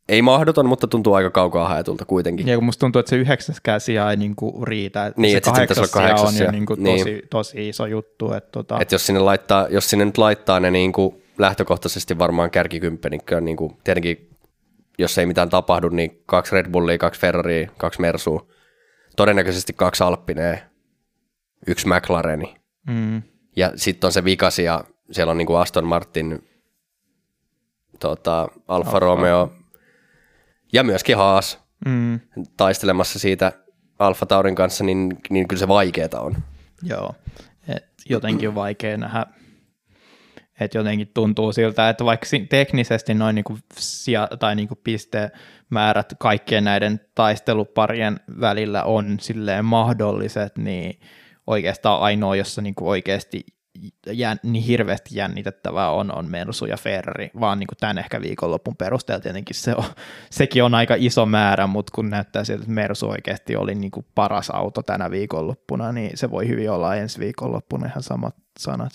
[0.10, 2.48] ei mahdoton, mutta tuntuu aika kaukaa haetulta kuitenkin.
[2.48, 5.52] Ja kun musta tuntuu, että se yhdeksäskään sija ei niinku riitä, että Niin, se että
[5.52, 7.00] kahdeksas sija on jo niinku Niin.
[7.00, 8.34] tosi, tosi iso juttu.
[8.34, 12.52] Että tota, Et jos sinne, laittaa, jos sinne nyt laittaa ne niin kuin lähtökohtaisesti varmaan
[12.52, 14.30] kärkikymppenikköä, niin kuin tietenkin
[14.98, 18.48] jos ei mitään tapahdu, niin kaksi Red Bullia, kaksi Ferraria, kaksi Mersua,
[19.16, 20.58] todennäköisesti kaksi Alppinea,
[21.68, 22.56] yksi McLareni.
[22.90, 23.22] mm,
[23.56, 26.44] Ja sitten on se vikasi ja siellä on niin kuin Aston Martin,
[28.00, 29.00] tota, Alfa Alfa.
[29.00, 29.52] Romeo
[30.76, 32.20] ja myöskin Haas mm,
[32.58, 33.52] taistelemassa siitä
[34.00, 36.36] Alfa Taurin kanssa, niin, niin kyllä se vaikeeta on.
[36.84, 37.16] joo,
[37.68, 39.26] et jotenkin on vaikea nähdä,
[40.60, 47.02] että jotenkin tuntuu siltä, että vaikka teknisesti noin niinku sija, tai niinku pistemäärät kaikkien näiden
[47.16, 51.00] taisteluparien välillä on silleen mahdolliset, niin
[51.48, 53.46] oikeastaan ainoa, jossa niinku oikeasti
[54.08, 58.76] jän, niin hirveästi jännitettävää on, on Mersu ja Ferrari, vaan niin kuin tämän ehkä viikonlopun
[58.76, 59.84] perusteella tietenkin se on,
[60.30, 64.06] sekin on aika iso määrä, mutta kun näyttää siltä, että Mersu oikeasti oli niin kuin
[64.16, 68.92] paras auto tänä viikonloppuna, niin se voi hyvin olla ensi viikonloppuna ihan samat sanat.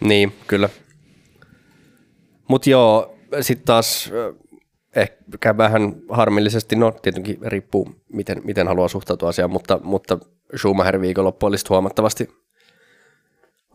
[0.00, 0.68] Niin, kyllä.
[2.48, 4.12] Mutta joo, sitten taas
[4.96, 10.18] ehkä vähän harmillisesti, no tietenkin riippuu, miten, miten haluaa suhtautua asiaan, mutta, mutta
[10.56, 12.28] Schumacher viikonloppu olisi huomattavasti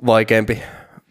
[0.05, 0.63] vaikeampi.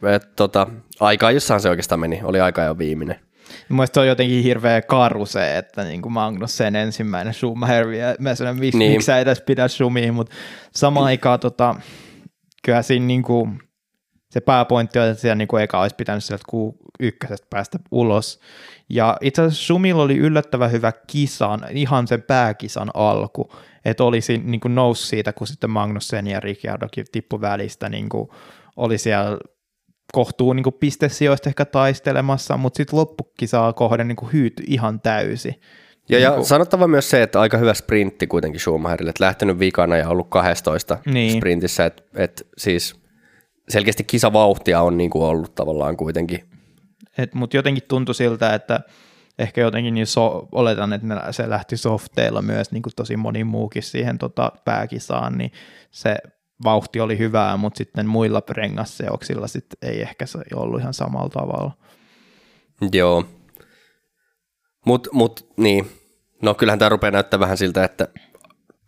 [0.03, 0.67] Et, tota,
[1.01, 3.21] aikaa jossain se oikeastaan meni, oli aika jo viimeinen.
[3.69, 8.15] Mielestäni on jotenkin hirveä karu se, että niin kuin Magnus sen ensimmäinen Schumacher vielä.
[8.19, 8.93] Mä sanon, miksi, niin.
[8.93, 10.35] miksi sä edes pidä Schumia, mutta
[10.75, 11.75] samaan aikaan tota,
[12.65, 13.59] kyllä siinä niin kuin,
[14.31, 16.45] se pääpointti on, että siellä niin kuin eka olisi pitänyt sieltä
[17.01, 18.41] ykkösestä päästä ulos.
[18.89, 23.53] Ja itse asiassa Schumilla oli yllättävän hyvä kisan, ihan sen pääkisan alku,
[23.85, 28.29] että olisi niin kuin nousi siitä, kun sitten Magnussen ja Ricciardokin tippu välistä, niin kuin
[28.77, 29.39] oli siellä
[30.13, 35.61] kohtuu niin pistesijoista ehkä taistelemassa, mutta sitten loppukisaa kohden niin hyyty ihan täysi.
[36.09, 39.97] Ja, ja niin sanottava myös se, että aika hyvä sprintti kuitenkin Schumacherille, että lähtenyt vikana
[39.97, 41.37] ja ollut 12 niin.
[41.37, 43.03] sprintissä, että, että siis
[43.69, 46.49] selkeästi kisavauhtia on niin kuin ollut tavallaan kuitenkin.
[47.35, 48.81] Mutta jotenkin tuntui siltä, että
[49.39, 53.83] ehkä jotenkin niin so, oletan, että se lähti softeilla myös niin kuin tosi moni muukin
[53.83, 55.53] siihen tota, pääkisaan, niin
[55.91, 56.17] se
[56.65, 61.73] vauhti oli hyvää, mutta sitten muilla rengasseoksilla sitten ei ehkä se ollut ihan samalla tavalla.
[62.93, 63.25] Joo.
[64.87, 65.91] Mutta mut, niin,
[66.43, 68.09] no kyllähän tämä rupeaa näyttää vähän siltä, että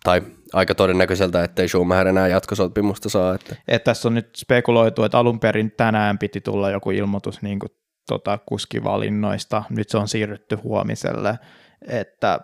[0.04, 0.22] tai
[0.52, 3.34] aika todennäköiseltä, ettei Schumacher enää jatkosopimusta saa.
[3.34, 3.56] Että.
[3.68, 7.70] Et tässä on nyt spekuloitu, että alun perin tänään piti tulla joku ilmoitus niin kuin,
[8.08, 11.38] tota, kuskivalinnoista, nyt se on siirrytty huomiselle,
[11.88, 12.40] että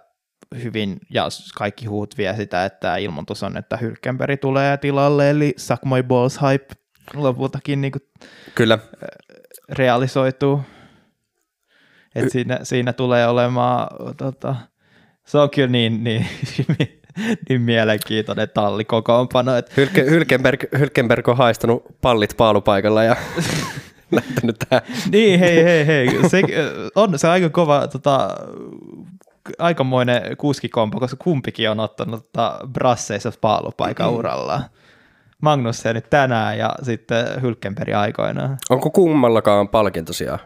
[0.63, 5.85] hyvin, ja kaikki huut vie sitä, että ilmoitus on, että Hylkenberg tulee tilalle, eli Suck
[5.85, 6.67] My Balls Hype
[7.15, 8.03] lopultakin niin kuin,
[8.55, 8.79] Kyllä.
[9.69, 10.61] realisoituu.
[12.15, 14.57] Et y- siinä, siinä tulee olemaan, tota,
[15.27, 16.27] se on kyllä niin, niin,
[17.49, 19.57] niin mielenkiintoinen tallikokoonpano.
[19.57, 19.73] Että...
[19.77, 23.17] Hylke, Hylkenberg, Hylkenberg on haistanut pallit paalupaikalla ja
[24.13, 24.83] lähtenyt tähän.
[25.13, 26.09] niin, hei, hei, hei.
[26.29, 26.43] Se,
[26.95, 28.37] on se aika kova tota,
[29.59, 34.19] aikamoinen kuskikompo, koska kumpikin on ottanut tota brasseissa paalupaikan mm-hmm.
[34.19, 34.63] uralla.
[35.43, 38.59] Magnussen nyt tänään ja sitten Hylkenberg aikoinaan.
[38.71, 40.39] Onko kummallakaan palkinto siellä?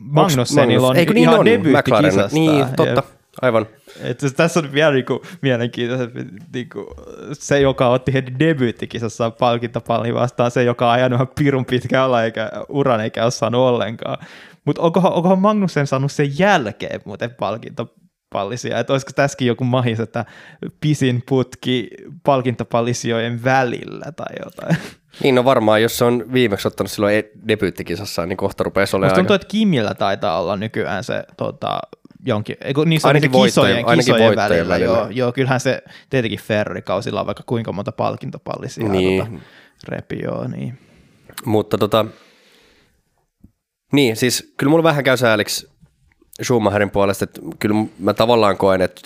[0.00, 1.44] Magnussenilla on Eikö niin ihan on?
[1.44, 2.34] debyyttikisasta.
[2.36, 2.84] Niin, totta.
[2.84, 3.04] Jep.
[3.42, 3.66] Aivan.
[4.00, 6.18] Että tässä on vielä niinku mielenkiintoista,
[6.54, 6.94] niinku,
[7.32, 12.50] se joka otti heti debyyttikisassa palkintopallin vastaan, se joka on ajanut ihan pirun pitkään eikä
[12.68, 14.18] uran eikä ole saanut ollenkaan.
[14.64, 20.24] Mutta onkohan, onkohan Magnussen saanut sen jälkeen muuten palkintopallisia, että olisiko tässäkin joku mahis, että
[20.80, 21.90] pisin putki
[22.24, 24.76] palkintopallisijojen välillä tai jotain.
[25.22, 29.12] Niin no varmaan, jos se on viimeksi ottanut silloin e- debyyttikisassa, niin kohta rupeaa olemaan
[29.12, 29.16] aika...
[29.16, 31.80] tuntuu, että Kimillä taitaa olla nykyään se tota,
[32.26, 34.98] jonkin, eikö, niin se ainakin kisojen, voittojen, kisojen ainakin välillä, välillä.
[34.98, 39.24] Joo, joo, kyllähän se tietenkin Ferrari-kausilla on vaikka kuinka monta palkintopallisia niin.
[39.24, 39.38] tota,
[39.88, 40.78] repi, joo, niin.
[41.44, 42.06] Mutta tota,
[43.92, 45.72] niin, siis kyllä mulla vähän käy sääliksi
[46.42, 49.00] Schumacherin puolesta, että kyllä mä tavallaan koen, että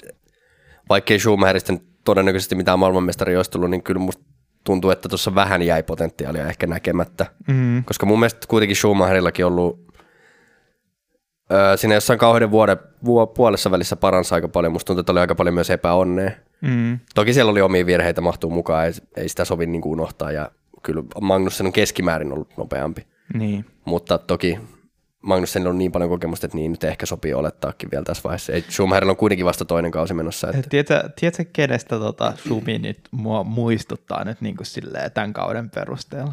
[0.88, 1.72] vaikkei Schumacherista
[2.04, 4.24] todennäköisesti mitään maailmanmestari olisi tullut, niin kyllä musta
[4.64, 7.26] tuntuu, että tuossa vähän jäi potentiaalia ehkä näkemättä.
[7.48, 7.84] Mm.
[7.84, 9.86] Koska mun mielestä kuitenkin Schumacherillakin ollut
[11.52, 14.72] öö, siinä jossain kauheuden vuoden vuo, puolessa välissä paransi aika paljon.
[14.72, 16.30] Musta tuntuu, että oli aika paljon myös epäonnea.
[16.60, 16.98] Mm.
[17.14, 20.32] Toki siellä oli omia virheitä mahtuu mukaan, ei, ei sitä sovi niin kuin unohtaa.
[20.32, 20.50] Ja
[20.82, 23.06] kyllä Magnussen on keskimäärin ollut nopeampi.
[23.34, 23.64] Niin.
[23.84, 24.58] Mutta toki
[25.22, 28.52] Magnussen on niin paljon kokemusta, että niin nyt ehkä sopii olettaakin vielä tässä vaiheessa.
[28.52, 30.48] Ei, Schumacherilla on kuitenkin vasta toinen kausi menossa.
[30.48, 30.70] Että...
[30.70, 36.32] Tiedätkö, tiedätkö kenestä tota Schumi nyt mua muistuttaa nyt niin kuin silleen tämän kauden perusteella?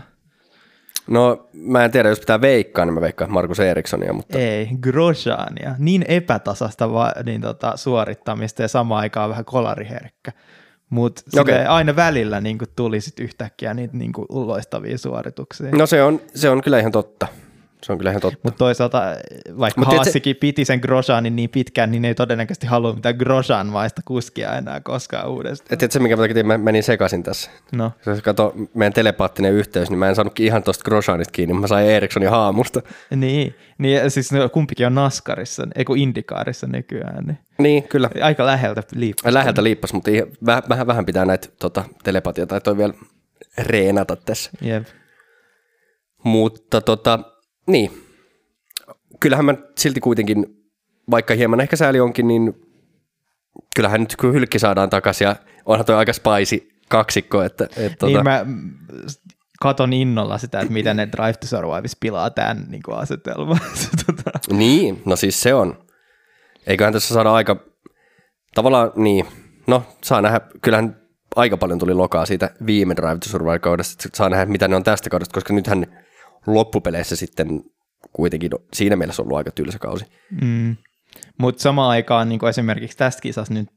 [1.08, 4.14] No mä en tiedä, jos pitää veikkaa, niin mä veikkaan Markus Erikssonia.
[4.14, 4.38] Mutta...
[4.38, 5.76] Ei, Grosjeania.
[5.80, 10.32] Niin epätasasta va- niin tota, suorittamista ja samaan aikaan vähän kolariherkkä.
[10.90, 11.66] Mutta okay.
[11.66, 15.72] aina välillä niin tuli sit yhtäkkiä niitä niin loistavia suorituksia.
[15.72, 17.28] No se on, se on kyllä ihan totta.
[17.84, 18.40] Se on kyllä ihan totta.
[18.44, 19.02] Mutta toisaalta,
[19.60, 20.40] vaikka Mut Haasikin se...
[20.40, 25.30] piti sen Grosjeanin niin pitkään, niin ei todennäköisesti halua mitään Grosjean maista kuskia enää koskaan
[25.30, 25.84] uudestaan.
[25.84, 27.52] Et se, minkä takia mä menin sekaisin tässä.
[27.72, 27.92] No.
[28.06, 31.88] Jos kato meidän telepaattinen yhteys, niin mä en saanut ihan tuosta Grosjeanista kiinni, mä sain
[31.88, 32.82] Erikssonin haamusta.
[33.16, 37.26] Niin, niin siis no, kumpikin on Naskarissa, ei kun Indikaarissa nykyään.
[37.26, 38.10] Niin, niin kyllä.
[38.22, 39.34] Aika läheltä liippas.
[39.34, 40.12] Läheltä liippas, mutta
[40.46, 42.94] vähän, vähän, vähän pitää näitä tota, telepatia tai toi vielä
[43.58, 44.52] reenata tässä.
[44.62, 44.84] Jep.
[46.24, 47.20] Mutta tota,
[47.68, 47.92] niin,
[49.20, 50.46] kyllähän mä silti kuitenkin,
[51.12, 52.54] vaikka hieman ehkä sääli onkin, niin
[53.76, 55.36] kyllähän nyt kun hylkki saadaan takaisin ja
[55.66, 57.44] onhan toi aika spaisi kaksikko.
[57.44, 58.24] Että, että niin tota...
[58.24, 58.46] mä,
[59.60, 63.60] katon innolla sitä, että miten ne Drive to Survive pilaa tämän niin kuin asetelman.
[64.06, 64.40] tota.
[64.52, 65.86] Niin, no siis se on.
[66.68, 67.56] Eiköhän tässä saada aika,
[68.56, 69.26] tavallaan niin,
[69.68, 71.02] no saa nähdä, kyllähän
[71.36, 74.84] aika paljon tuli lokaa siitä viime Drive to Survive-kaudesta, että saa nähdä, mitä ne on
[74.84, 76.03] tästä kaudesta, koska nythän
[76.48, 77.64] loppupeleissä sitten
[78.14, 80.06] kuitenkin siinä mielessä ollut aika tylsä kausi.
[80.42, 80.76] Mm.
[81.38, 83.70] Mutta samaan aikaan niin esimerkiksi tästä kisassa nyt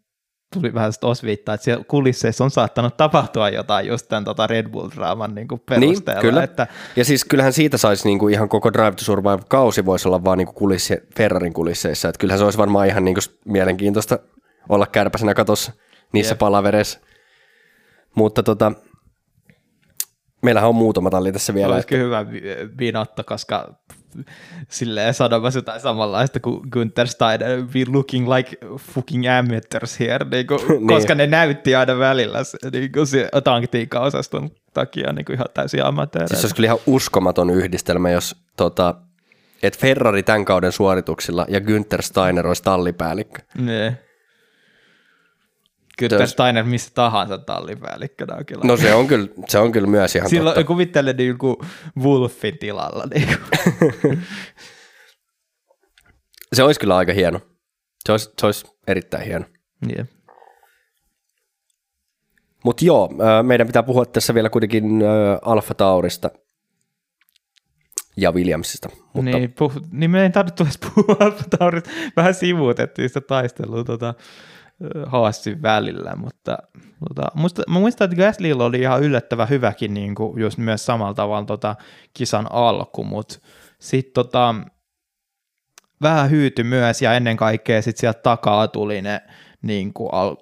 [0.52, 4.66] tuli vähän sitä osviittaa, että siellä kulisseissa on saattanut tapahtua jotain just tämän tota Red
[4.66, 6.22] Bull-draaman niin perusteella.
[6.22, 6.42] Niin, kyllä.
[6.42, 6.66] Että...
[6.96, 10.38] Ja siis kyllähän siitä saisi niin kuin ihan koko Drive to Survive-kausi voisi olla vaan
[10.38, 12.08] niin kuin kulissi, Ferrarin kulisseissa.
[12.08, 14.18] Että kyllähän se olisi varmaan ihan niin kuin mielenkiintoista
[14.68, 15.72] olla kärpäsenä katossa
[16.12, 16.38] niissä yep.
[16.38, 17.00] palavereissa.
[18.14, 18.72] Mutta tota,
[20.42, 21.74] meillähän on muutama talli tässä vielä.
[21.74, 22.04] Olisiko että...
[22.04, 22.26] hyvä
[22.78, 23.74] vinotto, koska
[24.68, 30.60] silleen sanomassa jotain samanlaista kuin Günther Steiner, we looking like fucking amateurs here, niin kuin,
[30.68, 30.86] niin.
[30.86, 32.38] koska ne näytti aina välillä
[32.72, 36.28] niin kuin se taktiikka-osaston takia niin kuin ihan täysin amatöörejä.
[36.28, 38.94] Siis se olisi kyllä ihan uskomaton yhdistelmä, jos tota,
[39.62, 43.42] et Ferrari tämän kauden suorituksilla ja Günther Steiner olisi tallipäällikkö.
[43.58, 43.98] Ne.
[45.96, 46.26] Kyllä.
[46.26, 48.64] Steiner missä tahansa tallipäällikkönä on kyllä.
[48.64, 50.66] No se on kyllä, se on kyllä myös ihan Silloin totta.
[50.66, 51.56] kuvittelen niin kuin
[51.98, 53.04] Wolfin tilalla.
[53.14, 53.28] Niin
[54.02, 54.22] kuin.
[56.54, 57.40] se olisi kyllä aika hieno.
[58.04, 59.44] Se olisi, se olisi erittäin hieno.
[59.96, 60.06] Yeah.
[62.64, 63.10] Mutta joo,
[63.42, 65.02] meidän pitää puhua tässä vielä kuitenkin
[65.42, 66.30] Alfa Taurista
[68.16, 68.88] ja Williamsista.
[69.14, 69.30] Mutta...
[69.38, 71.90] Niin, puh- niin me ei tarvitse puhua Alfa Taurista.
[72.16, 74.14] Vähän sivuutettiin sitä taistelua tota,
[75.06, 76.58] Haasin välillä, mutta
[77.08, 81.14] tota, muista, mä muistan, että Gaslylla oli ihan yllättävän hyväkin niin kuin just myös samalla
[81.14, 81.76] tavalla tota,
[82.14, 83.38] kisan alku, mutta
[83.80, 84.54] sitten tota,
[86.02, 89.20] vähän hyyty myös ja ennen kaikkea sitten sieltä takaa tuli ne
[89.62, 90.36] niin kuin al,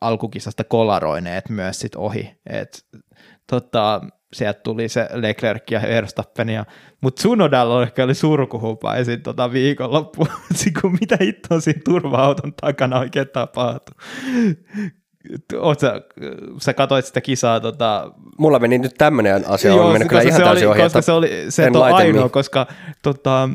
[0.00, 2.86] alkukisasta kolaroineet myös sit ohi, et,
[3.46, 4.00] tota,
[4.36, 6.64] sieltä tuli se Leclerc ja Verstappen, ja,
[7.00, 10.26] mutta Sunodalla ehkä oli surkuhupaisin tota viikonloppu,
[10.80, 13.94] kun mitä hittoa siinä turva-auton takana oikein tapahtui.
[15.58, 16.00] Oot sä,
[16.62, 17.60] sä katsoit sitä kisaa?
[17.60, 18.12] Tota...
[18.38, 21.70] Mulla meni nyt tämmöinen asia, on mennyt kyllä ihan täysin ohi, koska se oli se
[21.70, 22.66] to ainoa, koska
[23.02, 23.48] tota,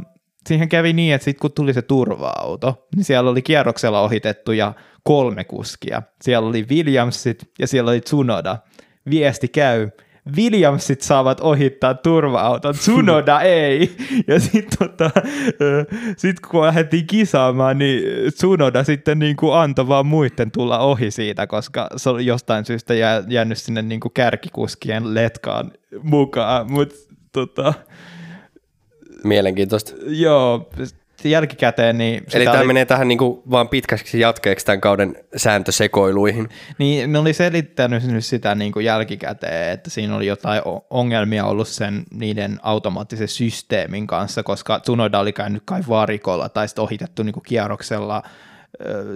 [0.47, 4.73] siihen kävi niin, että sitten kun tuli se turva-auto, niin siellä oli kierroksella ohitettu ja
[5.03, 6.01] kolme kuskia.
[6.21, 8.57] Siellä oli Williamsit ja siellä oli Tsunoda.
[9.09, 9.89] Viesti käy,
[10.35, 13.95] Williamsit saavat ohittaa turva-auton, Tsunoda ei.
[14.27, 15.11] Ja sitten tota,
[16.17, 18.03] sit kun lähdettiin kisaamaan, niin
[18.33, 22.93] Tsunoda sitten niin kuin antoi vaan muiden tulla ohi siitä, koska se oli jostain syystä
[22.93, 25.71] jää, jäänyt sinne niin kuin kärkikuskien letkaan
[26.03, 26.71] mukaan.
[26.71, 26.93] Mut,
[27.31, 27.73] tota,
[29.23, 29.91] Mielenkiintoista.
[30.05, 30.69] Joo,
[31.29, 31.97] jälkikäteen.
[31.97, 32.67] Niin Eli tämä oli...
[32.67, 36.49] menee tähän niin kuin vaan pitkäksi jatkeeksi tämän kauden sääntösekoiluihin.
[36.77, 41.67] Niin ne oli selittänyt nyt sitä niin kuin jälkikäteen, että siinä oli jotain ongelmia ollut
[41.67, 47.33] sen niiden automaattisen systeemin kanssa, koska Tsunoda oli käynyt kai varikolla tai sitten ohitettu niin
[47.33, 48.23] kuin kierroksella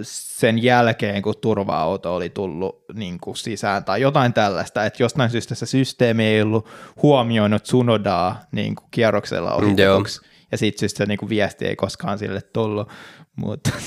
[0.02, 5.54] sen jälkeen, kun turva-auto oli tullut niin kuin sisään tai jotain tällaista, että jostain syystä
[5.54, 6.68] se systeemi ei ollut
[7.02, 10.20] huomioinut Tsunodaa niin kuin kierroksella ohitetuksi.
[10.24, 12.88] Joo ja siitä syystä se niinku viesti ei koskaan sille tullut,
[13.36, 13.70] mutta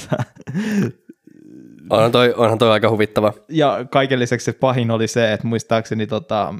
[1.90, 3.34] onhan toi, onhan toi aika huvittava.
[3.50, 6.54] Ja kaiken lisäksi se pahin oli se, että muistaakseni tota,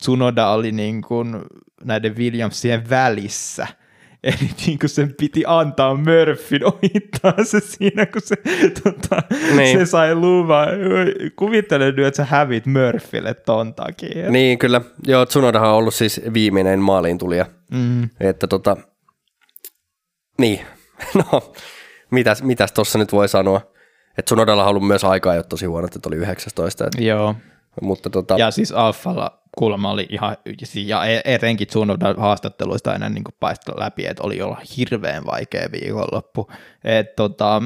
[0.00, 1.42] Tsunoda oli niin kuin
[1.84, 3.66] näiden Williamsien välissä,
[4.24, 8.34] Eli niin kuin sen piti antaa Murphyn ohittaa se siinä, kun se,
[8.82, 9.22] tota,
[9.56, 9.78] niin.
[9.78, 10.68] se sai luvan.
[11.36, 14.30] Kuvittelen nyt, että sä hävit Murphylle ton takia.
[14.30, 14.80] Niin, kyllä.
[15.06, 17.46] Joo, Tsunodahan on ollut siis viimeinen maaliin tulija.
[17.70, 18.08] Mm.
[18.20, 18.76] Että tota,
[20.38, 20.66] niin,
[21.32, 21.52] no
[22.10, 23.60] mitäs, mitäs tuossa nyt voi sanoa?
[24.18, 26.84] Että sun on ollut myös aikaa jo tosi huono, että oli 19.
[26.84, 27.34] Että, Joo.
[27.82, 28.38] Mutta tota...
[28.38, 30.36] Ja siis Alfalla kuulemma oli ihan,
[30.74, 36.50] ja e- etenkin Tsunodan haastatteluista enää niin paista läpi, että oli olla hirveän vaikea viikonloppu.
[36.84, 37.62] Et tota,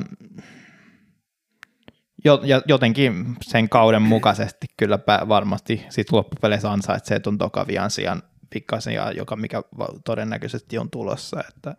[2.66, 9.62] jotenkin sen kauden mukaisesti kyllä varmasti sit loppupeleissä ansaitsee tuon tokavian sijaan pikkasen, joka mikä
[10.04, 11.74] todennäköisesti on tulossa, että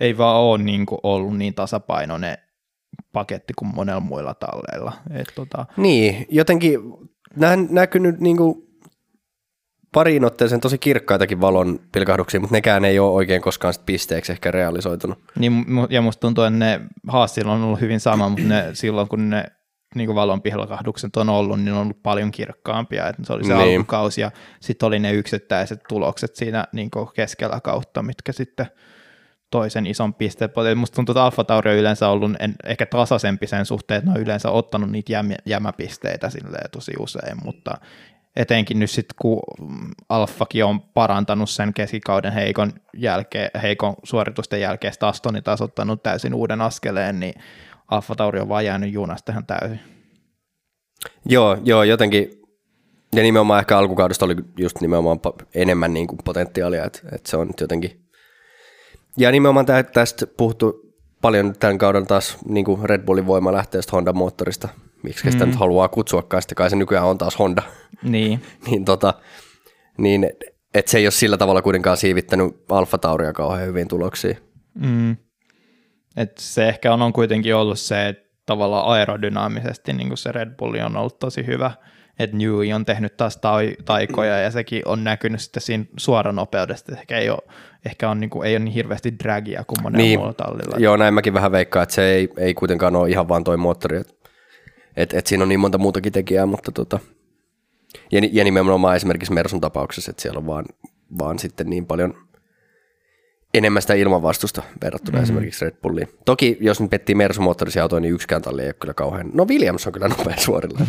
[0.00, 2.38] ei vaan ole niin kuin ollut niin tasapainoinen
[3.12, 4.92] paketti kuin monella muilla talleilla.
[5.10, 5.66] Et tota...
[5.76, 6.80] Niin, jotenkin
[7.36, 8.54] nämä näkynyt niin kuin
[9.92, 14.50] pariin otteeseen tosi kirkkaitakin valon pilkahduksia, mutta nekään ei ole oikein koskaan sit pisteeksi ehkä
[14.50, 15.18] realisoitunut.
[15.38, 19.30] Niin, ja musta tuntuu, että ne haastilla on ollut hyvin sama, mutta ne, silloin kun
[19.30, 19.44] ne
[19.94, 23.08] niin kuin valon pilkahdukset on ollut, niin on ollut paljon kirkkaampia.
[23.08, 23.76] Että se oli se niin.
[23.78, 28.66] alkukausi ja sitten oli ne yksittäiset tulokset siinä niin kuin keskellä kautta, mitkä sitten–
[29.50, 30.50] toisen ison pisteen.
[30.76, 34.16] Musta tuntuu, että Alfa Tauri on yleensä ollut en, ehkä tasaisempi sen suhteen, että ne
[34.16, 36.30] on yleensä ottanut niitä jäm, jämäpisteitä
[36.72, 37.74] tosi usein, mutta
[38.36, 39.42] etenkin nyt sitten kun
[40.08, 46.60] Alfakin on parantanut sen keskikauden heikon, jälkeen, heikon suoritusten jälkeen Astonin taas ottanut täysin uuden
[46.60, 47.34] askeleen, niin
[47.88, 49.80] Alfa Tauri on vaan jäänyt junasta ihan täysin.
[51.24, 52.30] Joo, joo, jotenkin,
[53.14, 55.20] ja nimenomaan ehkä alkukaudesta oli just nimenomaan
[55.54, 58.09] enemmän niin kuin potentiaalia, että, että se on jotenkin,
[59.16, 64.68] ja nimenomaan tästä puhuttu paljon tämän kauden taas niin kuin Red Bullin voima lähtee Honda-moottorista,
[65.02, 65.32] miksi mm.
[65.32, 67.62] sitä nyt haluaa kutsuakaan, sitten kai se nykyään on taas Honda.
[68.02, 68.42] Niin.
[68.66, 69.14] niin, tota,
[69.98, 70.30] niin
[70.74, 74.36] että se ei ole sillä tavalla kuitenkaan siivittänyt Alfa Tauria kauhean hyvin tuloksia.
[74.74, 75.16] Mm.
[76.16, 80.74] Et se ehkä on, on kuitenkin ollut se, että tavallaan aerodynaamisesti niin se Red Bull
[80.86, 81.70] on ollut tosi hyvä,
[82.20, 83.40] että Newey on tehnyt taas
[83.84, 87.38] taikoja ja sekin on näkynyt sitten siinä suoranopeudesta, ehkä ei ole,
[87.86, 90.76] ehkä on, niin kuin, ei ole niin hirveästi dragia kuin monella niin, muulla tallilla.
[90.78, 93.96] Joo, näin mäkin vähän veikkaan, että se ei, ei kuitenkaan ole ihan vaan toi moottori,
[93.96, 94.14] että
[94.96, 96.98] et, et siinä on niin monta muutakin tekijää, mutta tota,
[98.12, 100.64] ja, ja nimenomaan esimerkiksi Mersun tapauksessa, että siellä on vaan,
[101.18, 102.14] vaan sitten niin paljon
[103.54, 105.22] enemmän sitä ilmanvastusta verrattuna mm-hmm.
[105.22, 106.08] esimerkiksi Red Bulliin.
[106.24, 109.30] Toki jos nyt pettii Mersun moottorisia autoja, niin yksikään talli ei ole kyllä kauhean.
[109.34, 110.78] No Williams on kyllä nopea suorilla.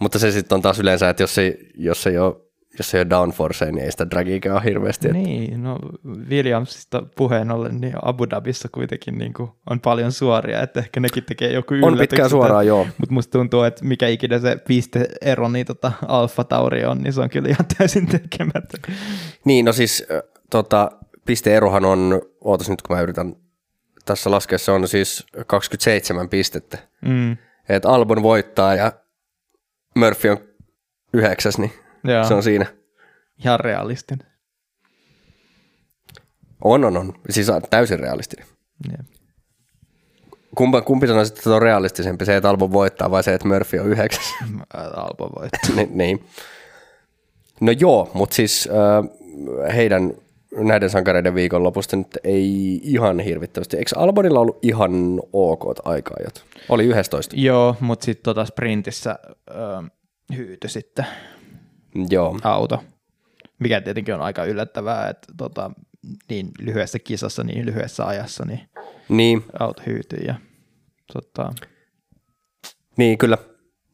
[0.00, 2.46] Mutta se sitten on taas yleensä, että jos ei, jos ei ole
[2.78, 5.08] jos ei ole downforce, niin ei sitä dragiikää ole hirveästi.
[5.08, 5.18] Että...
[5.18, 5.78] Niin, no
[6.28, 11.24] Williamsista puheen ollen, niin Abu Dhabissa kuitenkin niin kuin on paljon suoria, että ehkä nekin
[11.24, 12.86] tekee joku On pitkään suoraan, joo.
[12.98, 17.20] Mutta musta tuntuu, että mikä ikinä se pisteero niin tota Alfa Tauri on, niin se
[17.20, 18.78] on kyllä ihan täysin tekemättä.
[19.44, 20.06] Niin, no siis
[20.50, 20.90] tota,
[21.26, 23.36] pisteerohan on, ootas nyt kun mä yritän
[24.04, 26.78] tässä laskea, se on siis 27 pistettä.
[27.04, 27.36] Mm.
[27.68, 28.92] Että Albon voittaa ja
[29.96, 30.38] Murphy on
[31.12, 31.72] yhdeksäs, niin
[32.04, 32.24] Joo.
[32.24, 32.66] Se on siinä.
[33.44, 34.26] Ihan realistinen.
[36.64, 37.12] On, on, on.
[37.30, 38.46] Siis täysin realistinen.
[38.88, 39.04] Yeah.
[40.54, 42.24] Kumpa, kumpi sanoisit, että on realistisempi?
[42.24, 44.34] Se, että Albo voittaa vai se, että Murphy on yhdeksäs?
[44.74, 45.70] Albo voittaa.
[45.76, 46.24] niin, niin.
[47.60, 50.12] No joo, mutta siis äh, heidän
[50.64, 53.76] näiden sankareiden viikonlopusta nyt ei ihan hirvittävästi.
[53.76, 56.44] Eikö Albonilla ollut ihan ok aikaa jot?
[56.68, 57.36] Oli 11.
[57.38, 59.18] Joo, mutta sitten tota sprintissä
[59.50, 59.90] äh,
[60.36, 61.06] hyytyi sitten.
[62.10, 62.38] Joo.
[62.42, 62.84] auto,
[63.58, 65.70] mikä tietenkin on aika yllättävää, että tota,
[66.28, 68.60] niin lyhyessä kisassa, niin lyhyessä ajassa, niin,
[69.08, 69.44] niin.
[69.58, 70.24] auto hyytyy.
[70.26, 70.34] Ja,
[71.12, 71.52] tota...
[72.96, 73.38] Niin, kyllä.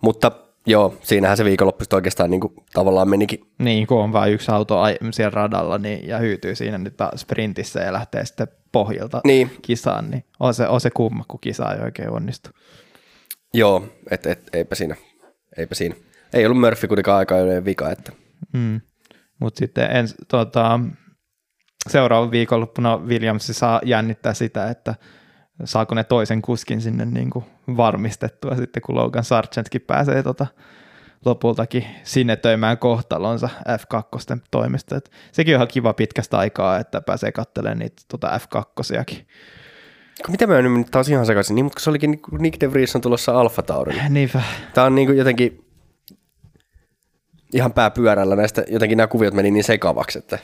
[0.02, 0.32] Mutta
[0.66, 3.40] joo, siinähän se viikonloppu oikeastaan niin kuin, tavallaan menikin.
[3.58, 4.80] Niin, kun on vain yksi auto
[5.12, 9.50] siellä radalla niin, ja hyytyy siinä nyt sprintissä ja lähtee sitten pohjalta niin.
[9.62, 12.50] kisaan, niin on se, on se kumma, kun kisa ei oikein onnistu.
[13.54, 14.96] Joo, et, et, eipä siinä.
[15.56, 15.94] Eipä siinä
[16.32, 17.34] ei ollut Murphy kuitenkaan aika
[17.64, 17.90] vika.
[17.90, 18.12] Että.
[18.52, 18.80] Mm.
[19.40, 20.80] Mutta sitten ens, tota,
[21.88, 24.94] seuraavan viikonloppuna Williams saa jännittää sitä, että
[25.64, 27.44] saako ne toisen kuskin sinne niin kuin
[27.76, 30.46] varmistettua sitten, kun Logan Sargentkin pääsee tota,
[31.24, 34.96] lopultakin sinne töimään kohtalonsa F2 toimesta.
[34.96, 39.26] Et sekin on ihan kiva pitkästä aikaa, että pääsee katselemaan niitä tota F2-siakin.
[40.28, 43.40] Mitä mä nyt taas ihan sekaisin, niin, mutta se olikin Nick De Vries on tulossa
[43.40, 44.02] Alfa Taurille.
[44.08, 44.42] Niinpä.
[44.74, 45.64] Tämä on niin kuin jotenkin,
[47.52, 50.38] ihan pääpyörällä näistä, jotenkin nämä kuviot meni niin sekavaksi, että...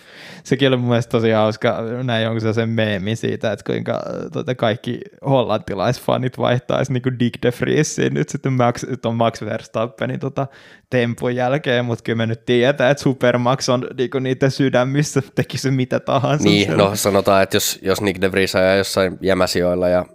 [0.45, 4.03] Sekin oli mun mielestä tosi hauska, näin jonkun sellaisen meemi siitä, että kuinka
[4.33, 10.47] tuota, kaikki hollantilaisfanit vaihtaisi niin Dick de Vriesiin nyt sitten Max, ton Max Verstappenin tota,
[10.91, 15.59] tempun jälkeen, mutta kyllä me nyt tiedetään, että Supermax on niin kuin niiden sydämissä, teki
[15.59, 16.45] se mitä tahansa.
[16.45, 16.85] Niin, siellä.
[16.85, 20.07] no sanotaan, että jos, jos Nick de Vries ajaa jossain jämäsijoilla ja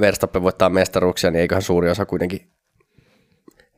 [0.00, 2.57] Verstappen voittaa mestaruuksia, niin eiköhän suuri osa kuitenkin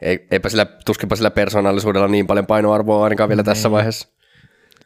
[0.02, 3.72] ei, eipä sillä, tuskinpa sillä persoonallisuudella niin paljon painoarvoa ainakaan vielä tässä niin.
[3.72, 4.08] vaiheessa.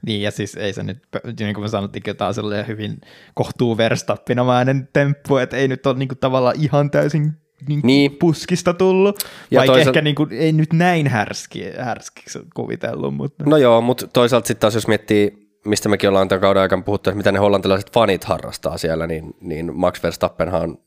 [0.06, 0.98] Niin, ja siis ei se nyt,
[1.40, 3.00] niin kuin me sanottiin, tämä on hyvin
[3.34, 7.32] kohtuu verstappinomainen temppu, että ei nyt ole niin kuin, tavallaan ihan täysin
[7.68, 8.12] niin niin.
[8.12, 9.18] puskista tullut,
[9.50, 9.98] ja vaikka toisaalta...
[9.98, 13.14] ehkä niin kuin, ei nyt näin härski, härskiksi kuvitellut.
[13.14, 13.44] Mutta...
[13.46, 17.10] No joo, mutta toisaalta sitten taas jos miettii, mistä mekin ollaan tämän kauden aikana puhuttu,
[17.10, 20.78] että mitä ne hollantilaiset fanit harrastaa siellä, niin, niin Max Verstappenhan on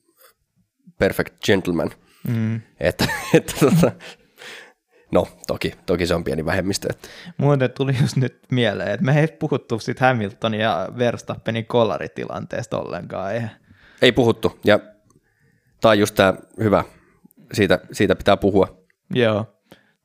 [0.99, 1.91] perfect gentleman–
[2.27, 2.61] Mm.
[2.79, 3.91] Että, että tota,
[5.11, 6.87] no toki, toki se on pieni vähemmistö.
[6.91, 7.07] Että.
[7.37, 13.35] Muuten tuli just nyt mieleen, että me ei puhuttu sitten Hamiltonin ja Verstappenin kollaritilanteesta ollenkaan.
[13.35, 13.41] Ei,
[14.01, 14.79] ei puhuttu, ja
[15.81, 16.83] tämä on just tämä hyvä,
[17.53, 18.87] siitä, siitä pitää puhua.
[19.15, 19.45] Joo.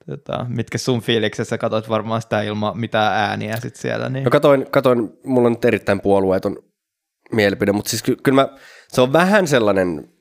[0.07, 4.09] Tota, mitkä sun fiiliksessä katsoit varmaan sitä ilman mitään ääniä sit siellä?
[4.09, 4.25] Niin...
[4.25, 6.57] No katoin, katoin, mulla on nyt erittäin puolueeton
[7.33, 8.49] mielipide, mutta siis ky- kyllä mä,
[8.89, 10.12] se on vähän sellainen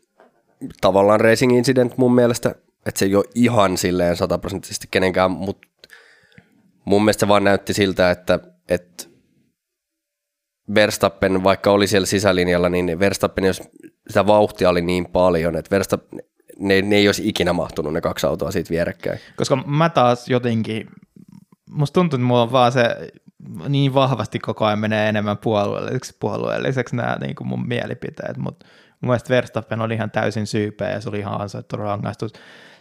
[0.81, 2.55] tavallaan racing incident mun mielestä,
[2.85, 5.67] että se ei ole ihan silleen sataprosenttisesti kenenkään, mutta
[6.85, 8.39] mun mielestä se vaan näytti siltä, että,
[8.69, 9.03] että
[10.75, 13.61] Verstappen, vaikka oli siellä sisälinjalla, niin Verstappen, jos
[14.07, 16.19] sitä vauhtia oli niin paljon, että Verstappen,
[16.59, 19.19] ne, ne ei olisi ikinä mahtunut ne kaksi autoa siitä vierekkäin.
[19.35, 20.88] Koska mä taas jotenkin,
[21.69, 23.11] musta tuntuu, että mulla on vaan se
[23.69, 28.65] niin vahvasti koko ajan menee enemmän puolueelliseksi, puolueelliseksi nämä niin kuin mun mielipiteet, mutta
[29.02, 32.34] mun Verstappen oli ihan täysin syypeä ja se oli ihan ansaittu rangaistus.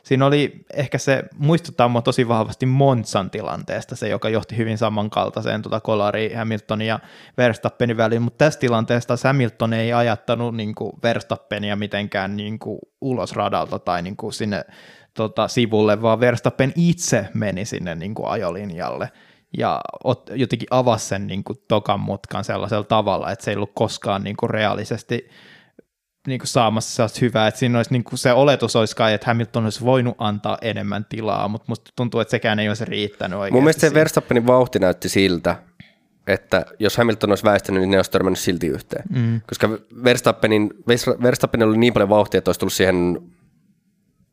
[0.03, 5.63] Siinä oli ehkä se, muistuttaa mua tosi vahvasti Monsan tilanteesta, se joka johti hyvin samankaltaiseen
[5.63, 6.99] tuota kolari Hamiltonin ja
[7.39, 13.33] Verstappenin väliin, mutta tässä tilanteessa Hamilton ei ajattanut niin kuin Verstappenia mitenkään niin kuin ulos
[13.33, 14.65] radalta tai niin kuin sinne
[15.15, 19.11] tota, sivulle, vaan Verstappen itse meni sinne niin kuin ajolinjalle
[19.59, 23.73] ja ot, jotenkin avasi sen niin kuin tokan mutkan sellaisella tavalla, että se ei ollut
[23.75, 25.29] koskaan niin kuin reaalisesti
[26.27, 29.27] niin kuin saamassa sellaista hyvää, että siinä olisi niin kuin se oletus olisi kai, että
[29.27, 33.55] Hamilton olisi voinut antaa enemmän tilaa, mutta musta tuntuu, että sekään ei olisi riittänyt oikeasti.
[33.55, 35.57] Mun mielestä se Verstappenin vauhti näytti siltä,
[36.27, 39.05] että jos Hamilton olisi väistänyt, niin ne olisi törmännyt silti yhteen.
[39.11, 39.41] Mm.
[39.49, 39.69] Koska
[40.05, 40.71] Verstappenin,
[41.23, 43.19] Verstappenin oli niin paljon vauhtia, että olisi tullut siihen,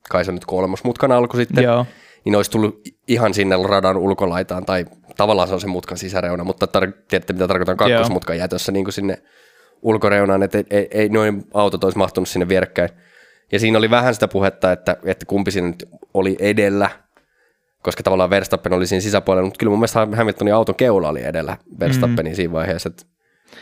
[0.10, 1.86] kai se nyt kolmosmutkan alku sitten, Joo.
[2.26, 4.86] niin olisi tullut ihan sinne radan ulkolaitaan, tai
[5.18, 8.94] tavallaan se on se mutkan sisäreuna, mutta tar- tiedätte mitä tarkoitan kakkosmutkan jätössä niin kuin
[8.94, 9.22] sinne
[9.88, 12.90] ulkoreunaan, että ei, ei, ei noin autot olisi mahtunut sinne vierekkäin.
[13.52, 16.90] Ja siinä oli vähän sitä puhetta, että, että kumpi siinä nyt oli edellä,
[17.84, 21.58] koska tavallaan Verstappen oli siinä sisäpuolella, mutta kyllä mun mielestä Hamiltonin auton keula oli edellä
[21.80, 22.36] Verstappenin mm.
[22.36, 22.90] siinä vaiheessa.
[22.90, 23.04] Että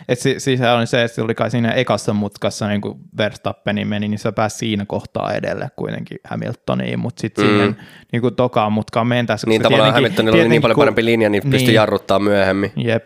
[0.10, 3.86] et si- siis oli se, että se oli kai siinä ekassa mutkassa niin kuin Verstappeni
[3.86, 7.50] meni, niin se pääsi siinä kohtaa edelle kuitenkin Hamiltoniin, mutta sitten mm.
[7.52, 7.78] siihen
[8.12, 9.48] niin kuin tokaan mutkaan mentäessä.
[9.48, 12.72] Niin tavallaan Hamiltonilla oli niin paljon parempi linja, niin, niin pystyi jarruttaa myöhemmin.
[12.76, 13.06] Jep.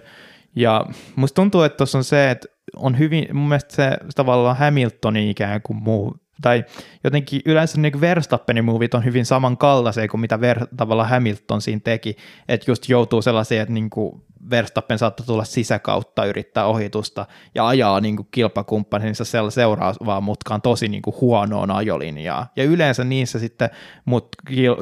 [0.55, 0.85] Ja
[1.15, 5.61] musta tuntuu, että tuossa on se, että on hyvin, mun mielestä se tavallaan Hamiltoni ikään
[5.61, 6.65] kuin muu, tai
[7.03, 12.15] jotenkin yleensä niin Verstappenin movit on hyvin samankaltaisia kuin mitä ver, tavallaan Hamilton siinä teki,
[12.47, 18.01] että just joutuu sellaisia, että niin kuin Verstappen saattaa tulla sisäkautta yrittää ohitusta ja ajaa
[18.01, 22.47] niin kuin kilpakumppaninsa seuraavaan mutkaan tosi niin kuin huonoon ajolinjaa.
[22.55, 23.69] Ja yleensä niissä sitten
[24.05, 24.27] mut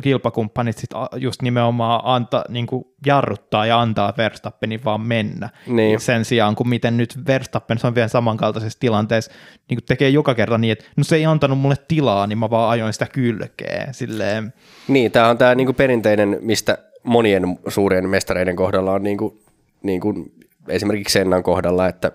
[0.04, 5.50] kilpakumppanit sit just nimenomaan anta, niin kuin jarruttaa ja antaa Verstappenin vaan mennä.
[5.68, 6.00] Niin.
[6.00, 9.32] Sen sijaan, kun miten nyt Verstappen on vielä samankaltaisessa tilanteessa,
[9.70, 12.50] niin kuin tekee joka kerta niin, että no se ei antanut mulle tilaa, niin mä
[12.50, 13.88] vaan ajoin sitä kylkeä.
[13.92, 14.54] Silleen.
[14.88, 19.40] Niin, tämä on tämä niin kuin perinteinen, mistä monien suurien mestareiden kohdalla on niin kuin
[19.84, 20.34] niin kuin
[20.68, 22.12] esimerkiksi Sennan kohdalla, että,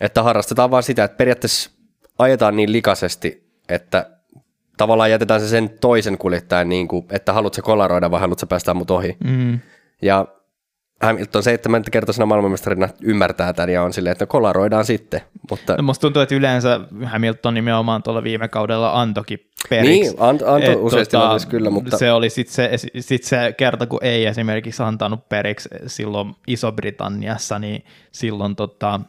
[0.00, 1.70] että harrastetaan vaan sitä, että periaatteessa
[2.18, 4.10] ajetaan niin likaisesti, että
[4.76, 8.90] tavallaan jätetään se sen toisen kuljettajan, niin kuin, että haluatko kolaroida vai haluatko päästä mut
[8.90, 9.16] ohi.
[9.24, 9.58] Mm.
[10.02, 10.26] Ja
[11.02, 15.20] Hamilton seitsemänkertaisena maailmanmestarina ymmärtää tämän ja on silleen, että no kolaroidaan sitten.
[15.50, 15.76] Mutta...
[15.76, 19.90] No, musta tuntuu, että yleensä Hamilton nimenomaan tuolla viime kaudella antokin periksi.
[19.90, 21.98] Niin, ant, antoi Et, useasti tota, kyllä, mutta...
[21.98, 22.70] Se oli sitten se,
[23.00, 29.00] sit se kerta, kun ei esimerkiksi antanut periksi silloin Iso-Britanniassa, niin silloin tota,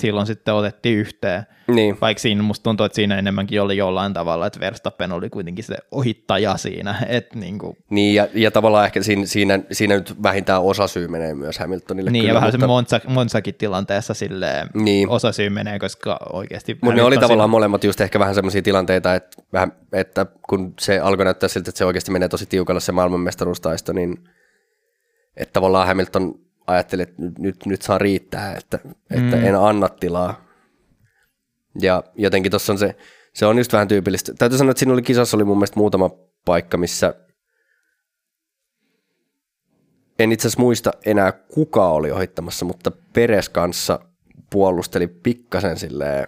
[0.00, 1.42] silloin sitten otettiin yhteen.
[1.68, 1.98] Niin.
[2.00, 5.76] Vaikka siinä musta tuntuu, että siinä enemmänkin oli jollain tavalla, että Verstappen oli kuitenkin se
[5.90, 6.94] ohittaja siinä.
[7.08, 7.76] Että niin, kuin...
[7.90, 12.10] niin ja, ja tavallaan ehkä siinä, siinä, siinä nyt vähintään osasyy menee myös Hamiltonille.
[12.10, 12.60] Niin kyllä, ja vähän mutta...
[12.60, 15.08] se Monza, Monzakin tilanteessa silleen niin.
[15.08, 16.78] osasyy menee, koska oikeasti...
[16.82, 17.50] Mutta ne oli tavallaan siinä...
[17.50, 21.78] molemmat just ehkä vähän semmoisia tilanteita, että, vähän, että kun se alkoi näyttää siltä, että
[21.78, 24.18] se oikeasti menee tosi tiukalle se maailmanmestaruustaisto, niin
[25.36, 26.34] että tavallaan Hamilton
[26.66, 28.78] ajattelin, että nyt, nyt, nyt saa riittää, että,
[29.10, 29.44] että mm.
[29.44, 30.44] en anna tilaa.
[31.80, 32.96] Ja jotenkin tuossa on se,
[33.34, 34.34] se on just vähän tyypillistä.
[34.34, 36.10] Täytyy sanoa, että siinä oli kisassa oli mun mielestä muutama
[36.44, 37.14] paikka, missä
[40.18, 43.98] en itse asiassa muista enää kuka oli ohittamassa, mutta Peres kanssa
[44.50, 46.26] puolusteli pikkasen silleen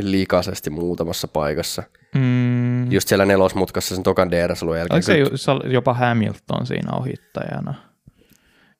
[0.00, 1.82] likaisesti muutamassa paikassa.
[2.14, 2.92] Mm.
[2.92, 4.94] Just siellä nelosmutkassa sen tokan DRS-alun jälkeen.
[4.94, 7.93] Oliko se jopa Hamilton siinä ohittajana?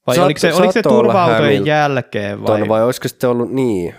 [0.07, 2.43] Vai Saat, oliko se, oliko se turva-autojen jälkeen?
[2.43, 2.69] Vai?
[2.69, 3.95] vai olisiko sitten ollut niin?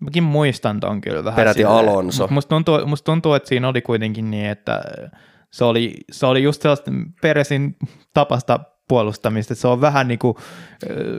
[0.00, 1.36] Mäkin muistan ton kyllä vähän.
[1.36, 1.78] Peräti silleen.
[1.78, 2.28] Alonso.
[2.30, 4.82] Musta tuntuu, musta tuntuu, että siinä oli kuitenkin niin, että
[5.50, 6.90] se oli, se oli just sellaista
[7.22, 7.76] Peresin
[8.14, 10.36] tapasta puolustamista, että se on vähän niin kuin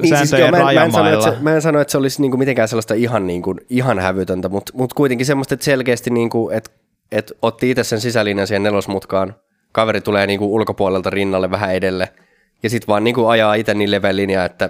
[0.01, 1.97] niin, siis joo, mä, en, mä, en sano, että se, mä en sano, että se
[1.97, 5.63] olisi niin kuin mitenkään sellaista ihan, niin kuin, ihan hävytöntä, mutta, mutta kuitenkin semmoista, että
[5.63, 6.71] selkeästi, niin kuin, että,
[7.11, 9.35] että otti itse sen sisälinjan siihen nelosmutkaan,
[9.71, 12.09] kaveri tulee niin kuin ulkopuolelta rinnalle vähän edelle–
[12.65, 14.69] ja sitten vaan niin kuin ajaa itse niin leveä linja, että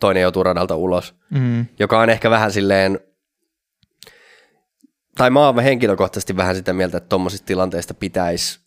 [0.00, 1.66] toinen joutuu radalta ulos, mm.
[1.78, 3.00] joka on ehkä vähän silleen,
[5.16, 8.60] tai mä oon henkilökohtaisesti vähän sitä mieltä, että tuommoisista tilanteista pitäisi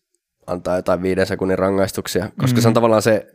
[0.48, 2.62] antaa jotain viiden sekunnin rangaistuksia, koska mm.
[2.62, 3.28] se on tavallaan se,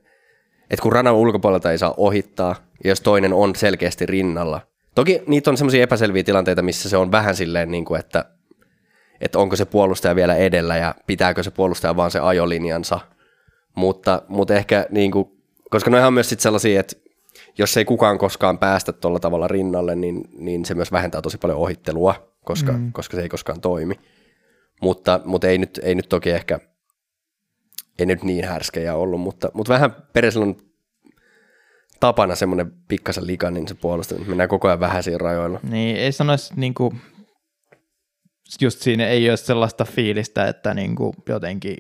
[0.71, 4.61] että kun radan ulkopuolelta ei saa ohittaa, ja jos toinen on selkeästi rinnalla.
[4.95, 8.25] Toki niitä on semmoisia epäselviä tilanteita, missä se on vähän silleen, niin kuin, että,
[9.21, 13.01] että onko se puolustaja vielä edellä ja pitääkö se puolustaja vaan se ajolinjansa–
[13.77, 15.29] mutta, mutta ehkä, niin kuin,
[15.71, 16.97] koska noihan on myös sit sellaisia, että
[17.59, 21.59] jos ei kukaan koskaan päästä tuolla tavalla rinnalle, niin, niin se myös vähentää tosi paljon
[21.59, 22.93] ohittelua, koska, mm.
[22.93, 23.95] koska se ei koskaan toimi.
[24.83, 26.61] mutta, mutta ei, nyt, ei nyt toki ehkä,
[27.99, 30.57] ei nyt niin härskejä ollut, mutta, mutta vähän Peresillä on
[32.01, 35.61] tapana semmoinen pikkasen lika, niin se puolustaa, että mennään koko ajan vähäisiin rajoilla.
[35.71, 37.01] Niin, ei sanoisi niin kuin,
[38.61, 41.77] just siinä ei ole sellaista fiilistä, että niin kuin jotenkin,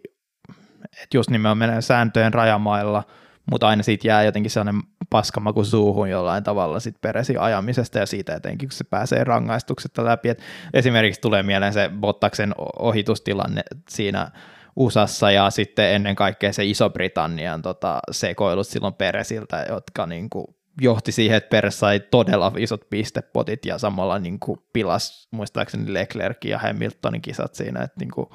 [1.02, 3.02] että just nimenomaan menee sääntöjen rajamailla,
[3.50, 8.34] mutta aina siitä jää jotenkin sellainen paskamaku suuhun jollain tavalla sit peresi ajamisesta ja siitä
[8.34, 10.28] etenkin, kun se pääsee rangaistuksetta läpi.
[10.28, 10.42] Et
[10.74, 14.30] esimerkiksi tulee mieleen se Bottaksen ohitustilanne siinä
[14.76, 20.46] USAssa ja sitten ennen kaikkea se Iso-Britannian tota, sekoilut silloin Peresiltä, jotka niin kuin,
[20.80, 26.44] johti siihen, että Peres sai todella isot pistepotit ja samalla niin kuin, pilas muistaakseni Leclerc
[26.44, 28.28] ja Hamiltonin kisat siinä, että niin kuin,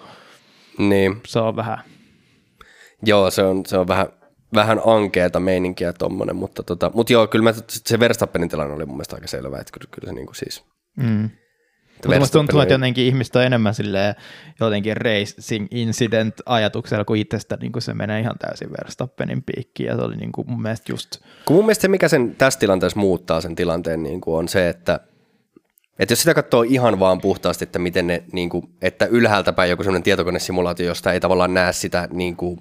[0.77, 1.21] niin.
[1.27, 1.77] se on vähän...
[3.03, 4.07] Joo, se on, se on vähän,
[4.53, 8.95] vähän ankeeta meininkiä tuommoinen, mutta, tota, mutta joo, kyllä mä, se Verstappenin tilanne oli mun
[8.95, 10.64] mielestä aika selvä, että kyllä, kyllä se niin kuin siis...
[10.98, 11.30] Mm.
[12.03, 14.15] Mutta musta tuntuu, että jotenkin ihmistä on enemmän silleen,
[14.60, 19.95] jotenkin racing incident ajatuksella, kun itsestä niin kuin se menee ihan täysin Verstappenin piikkiin, ja
[19.95, 21.18] se oli niin kuin mun mielestä just...
[21.45, 24.69] Kun mun mielestä se, mikä sen tässä tilanteessa muuttaa sen tilanteen, niin kuin on se,
[24.69, 24.99] että
[25.99, 29.69] että jos sitä katsoo ihan vaan puhtaasti, että miten ne, niin kuin, että ylhäältä päin
[29.69, 32.60] joku sellainen tietokonesimulaatio, josta ei tavallaan näe sitä niin kuin,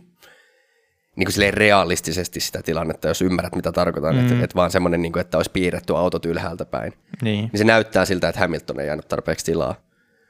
[1.20, 4.20] niin kuin realistisesti sitä tilannetta, jos ymmärrät, mitä tarkoitan, mm.
[4.20, 6.92] että, että vaan semmoinen, niin kuin, että olisi piirretty autot ylhäältä päin.
[7.22, 7.50] Niin.
[7.52, 9.74] niin se näyttää siltä, että Hamilton ei jäänyt tarpeeksi tilaa.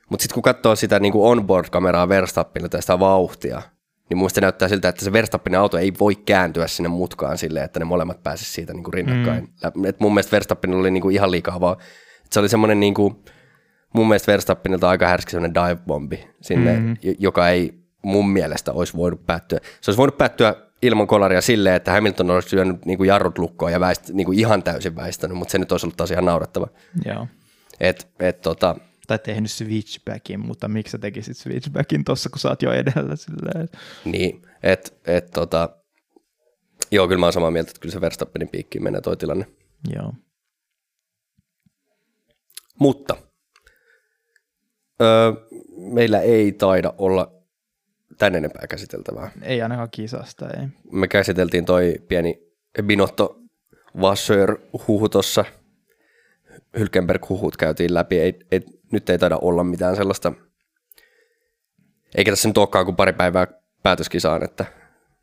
[0.08, 3.62] Mutta sitten kun katsoo sitä niin kuin onboard-kameraa Verstappinilta ja sitä vauhtia,
[4.08, 7.64] niin mun se näyttää siltä, että se Verstappinin auto ei voi kääntyä sinne mutkaan silleen,
[7.64, 9.48] että ne molemmat pääsisivät siitä niin kuin rinnakkain.
[9.74, 9.84] Mm.
[9.84, 11.76] Et mun mielestä Verstappinilla oli niin kuin ihan liikaa vaan,
[12.30, 13.24] se oli semmoinen niin kuin,
[13.94, 16.96] mun mielestä Verstappinilta aika härski semmoinen dive-bombi sinne, mm.
[17.18, 19.58] joka ei mun mielestä olisi voinut päättyä.
[19.80, 23.72] Se olisi voinut päättyä ilman kolaria silleen, että Hamilton olisi syönyt niin kuin jarrut lukkoon
[23.72, 26.66] ja väist, niin kuin ihan täysin väistänyt, mutta se nyt olisi ollut taas ihan naurettava.
[27.04, 27.26] Joo.
[27.80, 28.76] Et, et, tota,
[29.06, 33.68] tai tehnyt switchbackin, mutta miksi sä tekisit switchbackin tuossa, kun sä oot jo edellä silleen?
[34.04, 35.68] Niin, että et, tota,
[36.90, 39.46] joo, kyllä mä oon samaa mieltä, että kyllä se Verstappenin piikkiin menee toi tilanne.
[39.94, 40.12] Joo.
[42.78, 43.16] Mutta
[45.02, 45.32] öö,
[45.76, 47.39] meillä ei taida olla
[48.20, 49.30] tän enempää käsiteltävää.
[49.42, 50.66] Ei ainakaan kisasta, ei.
[50.92, 52.42] Me käsiteltiin toi pieni
[52.82, 53.40] Binotto
[54.00, 54.56] Vassör
[54.88, 55.44] huhu tuossa.
[56.78, 58.20] Hylkenberg huhut käytiin läpi.
[58.20, 58.60] Ei, ei,
[58.92, 60.32] nyt ei taida olla mitään sellaista.
[62.14, 63.46] Eikä tässä nyt olekaan kuin pari päivää
[63.82, 64.64] päätöskisaan, että,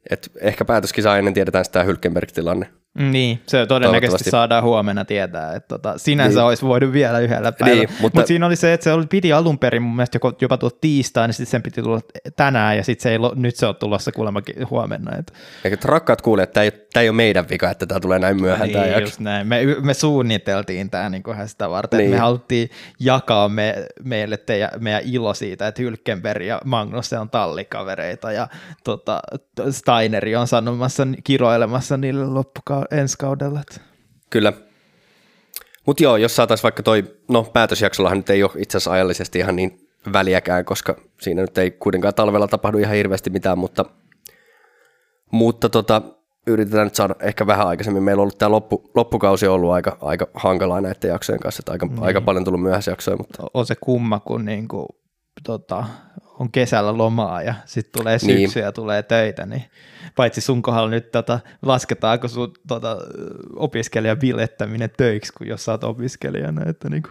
[0.09, 2.67] että ehkä päätöskisaan ennen tiedetään sitä Hylkenberg-tilanne.
[2.97, 6.47] Niin, se todennäköisesti saadaan huomenna tietää, että tota, sinänsä niin.
[6.47, 7.83] olisi voinut vielä yhdellä päivällä.
[7.83, 10.33] Niin, mutta Mut siinä oli se, että se oli, piti alun perin mun mielestä jopa,
[10.41, 11.99] jopa tulla tiistain, niin sitten sen piti tulla
[12.35, 15.17] tänään, ja sitten se ei, nyt se on tulossa kuulemma huomenna.
[15.17, 15.33] Että.
[15.63, 18.69] Eikä rakkaat kuulijat, tämä ei, tämä ei ole meidän vika, että tämä tulee näin myöhään.
[18.69, 19.47] Niin, just näin.
[19.47, 22.11] Me, me suunniteltiin tämä niin sitä varten, niin.
[22.11, 22.69] me haluttiin
[22.99, 28.47] jakaa me, meille teidän, meidän ilo siitä, että Hylkenberg ja Magnus on tallikavereita, ja
[28.83, 29.19] tota,
[29.69, 33.61] Steineri on sanomassa, kiroilemassa niille loppuka- ensi kaudella.
[34.29, 34.53] Kyllä.
[35.85, 39.55] Mutta joo, jos saataisiin vaikka toi, no päätösjaksollahan nyt ei ole itse asiassa ajallisesti ihan
[39.55, 43.85] niin väliäkään, koska siinä nyt ei kuitenkaan talvella tapahdu ihan hirveästi mitään, mutta,
[45.31, 46.01] mutta tota,
[46.47, 48.03] yritetään nyt saada ehkä vähän aikaisemmin.
[48.03, 51.71] Meillä on ollut tämä loppu, loppukausi on ollut aika, aika hankalaa näiden jaksojen kanssa, että
[51.71, 52.03] aika, niin.
[52.03, 53.17] aika paljon tullut myöhäisiä jaksoja.
[53.17, 53.43] Mutta...
[53.53, 54.87] On se kumma, kun niinku,
[55.43, 55.85] tota,
[56.39, 58.65] on kesällä lomaa ja sitten tulee syksy niin.
[58.65, 59.63] ja tulee töitä, niin
[60.15, 62.97] paitsi sun kohdalla nyt tota, lasketaanko sun tota,
[63.55, 67.09] opiskelijan bilettäminen töiksi, kun jos sä oot opiskelijana, että niinku.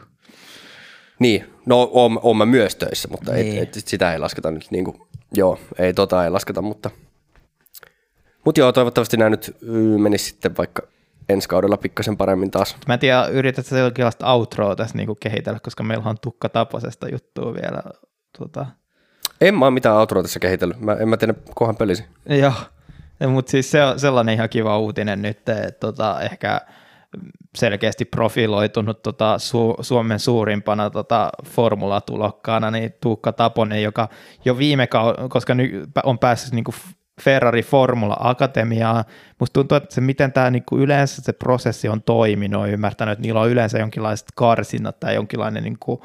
[1.19, 3.63] Niin, no oon, oon mä myös töissä, mutta niin.
[3.63, 4.97] et, et, sitä ei lasketa nyt niin kuin,
[5.35, 6.91] joo, ei tota ei lasketa, mutta
[8.45, 9.57] mutta joo, toivottavasti nämä nyt
[9.99, 10.83] menisi sitten vaikka
[11.29, 12.77] ensi kaudella pikkasen paremmin taas.
[12.87, 17.09] Mä en tiedä, yrität sä jonkinlaista outroa tässä niinku kehitellä, koska meillä on tukka taposesta
[17.09, 17.83] juttua vielä.
[18.39, 18.67] Tuota.
[19.41, 20.81] En mä ole mitään outroa tässä kehitellyt.
[20.81, 22.05] Mä, en mä tiedä, kohan pelisi.
[22.29, 22.53] Joo,
[23.29, 26.61] mutta siis se on sellainen ihan kiva uutinen nyt, että tota, ehkä
[27.57, 34.09] selkeästi profiloitunut tota, Su- Suomen suurimpana tota, formulatulokkaana, niin Tuukka Taponen, joka
[34.45, 36.75] jo viime kaudella, koska nyt on päässyt niin kuin
[37.23, 39.05] Ferrari Formula Akatemiaa.
[39.41, 43.23] Musta tuntuu, että se, miten tämä niinku yleensä se prosessi on toiminut, on ymmärtänyt, että
[43.23, 46.05] niillä on yleensä jonkinlaiset karsinnat tai jonkinlainen niinku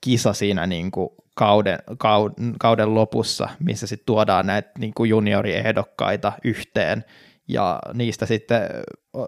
[0.00, 7.04] kisa siinä niinku kauden, kauden, kauden lopussa, missä sitten tuodaan näitä niinku junioriehdokkaita yhteen
[7.48, 8.60] ja niistä sitten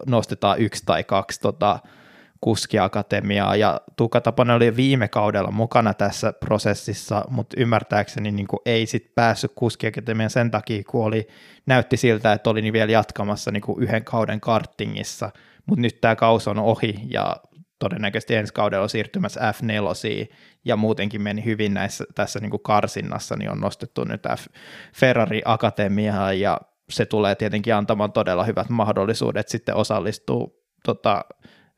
[0.05, 1.79] nostetaan yksi tai kaksi tota,
[2.41, 3.55] kuskiakatemiaa.
[3.55, 9.11] Ja Tuukka Taponen oli viime kaudella mukana tässä prosessissa, mutta ymmärtääkseni niin kuin ei sitten
[9.15, 11.27] päässyt kuskiakatemiaan sen takia, kun oli,
[11.65, 15.29] näytti siltä, että oli niin vielä jatkamassa niin kuin yhden kauden kartingissa,
[15.65, 17.35] mutta nyt tämä kaus on ohi ja
[17.79, 20.35] todennäköisesti ensi kaudella siirtymässä F4
[20.65, 24.45] ja muutenkin meni hyvin näissä, tässä niin kuin karsinnassa, niin on nostettu nyt F
[24.95, 26.57] Ferrari Akatemiaa ja
[26.89, 30.47] se tulee tietenkin antamaan todella hyvät mahdollisuudet sitten osallistua
[30.85, 31.25] tota,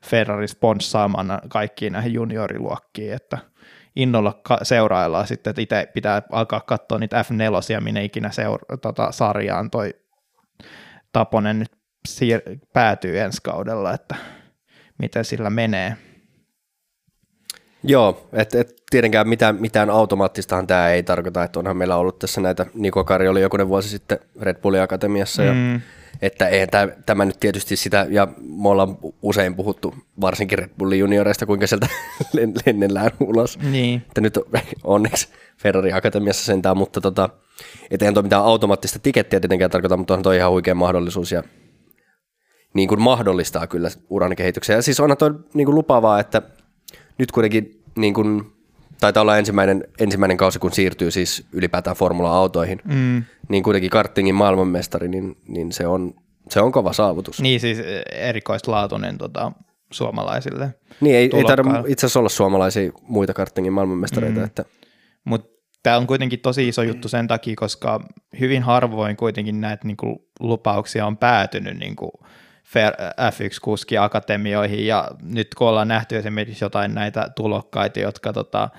[0.06, 3.38] Ferrari sponssaamaan kaikkiin näihin junioriluokkiin, että
[3.96, 9.72] innolla seuraillaan sitten, että itse pitää alkaa katsoa niitä F4, minne ikinä seura- tota, sarjaan
[9.72, 9.94] toi
[11.12, 11.72] Taponen nyt
[12.10, 14.16] siir- päätyy ensi kaudella, että
[14.98, 15.96] miten sillä menee.
[17.84, 22.42] Joo, että et tietenkään mitään, mitään automaattistahan tämä ei tarkoita, että onhan meillä ollut tässä
[22.42, 25.74] näitä, Niko Kari oli jokunen vuosi sitten Red Bullin Akatemiassa, mm.
[25.74, 25.80] ja,
[26.22, 28.28] että eihän tämä, tämä nyt tietysti sitä, ja
[28.62, 31.88] me ollaan usein puhuttu varsinkin Red Bullin junioreista, kuinka sieltä
[32.66, 33.60] lennellään ulos.
[33.60, 34.02] Niin.
[34.08, 34.40] Että nyt
[34.84, 37.30] onneksi Ferrari Akatemiassa sentään, mutta tota,
[37.92, 41.44] et eihän tuo mitään automaattista tikettiä tietenkään tarkoita, mutta on toi ihan huikea mahdollisuus, ja
[42.78, 44.76] niin kuin mahdollistaa kyllä uran kehityksen.
[44.76, 46.42] Ja siis onhan toi niin kuin lupaavaa, että
[47.18, 48.54] nyt kuitenkin niin kuin,
[49.00, 53.24] taitaa olla ensimmäinen, ensimmäinen kausi, kun siirtyy siis ylipäätään formula-autoihin, mm.
[53.50, 56.14] niin kuitenkin kartingin maailmanmestari, niin, niin se, on,
[56.50, 57.42] se on kova saavutus.
[57.42, 57.78] Niin siis
[58.12, 59.52] erikoislaatuinen tota,
[59.92, 60.74] suomalaisille.
[61.02, 64.40] Niin, ei, ei tarvitse itse asiassa olla suomalaisia muita kartingin maailmanmestareita.
[64.40, 64.46] Mm.
[64.46, 64.66] Että...
[65.24, 65.48] Mutta
[65.84, 68.00] tämä on kuitenkin tosi iso juttu sen takia, koska
[68.40, 72.12] hyvin harvoin kuitenkin näitä niinku, lupauksia on päätynyt niinku,
[72.68, 78.70] F1-kuski akatemioihin ja nyt kun ollaan nähty esimerkiksi jotain näitä tulokkaita, jotka tota,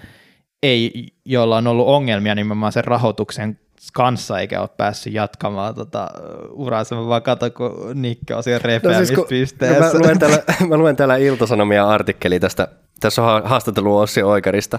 [0.63, 3.59] ei, joilla on ollut ongelmia nimenomaan sen rahoituksen
[3.93, 6.09] kanssa eikä ole päässyt jatkamaan tota,
[6.51, 6.95] uraansa.
[6.95, 9.81] Mä vaan katson, kun Nikke on siellä repeämispisteessä.
[9.81, 12.69] No siis, mä, luen täällä, mä luen täällä Iltasanomia artikkeli tästä,
[13.01, 14.79] tässä on haastattelu Ossi Oikarista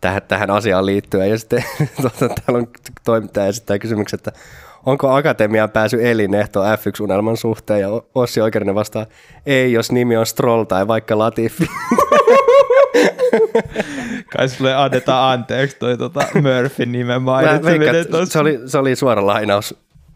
[0.00, 1.64] tähän, tähän asiaan liittyen, ja sitten
[2.00, 2.68] tuota, täällä on
[3.04, 4.32] toimittaja esittää kysymyksen, että
[4.86, 9.06] onko akatemiaan pääsy elinehto F1-unelman suhteen, ja Ossi Oikerinen vastaa,
[9.46, 11.66] ei, jos nimi on Stroll tai vaikka Latifi.
[14.36, 18.06] Kai sulle annetaan anteeksi toi tota Murphyn nimen mainitseminen.
[18.24, 19.74] Se oli, se oli suora lainaus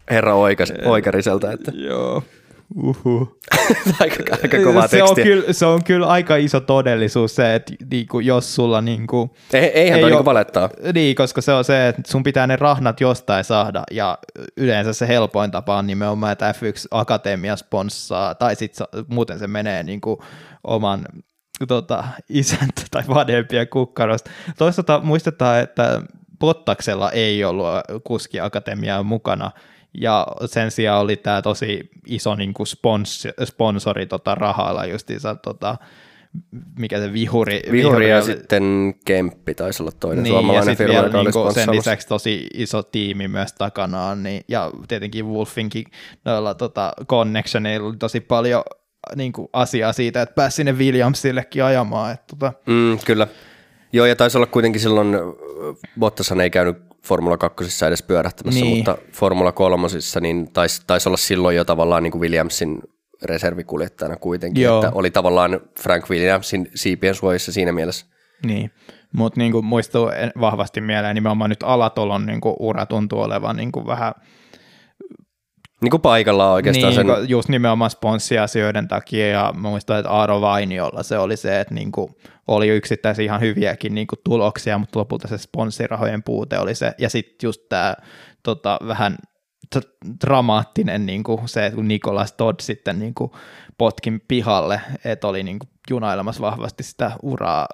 [0.09, 1.51] herra Oikas, Oikariselta.
[1.51, 1.71] Että.
[1.75, 2.23] Joo.
[2.75, 3.39] Uhu.
[3.99, 8.19] aika, aika kova se on, kyllä, se on kyllä aika iso todellisuus se, että niinku,
[8.19, 8.81] jos sulla...
[8.81, 10.69] Niinku, ei, eihän ei toi niinku valettaa.
[10.93, 14.17] Niin, koska se on se, että sun pitää ne rahnat jostain saada, ja
[14.57, 19.83] yleensä se helpoin tapa on nimenomaan, että F1 Akatemia sponssaa, tai sitten muuten se menee
[19.83, 20.23] niinku,
[20.63, 21.05] oman
[21.67, 24.31] tota, isäntä tai vanhempien kukkarosta.
[24.57, 26.01] Toisaalta muistetaan, että
[26.39, 27.65] Pottaksella ei ollut
[28.03, 29.51] kuskiakatemiaa mukana,
[30.01, 35.77] ja sen sijaan oli tämä tosi iso niin kuin spons, sponsori tota, rahalla justiinsa, tota,
[36.79, 37.53] mikä se vihuri.
[37.53, 38.25] Vihuri, vihuri ja oli.
[38.25, 42.47] sitten Kemppi taisi olla toinen niin, suomalainen ja firma, vielä, joka niin sen lisäksi tosi
[42.53, 45.85] iso tiimi myös takanaan, niin, ja tietenkin Wolfinkin
[46.25, 48.63] noilla tota, connectioneilla oli tosi paljon
[49.15, 52.13] niin kuin asiaa siitä, että pääsi sinne Williamsillekin ajamaan.
[52.13, 52.53] Että, tota.
[52.65, 53.27] mm, kyllä.
[53.93, 55.15] Joo, ja taisi olla kuitenkin silloin,
[55.99, 58.77] Bottashan ei käynyt Formula 2 edes pyörähtämässä, niin.
[58.77, 59.87] mutta Formula 3
[60.21, 62.81] niin taisi, taisi olla silloin jo tavallaan niin kuin Williamsin
[63.23, 64.79] reservikuljettajana kuitenkin, Joo.
[64.83, 68.05] että oli tavallaan Frank Williamsin siipien suojissa siinä mielessä.
[68.45, 68.71] Niin,
[69.13, 73.87] mutta niin muistuu vahvasti mieleen nimenomaan nyt Alatolon niin kuin ura tuntuu olevan niin kuin
[73.87, 74.13] vähän–
[75.81, 76.95] niin kuin paikallaan oikeastaan.
[76.95, 77.29] Niin, sen...
[77.29, 81.91] just nimenomaan sponssiasioiden takia, ja mä muistan, että Aaro Vainiolla se oli se, että niin
[81.91, 82.15] kuin
[82.47, 87.09] oli yksittäisiä ihan hyviäkin niin kuin tuloksia, mutta lopulta se sponssirahojen puute oli se, ja
[87.09, 87.95] sitten just tämä
[88.43, 89.17] tota, vähän
[90.25, 93.31] dramaattinen niin kuin se, kun Nikolas Todd sitten niin kuin
[93.77, 97.67] potkin pihalle, että oli niin kuin junailemassa vahvasti sitä uraa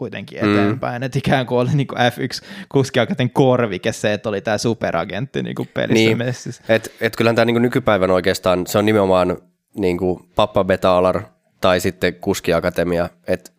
[0.00, 0.52] kuitenkin mm.
[0.52, 1.06] eteenpäin, mm.
[1.06, 5.54] että ikään kuin oli niin kuin F1 kuskiaikaten korvike se, että oli tämä superagentti niin
[5.54, 6.22] kuin pelissä niin.
[6.68, 9.38] Et, et kyllähän tämä niin nykypäivän oikeastaan, se on nimenomaan
[9.74, 11.22] niin kuin Pappa Betalar
[11.60, 13.50] tai sitten kuskiakatemia, että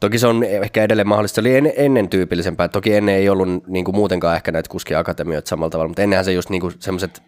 [0.00, 3.66] Toki se on ehkä edelleen mahdollista, se oli en, ennen tyypillisempää, toki ennen ei ollut
[3.66, 7.22] niin kuin muutenkaan ehkä näitä kuskiakatemioita samalla tavalla, mutta ennenhän se just niin kuin semmoiset,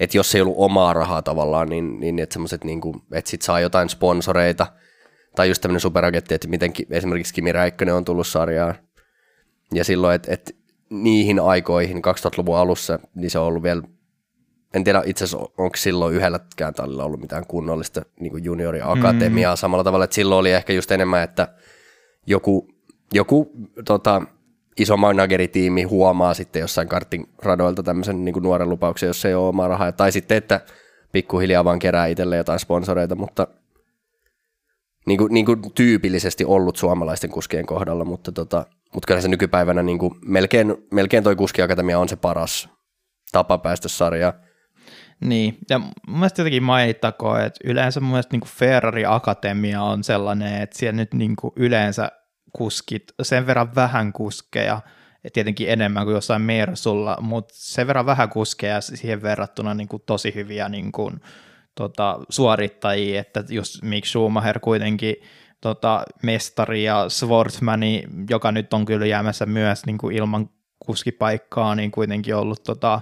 [0.00, 3.42] että jos ei ollut omaa rahaa tavallaan, niin, niin että semmoiset, niin kuin, että sit
[3.42, 4.66] saa jotain sponsoreita–
[5.36, 8.74] tai just tämmöinen superagentti, että miten esimerkiksi Kimi Räikkönen on tullut sarjaan.
[9.74, 10.52] Ja silloin, että, että
[10.90, 13.82] niihin aikoihin, 2000-luvun alussa, niin se on ollut vielä,
[14.74, 19.58] en tiedä itse asiassa onko silloin yhdelläkään tallilla ollut mitään kunnollista niin junioriakatemiaa mm.
[19.58, 21.48] samalla tavalla, että silloin oli ehkä just enemmän, että
[22.26, 22.68] joku,
[23.12, 23.50] joku
[23.84, 24.22] tota,
[24.78, 29.68] iso manageritiimi huomaa sitten jossain kartin radoilta tämmöisen niin nuoren lupauksen, jos ei ole omaa
[29.68, 30.60] rahaa, tai sitten, että
[31.12, 33.46] pikkuhiljaa vaan kerää itselle jotain sponsoreita, mutta–
[35.06, 39.82] niin kuin, niin kuin tyypillisesti ollut suomalaisten kuskien kohdalla, mutta, tota, mutta kyllä se nykypäivänä
[39.82, 42.68] niin kuin melkein, melkein toi kuskiakatemia on se paras
[43.32, 44.34] tapa päästä sarjaan.
[45.20, 50.62] Niin, ja mun mielestä jotenkin mainittakoon, että yleensä mun mielestä niin Ferrari Akatemia on sellainen,
[50.62, 52.10] että siellä nyt niin kuin yleensä
[52.52, 54.80] kuskit, sen verran vähän kuskeja,
[55.32, 60.34] tietenkin enemmän kuin jossain Mersulla, mutta sen verran vähän kuskeja siihen verrattuna niin kuin tosi
[60.34, 61.20] hyviä niin kuin,
[61.74, 65.16] tota, suorittajia, että just Mick Schumacher kuitenkin
[65.60, 71.90] tota, mestari ja Swordsmani, joka nyt on kyllä jäämässä myös niin kuin ilman kuskipaikkaa, niin
[71.90, 73.00] kuitenkin ollut tota,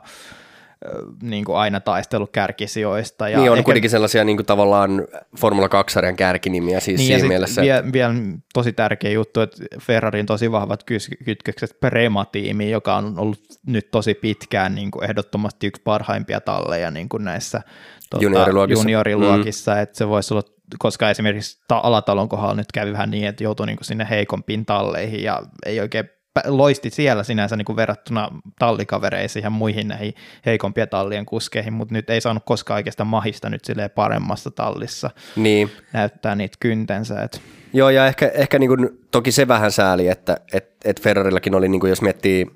[1.23, 3.29] niin kuin aina taistellut kärkisijoista.
[3.29, 5.07] Ja niin on ehkä, kuitenkin sellaisia niin kuin tavallaan
[5.39, 7.63] Formula 2-sarjan kärkinimiä siis niin, siinä mielessä.
[7.63, 7.93] Vielä, että...
[7.93, 8.15] vielä
[8.55, 10.85] tosi tärkeä juttu, että Ferrarin tosi vahvat
[11.25, 17.09] kytkökset Prema-tiimiin, joka on ollut nyt tosi pitkään niin kuin ehdottomasti yksi parhaimpia talleja niin
[17.09, 17.63] kuin näissä
[18.11, 19.81] tuota, junioriluokissa, junioriluokissa mm.
[19.81, 20.43] että se voisi olla
[20.79, 25.23] koska esimerkiksi Alatalon kohdalla nyt kävi vähän niin, että joutui niin kuin sinne heikompiin talleihin
[25.23, 26.09] ja ei oikein
[26.47, 28.29] loisti siellä sinänsä niin kuin verrattuna
[28.59, 30.15] tallikavereisiin ja muihin näihin
[30.47, 35.71] heikompien tallien kuskeihin, mutta nyt ei saanut koskaan oikeastaan mahista nyt silleen paremmassa tallissa niin.
[35.93, 37.23] näyttää niitä kyntensä.
[37.23, 37.43] Et.
[37.73, 41.69] Joo, ja ehkä, ehkä niin kuin, toki se vähän sääli, että et, et Ferrarillakin oli,
[41.69, 42.47] niin kuin, jos miettii,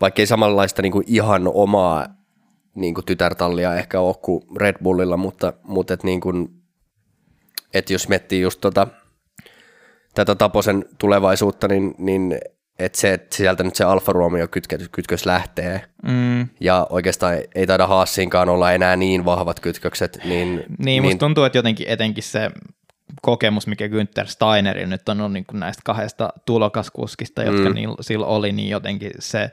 [0.00, 2.06] vaikka ei samanlaista niin kuin ihan omaa
[2.74, 6.48] niin kuin tytärtallia ehkä ole kuin Red Bullilla, mutta, mutta et niin kuin,
[7.74, 8.88] et jos miettii just tota,
[10.14, 12.38] tätä Taposen tulevaisuutta, niin, niin
[12.78, 16.48] että se, että sieltä nyt se Alfa Romeo kytkös, kytkös lähtee, mm.
[16.60, 20.18] ja oikeastaan ei taida Haassinkaan olla enää niin vahvat kytkökset.
[20.24, 22.50] Niin, niin, niin musta tuntuu, että jotenkin etenkin se
[23.22, 27.74] kokemus, mikä Günther Steinerin nyt on, on niin kuin näistä kahdesta tulokaskuskista, jotka mm.
[27.74, 29.50] niin, silloin oli, niin jotenkin se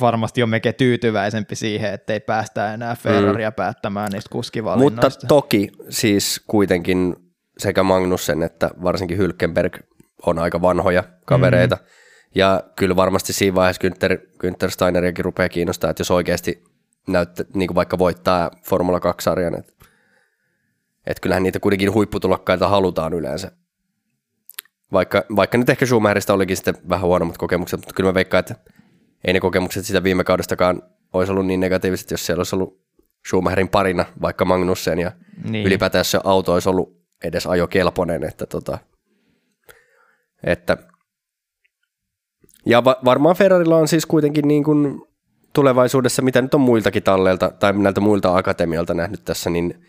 [0.00, 3.54] varmasti on melkein tyytyväisempi siihen, että ei päästä enää Ferraria mm.
[3.54, 5.06] päättämään niistä kuskivalinnoista.
[5.06, 7.16] Mutta toki siis kuitenkin
[7.58, 9.76] sekä Magnussen että varsinkin Hylkenberg
[10.26, 11.86] on aika vanhoja kavereita, mm.
[12.36, 16.64] Ja kyllä varmasti siinä vaiheessa Günther, Günther Steineriakin rupeaa kiinnostaa, että jos oikeasti
[17.08, 19.72] näyttä, niin kuin vaikka voittaa Formula 2-sarjan, että,
[21.06, 23.52] että kyllähän niitä kuitenkin huipputulokkaita halutaan yleensä.
[24.92, 28.54] Vaikka, vaikka nyt ehkä Schumacherista olikin sitten vähän huonommat kokemukset, mutta kyllä mä veikkaan, että
[29.24, 30.82] ei ne kokemukset sitä viime kaudestakaan
[31.12, 32.80] olisi ollut niin negatiiviset, jos siellä olisi ollut
[33.28, 35.12] Schumacherin parina vaikka Magnussen ja
[35.44, 35.66] niin.
[35.66, 38.78] ylipäätään se auto olisi ollut edes ajokelpoinen, että, tota,
[40.44, 40.76] että
[42.66, 45.02] ja va- varmaan Ferrarilla on siis kuitenkin niin kuin
[45.52, 49.86] tulevaisuudessa, mitä nyt on muiltakin talleilta tai näiltä muilta akatemialta nähnyt tässä, niin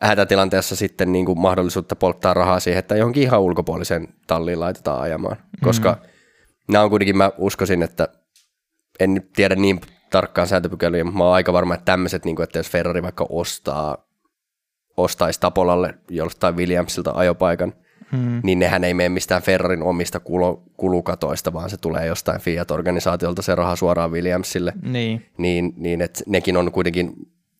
[0.00, 5.36] hätätilanteessa sitten niin kuin mahdollisuutta polttaa rahaa siihen, että johonkin ihan ulkopuolisen talliin laitetaan ajamaan.
[5.64, 6.72] Koska mm-hmm.
[6.72, 8.08] nämä on kuitenkin, mä uskoisin, että
[9.00, 12.44] en nyt tiedä niin tarkkaan sääntöpykäliä, mutta mä oon aika varma, että tämmöiset, niin kuin,
[12.44, 14.06] että jos Ferrari vaikka ostaa,
[14.96, 17.72] ostaisi Tapolalle joltain Williamsilta ajopaikan–
[18.12, 18.40] hmm.
[18.42, 23.54] niin nehän ei mene mistään Ferrarin omista kulu, kulukatoista, vaan se tulee jostain Fiat-organisaatiolta se
[23.54, 24.72] raha suoraan Williamsille.
[24.82, 25.26] Niin.
[25.38, 27.12] Niin, niin että nekin on kuitenkin,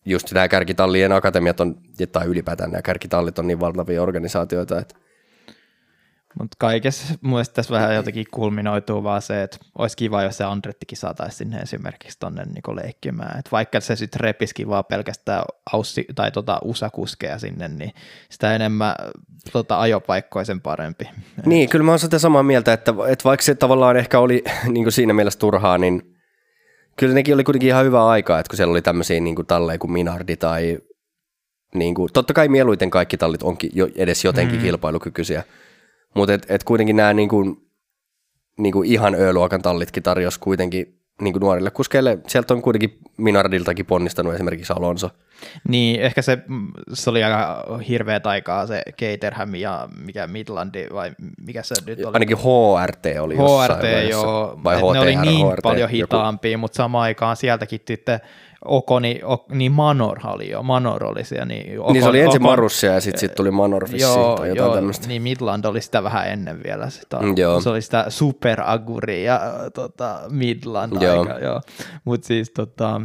[0.05, 1.75] just nämä kärkitallien akatemiat on,
[2.11, 4.95] tai ylipäätään nämä kärkitallit on niin valtavia organisaatioita, että
[6.39, 10.97] mutta kaikessa mun tässä vähän jotenkin kulminoituu vaan se, että olisi kiva, jos se Andrettikin
[10.97, 13.39] saataisiin sinne esimerkiksi tonne niin leikkimään.
[13.39, 15.43] Et vaikka se sitten repisikin vaan pelkästään
[15.73, 17.91] aussi, tai tota usakuskeja sinne, niin
[18.29, 18.95] sitä enemmän
[19.51, 21.09] tota, ajopaikkoja sen parempi.
[21.45, 24.43] Niin, kyllä mä oon sitä samaa mieltä, että, että vaikka se tavallaan ehkä oli
[24.73, 26.15] niin kuin siinä mielessä turhaa, niin
[26.95, 29.77] kyllä nekin oli kuitenkin ihan hyvä aika, että kun siellä oli tämmöisiä niin kuin talleja
[29.77, 30.79] kuin Minardi tai
[31.75, 34.61] niin kuin, totta kai mieluiten kaikki tallit onkin jo, edes jotenkin mm.
[34.61, 35.43] kilpailukykyisiä,
[36.15, 37.69] mutta et, et kuitenkin nämä niinku,
[38.57, 42.19] niinku ihan Ö-luokan tallitkin tarjos kuitenkin niinku nuorille kuskeille.
[42.27, 45.09] Sieltä on kuitenkin Minardiltakin ponnistanut esimerkiksi Alonso.
[45.67, 46.37] Niin, ehkä se,
[46.93, 51.11] se oli aika hirveä taikaa se Caterham ja mikä Midlandi vai
[51.47, 52.13] mikä se nyt oli?
[52.13, 54.59] Ainakin HRT oli HRT, joo.
[54.63, 56.59] Vai HTR, ne oli niin HRT, paljon hitaampia, joku...
[56.59, 58.19] mutta samaan aikaan sieltäkin sitten
[58.65, 61.45] Okoni, ok, niin Manor oli jo, Manor oli siellä.
[61.45, 64.35] Niin, Okon, niin se oli ensin Okon, Marussia ja sitten sit tuli Manor vissiin joo,
[64.37, 65.07] tai jotain joo, tämmöistä.
[65.07, 66.89] Niin Midland oli sitä vähän ennen vielä.
[66.89, 67.61] Sitä, mm, joo.
[67.61, 69.41] Se oli sitä Super Aguri ja
[69.73, 71.19] tota, Midland joo.
[71.19, 71.61] aika, joo.
[72.05, 73.01] Mutta siis tota,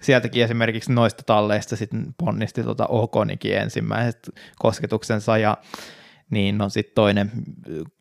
[0.00, 5.56] sieltäkin esimerkiksi noista talleista sitten ponnisti tota Okonikin ensimmäiset kosketuksensa ja
[6.30, 7.30] niin no sitten toinen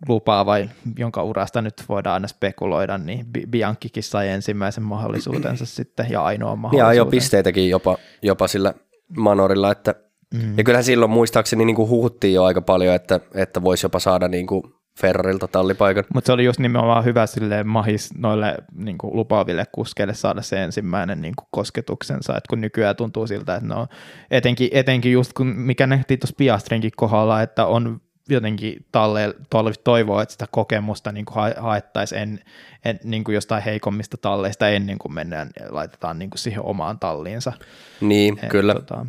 [0.07, 0.53] lupaava,
[0.97, 6.95] jonka urasta nyt voidaan aina spekuloida, niin Bianchikin sai ensimmäisen mahdollisuutensa sitten ja ainoa mahdollisuuden.
[6.95, 8.73] Ja jo pisteitäkin jopa, jopa sillä
[9.17, 9.95] Manorilla, että
[10.33, 10.57] mm.
[10.57, 14.27] ja kyllähän silloin muistaakseni niin kuin huhuttiin jo aika paljon, että, että voisi jopa saada
[14.27, 14.63] niin kuin
[15.01, 16.03] Ferrarilta tallipaikan.
[16.13, 20.63] Mutta se oli just nimenomaan hyvä sille mahis noille niin kuin lupaaville kuskeille saada se
[20.63, 23.87] ensimmäinen niin kuin kosketuksensa, että kun nykyään tuntuu siltä, että no
[24.31, 28.01] etenkin, etenkin just kun mikä nähtiin tuossa Piastrinkin kohdalla, että on
[28.35, 29.35] jotenkin talle,
[29.83, 31.25] toivoa, että sitä kokemusta niin
[31.57, 32.39] haettaisiin en,
[32.85, 37.53] en, niin kuin jostain heikommista talleista ennen kuin mennään laitetaan niin kuin siihen omaan talliinsa.
[38.01, 38.73] Niin, Et, kyllä.
[38.73, 39.05] Tota,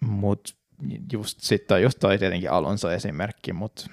[0.00, 0.52] mutta
[1.12, 3.86] just sitten on just toi tietenkin Alonso esimerkki, mutta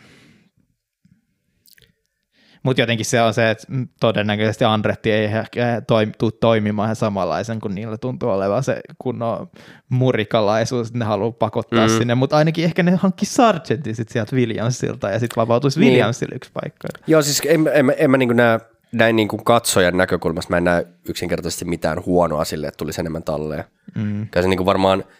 [2.68, 3.68] mutta jotenkin se on se, että
[3.99, 9.49] todennäköisesti Andretti ei ehkä toim, tule toimimaan samanlaisen, kun niillä tuntuu olevan se kunnon
[9.89, 11.98] murikalaisuus, että ne haluaa pakottaa mm.
[11.98, 15.89] sinne, mutta ainakin ehkä ne hankki Sargentin sit sieltä Williamsilta ja sitten vapautuisi niin.
[15.89, 16.88] Williamsille yksi paikka.
[17.07, 18.60] Joo, siis en, en, en, en mä niin näe
[18.91, 23.23] näin niin kuin katsojan näkökulmasta mä en näe yksinkertaisesti mitään huonoa sille, että tulisi enemmän
[23.23, 23.64] talleja.
[23.95, 24.27] Mm.
[24.41, 25.03] se niin kuin varmaan–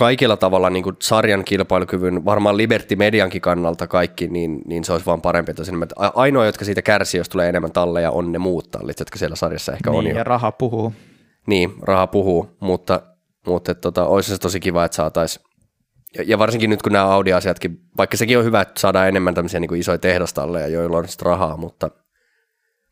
[0.00, 5.06] kaikilla tavalla niin kuin sarjan kilpailukyvyn, varmaan Liberty Mediankin kannalta kaikki, niin, niin se olisi
[5.06, 5.50] vaan parempi.
[5.50, 5.62] Että
[6.14, 9.72] ainoa, jotka siitä kärsii, jos tulee enemmän talleja, on ne muut tallit, jotka siellä sarjassa
[9.72, 10.16] ehkä niin, on jo.
[10.16, 10.92] ja raha puhuu.
[11.46, 13.02] Niin, raha puhuu, mutta,
[13.46, 15.44] mutta tota, olisi se tosi kiva, että saataisiin
[16.16, 19.60] ja, ja varsinkin nyt kun nämä Audi-asiatkin, vaikka sekin on hyvä, että saadaan enemmän tämmöisiä
[19.60, 21.90] niin kuin isoja tehdastalleja, joilla on sitten rahaa, mutta,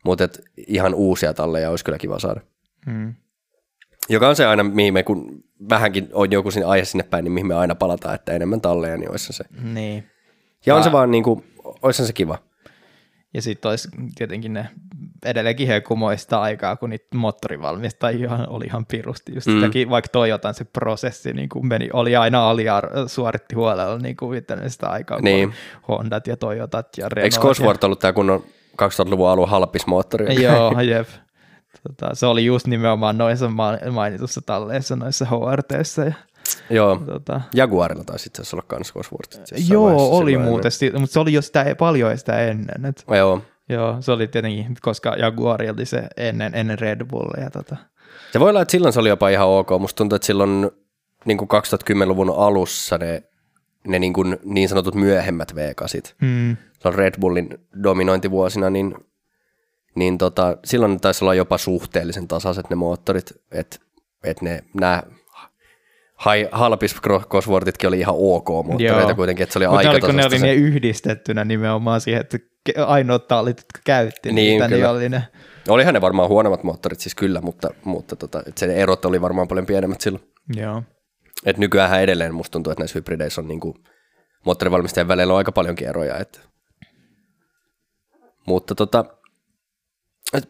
[0.05, 2.41] mutta et ihan uusia talleja olisi kyllä kiva saada.
[2.87, 3.15] Hmm.
[4.09, 7.33] Joka on se aina, mihin me kun vähänkin on joku sinne aihe sinne päin, niin
[7.33, 9.45] mihin me aina palataan, että enemmän talleja, niin olisi se.
[9.63, 10.11] Niin.
[10.67, 11.45] Ja on Va- se vaan niin kuin,
[11.83, 12.39] olisi se kiva.
[13.35, 14.69] Ja sitten olisi tietenkin ne
[15.25, 19.35] edelleenkin hekumoista aikaa, kun niitä moottorivalmistajia oli ihan pirusti.
[19.35, 19.55] Just mm.
[19.55, 24.43] sitäkin, vaikka Toyotan se prosessi niin kuin meni, oli aina aliar, suoritti huolella niin kuin
[24.67, 25.55] sitä aikaa, niin.
[25.89, 27.35] Hondat ja Toyotat ja Renault.
[27.35, 28.45] Eikö Cosworth ollut tämä kunnon
[28.83, 30.43] 2000-luvun alun halpismoottori?
[30.43, 31.09] Joo, jep.
[31.89, 33.51] Tota, se oli just nimenomaan noissa
[33.91, 36.05] mainitussa talleissa, noissa HRTissä.
[36.05, 36.13] Ja,
[36.71, 38.93] Joo, tota, Jaguarilla taisi itse asiassa olla kans.
[39.69, 42.85] Joo, oli muuten, mutta se oli jo sitä, paljon sitä ennen.
[42.85, 43.43] Et, joo.
[43.69, 47.51] Joo, se oli tietenkin, koska Jaguar oli se ennen, ennen Red Bullia.
[47.51, 47.77] Tota.
[48.33, 49.69] Se voi olla, että silloin se oli jopa ihan ok.
[49.79, 50.71] Musta tuntuu, että silloin
[51.25, 53.23] niin kuin 2010-luvun alussa ne,
[53.87, 56.57] ne niin, kuin niin sanotut myöhemmät V8, mm.
[56.79, 57.49] se on Red Bullin
[57.83, 58.95] dominointivuosina, niin
[59.99, 63.77] niin tota, silloin taisi olla jopa suhteellisen tasaiset ne moottorit, että
[64.25, 65.03] et ne nämä
[66.53, 66.97] halpis
[67.29, 69.15] Cosworthitkin oli ihan ok moottoreita Joo.
[69.15, 72.39] kuitenkin, että se oli Mutta aika oliko ne oli ne yhdistettynä nimenomaan siihen, että
[72.87, 75.23] ainoat tallit, jotka käytti niin, niitä, niin oli ne.
[75.69, 79.49] Olihan ne varmaan huonommat moottorit siis kyllä, mutta, mutta tota, että se erot oli varmaan
[79.49, 80.25] paljon pienemmät silloin.
[80.57, 80.83] Joo.
[81.47, 83.75] Et nykyään edelleen musta tuntuu, että näissä hybrideissä on niinku,
[84.47, 86.19] moottorivalmistajien välillä on aika paljon eroja.
[86.19, 86.39] Että.
[88.47, 89.05] Mutta tota,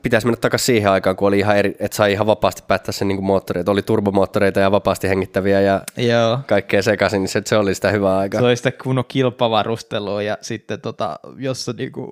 [0.03, 3.09] pitäisi mennä takaisin siihen aikaan, kun oli ihan eri, että sai ihan vapaasti päättää sen
[3.09, 6.39] niin moottori, että oli turbomoottoreita ja vapaasti hengittäviä ja Joo.
[6.47, 8.41] kaikkea sekaisin, niin se, se oli sitä hyvää aikaa.
[8.41, 12.11] Se oli sitä kunnon kilpavarustelua ja sitten tota, jossa niinku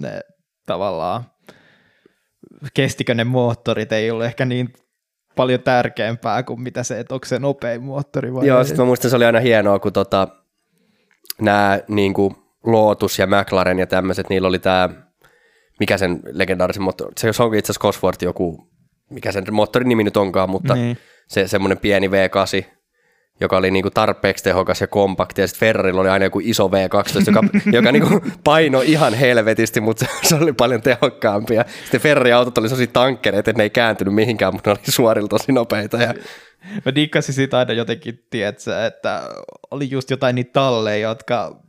[0.00, 0.20] ne
[0.66, 1.24] tavallaan
[2.74, 4.72] kestikö ne moottorit ei ole ehkä niin
[5.36, 9.10] paljon tärkeämpää kuin mitä se, että onko se nopein moottori vai Joo, sitten mä muistan,
[9.10, 10.28] se oli aina hienoa, kun tota,
[11.40, 12.14] nämä niin
[12.64, 15.03] Lotus ja McLaren ja tämmöiset, niillä oli tämä
[15.80, 18.68] mikä sen legendaarisen moottori, se onkin itse asiassa Cosworth joku,
[19.10, 20.98] mikä sen moottorin nimi nyt onkaan, mutta niin.
[21.28, 22.74] se semmoinen pieni V8,
[23.40, 27.22] joka oli niinku tarpeeksi tehokas ja kompakti, ja sitten Ferrarilla oli aina joku iso V12,
[27.26, 27.42] joka,
[27.76, 31.54] joka niinku paino ihan helvetisti, mutta se, oli paljon tehokkaampi.
[31.54, 35.28] Ja sitten Ferrari-autot oli sellaisia tankkereita, että ne ei kääntynyt mihinkään, mutta ne oli suorilla
[35.28, 35.96] tosi nopeita.
[35.96, 36.14] Ja...
[36.84, 39.22] Mä dikkasin siitä aina jotenkin, tiedätkö, että
[39.70, 41.63] oli just jotain niitä talleja, jotka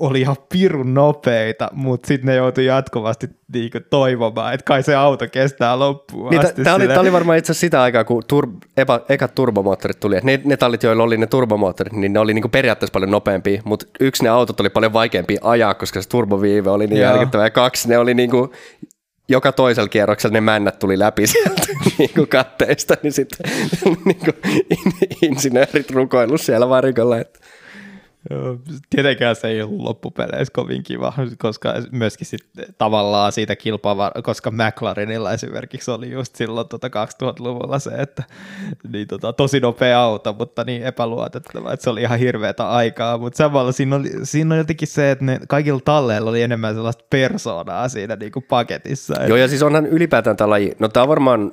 [0.00, 5.26] oli ihan pirun nopeita, mutta sitten ne joutui jatkuvasti niinku toivomaan, että kai se auto
[5.32, 6.64] kestää loppuun niin, asti.
[6.64, 10.16] Tämä oli, oli varmaan itse asiassa sitä aikaa, kun tur, epä, ekat turbomoottorit tuli.
[10.22, 13.86] Ne, ne tallit, joilla oli ne turbomoottorit, niin ne oli niinku periaatteessa paljon nopeampia, mutta
[14.00, 17.44] yksi ne autot oli paljon vaikeampia ajaa, koska se turboviive oli niin järkyttävä.
[17.44, 18.52] Ja kaksi, ne oli niinku
[19.28, 21.62] joka toisella kierroksella ne männät tuli läpi sieltä
[21.98, 23.50] niin kuin katteista, niin sitten
[24.04, 24.36] niin kuin
[25.22, 27.38] insinöörit rukoillut siellä varikolla, että
[28.90, 35.32] Tietenkään se ei ollut loppupeleissä kovin kiva, koska myöskin sitten tavallaan siitä kilpaa, koska McLarenilla
[35.32, 38.22] esimerkiksi oli just silloin tota 2000-luvulla se, että
[38.92, 43.36] niin tota, tosi nopea auto, mutta niin epäluotettava, että se oli ihan hirveätä aikaa, mutta
[43.36, 47.88] samalla siinä, oli, siinä on jotenkin se, että ne kaikilla talleilla oli enemmän sellaista persoonaa
[47.88, 49.14] siinä niin kuin paketissa.
[49.28, 51.52] Joo, ja siis onhan ylipäätään tämä laji, no tämä varmaan,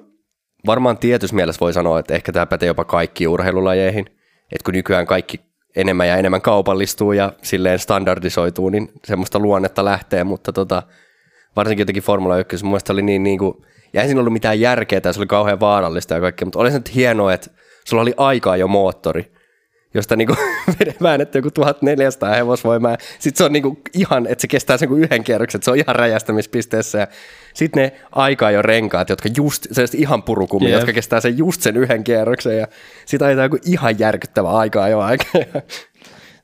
[0.66, 4.06] varmaan tietyssä mielessä voi sanoa, että ehkä tämä pätee jopa kaikki urheilulajeihin,
[4.52, 5.47] että kun nykyään kaikki
[5.78, 10.84] enemmän ja enemmän kaupallistuu ja silleen standardisoituu, niin semmoista luonnetta lähtee, mutta tota,
[11.56, 14.60] varsinkin jotenkin Formula 1, mun mielestä oli niin, niin kuin, ja ei siinä ollut mitään
[14.60, 17.50] järkeä, tai se oli kauhean vaarallista ja kaikkea, mutta oli se nyt hienoa, että
[17.86, 19.32] sulla oli aikaa jo moottori,
[19.94, 20.36] josta niinku
[21.04, 22.98] väännetty joku 1400 hevosvoimaa.
[23.20, 25.96] Sitten se on niinku ihan, että se kestää sen kuin yhden kierroksen, se on ihan
[25.96, 27.08] räjästämispisteessä.
[27.54, 30.80] Sitten ne aikaa jo renkaat, jotka just, se ihan purukummi, yeah.
[30.80, 32.58] jotka kestää sen just sen yhden kierroksen.
[32.58, 32.68] Ja
[33.06, 35.26] sitä ajetaan joku ihan järkyttävä aikaa jo aika.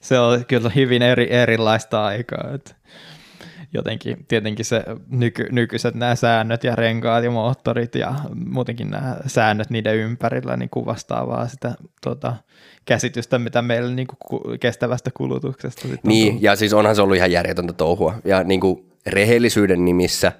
[0.01, 2.51] se on kyllä hyvin eri, erilaista aikaa.
[2.55, 2.75] Että
[3.73, 9.69] jotenkin tietenkin se nyky, nykyiset nämä säännöt ja renkaat ja moottorit ja muutenkin nämä säännöt
[9.69, 12.35] niiden ympärillä niin kuvastaa vaan sitä tota,
[12.85, 17.73] käsitystä, mitä meillä niin kuin kestävästä kulutuksesta Niin, ja siis onhan se ollut ihan järjetöntä
[17.73, 18.15] touhua.
[18.25, 20.31] Ja niin kuin rehellisyyden nimissä,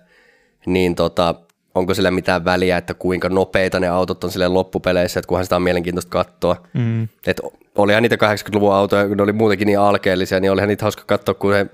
[0.65, 1.35] niin tota,
[1.75, 5.55] onko sillä mitään väliä, että kuinka nopeita ne autot on sille loppupeleissä, että kunhan sitä
[5.55, 6.67] on mielenkiintoista katsoa.
[6.73, 7.07] Mm.
[7.27, 7.41] Et
[7.75, 11.35] olihan niitä 80-luvun autoja, kun ne oli muutenkin niin alkeellisia, niin olihan niitä hauska katsoa,
[11.35, 11.65] kun he,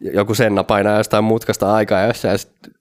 [0.00, 2.12] joku Senna painaa jostain mutkasta aikaa ja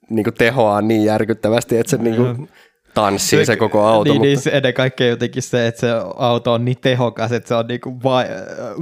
[0.10, 2.50] niin tehoaa niin järkyttävästi, että se niin kuin
[2.94, 4.12] tanssii se, koko auto.
[4.12, 4.50] Niin, mutta...
[4.50, 7.82] niin ennen kaikkea jotenkin se, että se auto on niin tehokas, että se on niin
[7.82, 8.26] kuin va-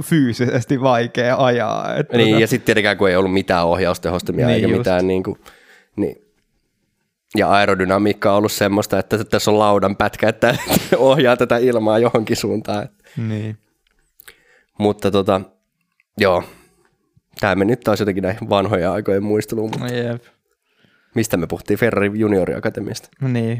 [0.02, 1.96] fyysisesti vaikea ajaa.
[1.96, 2.40] Että niin, tota...
[2.40, 4.78] ja sitten tietenkään kun ei ollut mitään ohjaustehostimia niin eikä just.
[4.78, 5.38] mitään niin kuin,
[5.96, 6.16] niin.
[7.36, 10.56] Ja aerodynamiikka on ollut semmoista, että tässä on laudan pätkä, että
[10.96, 12.88] ohjaa tätä ilmaa johonkin suuntaan.
[13.28, 13.58] Niin.
[14.78, 15.40] Mutta tota,
[16.18, 16.44] joo,
[17.40, 19.70] tämä meni nyt taas jotenkin näihin vanhoja aikojen muisteluun.
[19.70, 19.86] Mutta...
[19.86, 20.22] No, jep.
[21.14, 23.08] Mistä me puhuttiin Ferrari Juniori Akatemiasta?
[23.20, 23.58] Niin,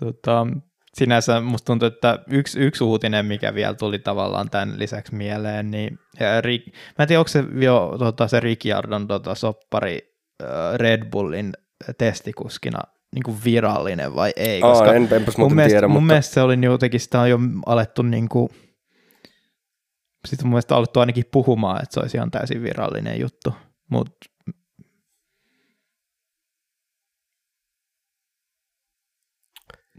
[0.00, 0.46] Tota,
[0.94, 5.98] sinänsä musta tuntuu, että yksi, yksi uutinen, mikä vielä tuli tavallaan tämän lisäksi mieleen, niin
[6.20, 9.98] ja Rick, mä en tiedä, onko se jo tota, se Ricciardon tota, soppari
[10.76, 11.52] Red Bullin
[11.98, 12.78] testikuskina
[13.14, 16.06] niin kuin virallinen vai ei, koska Aa, en, enpäs mun, mielestä, tiedä, mun mutta...
[16.06, 18.48] mielestä se oli jotenkin, sitä on jo alettu niin kuin,
[20.26, 23.54] sitten mun mielestä alettu ainakin puhumaan, että se olisi ihan täysin virallinen juttu,
[23.90, 24.26] mutta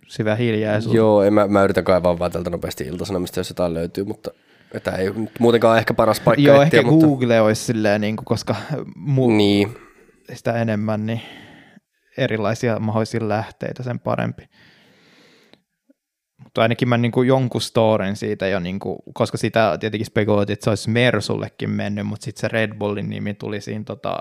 [0.07, 0.95] syvä hiljaisuus.
[0.95, 4.31] Joo, en mä, mä yritän kaivaa vaan tältä nopeasti iltasanomista, jos jotain löytyy, mutta
[4.83, 7.07] tämä ei muutenkaan ehkä paras paikka Joo, etsiä, ehkä mutta...
[7.07, 8.55] Google olisi silleen, niin kuin, koska
[8.95, 9.77] muu, niin.
[10.33, 11.21] sitä enemmän, niin
[12.17, 14.49] erilaisia mahdollisia lähteitä, sen parempi.
[16.57, 20.53] Mutta ainakin mä niin kuin jonkun storin siitä jo, niin kuin, koska sitä tietenkin spekuloitiin,
[20.53, 24.17] että se olisi Mersullekin mennyt, mutta sitten se Red Bullin nimi tuli siinä tota,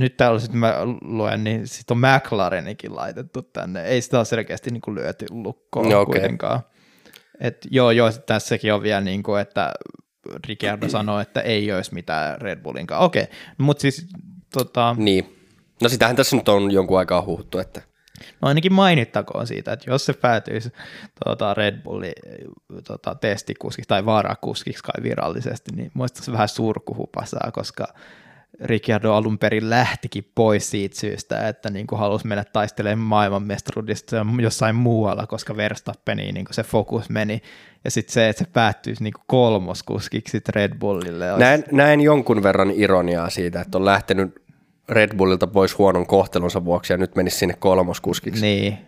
[0.00, 3.84] nyt täällä sitten mä luen, niin sitten on McLarenikin laitettu tänne.
[3.84, 6.12] Ei sitä ole selkeästi niin kuin lyöty lukkoon no, okay.
[6.12, 6.60] kuitenkaan.
[7.40, 9.72] Et joo, joo, tässäkin on vielä niin kuin, että
[10.46, 13.04] Ricciardo sanoi, että ei olisi mitään Red Bullin kanssa.
[13.04, 13.34] Okei, okay.
[13.58, 14.06] mutta siis
[14.52, 14.94] tota...
[14.98, 15.36] Niin.
[15.82, 17.82] No sitähän tässä nyt on jonkun aikaa huhuttu, että...
[18.42, 20.72] No ainakin mainittakoon siitä, että jos se päätyisi
[21.24, 22.12] tuota Red Bullin
[22.86, 27.86] tuota, testikuskiksi tai varakuskiksi kai virallisesti, niin muista vähän surkuhupasaa, koska
[28.60, 34.76] Ricciardo alun perin lähtikin pois siitä syystä, että niin kuin halusi mennä taistelemaan maailmanmestaruudesta jossain
[34.76, 37.42] muualla, koska Verstappeniin niin se fokus meni.
[37.84, 41.32] Ja sitten se, että se päättyisi niin kuin kolmoskuskiksi Red Bullille.
[41.32, 41.44] Olisi...
[41.44, 44.42] Näen, näen jonkun verran ironiaa siitä, että on lähtenyt
[44.88, 48.42] Red Bullilta pois huonon kohtelunsa vuoksi ja nyt menisi sinne kolmoskuskiksi.
[48.42, 48.78] Niin,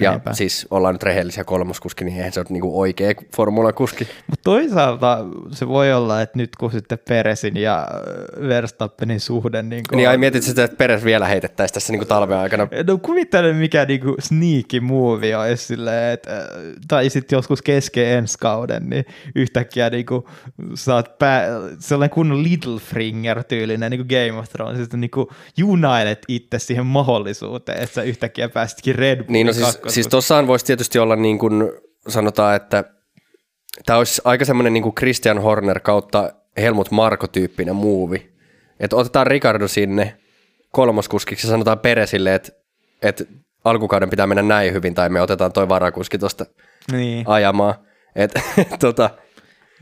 [0.00, 0.32] ja Eipä.
[0.32, 4.08] siis ollaan nyt rehellisiä kolmoskuski, niin eihän se ole niinku oikea formulakuski.
[4.26, 5.18] Mutta toisaalta
[5.50, 7.88] se voi olla, että nyt kun sitten Peresin ja
[8.48, 9.62] Verstappenin suhde...
[9.62, 12.68] Niin, niin ai mietit sitä, että Peres vielä heitettäisiin tässä niinku talven aikana.
[12.86, 16.48] No kuvittelen, mikä niinku sneaky movie on silleen, että,
[16.88, 19.04] tai sitten joskus kesken ensi kauden, niin
[19.34, 20.28] yhtäkkiä niinku
[20.74, 21.46] saat pää,
[21.78, 22.44] sellainen kunnon
[22.80, 28.48] Finger tyylinen niinku Game of Thrones, että niinku junailet itse siihen mahdollisuuteen, että sä yhtäkkiä
[28.48, 31.72] pääsitkin Red Bullin niin, no siis, siis tuossahan voisi tietysti olla niin kuin
[32.08, 32.84] sanotaan, että
[33.86, 38.32] tämä olisi aika semmoinen niin kuin Christian Horner kautta Helmut Marko-tyyppinen muuvi.
[38.80, 40.16] Että otetaan Ricardo sinne
[40.72, 42.52] kolmoskuskiksi ja sanotaan Peresille, että,
[43.02, 43.24] että
[43.64, 46.46] alkukauden pitää mennä näin hyvin tai me otetaan toi varakuski tuosta
[46.92, 47.24] niin.
[47.28, 47.74] ajamaan.
[48.16, 48.34] Et,
[48.80, 49.10] tota,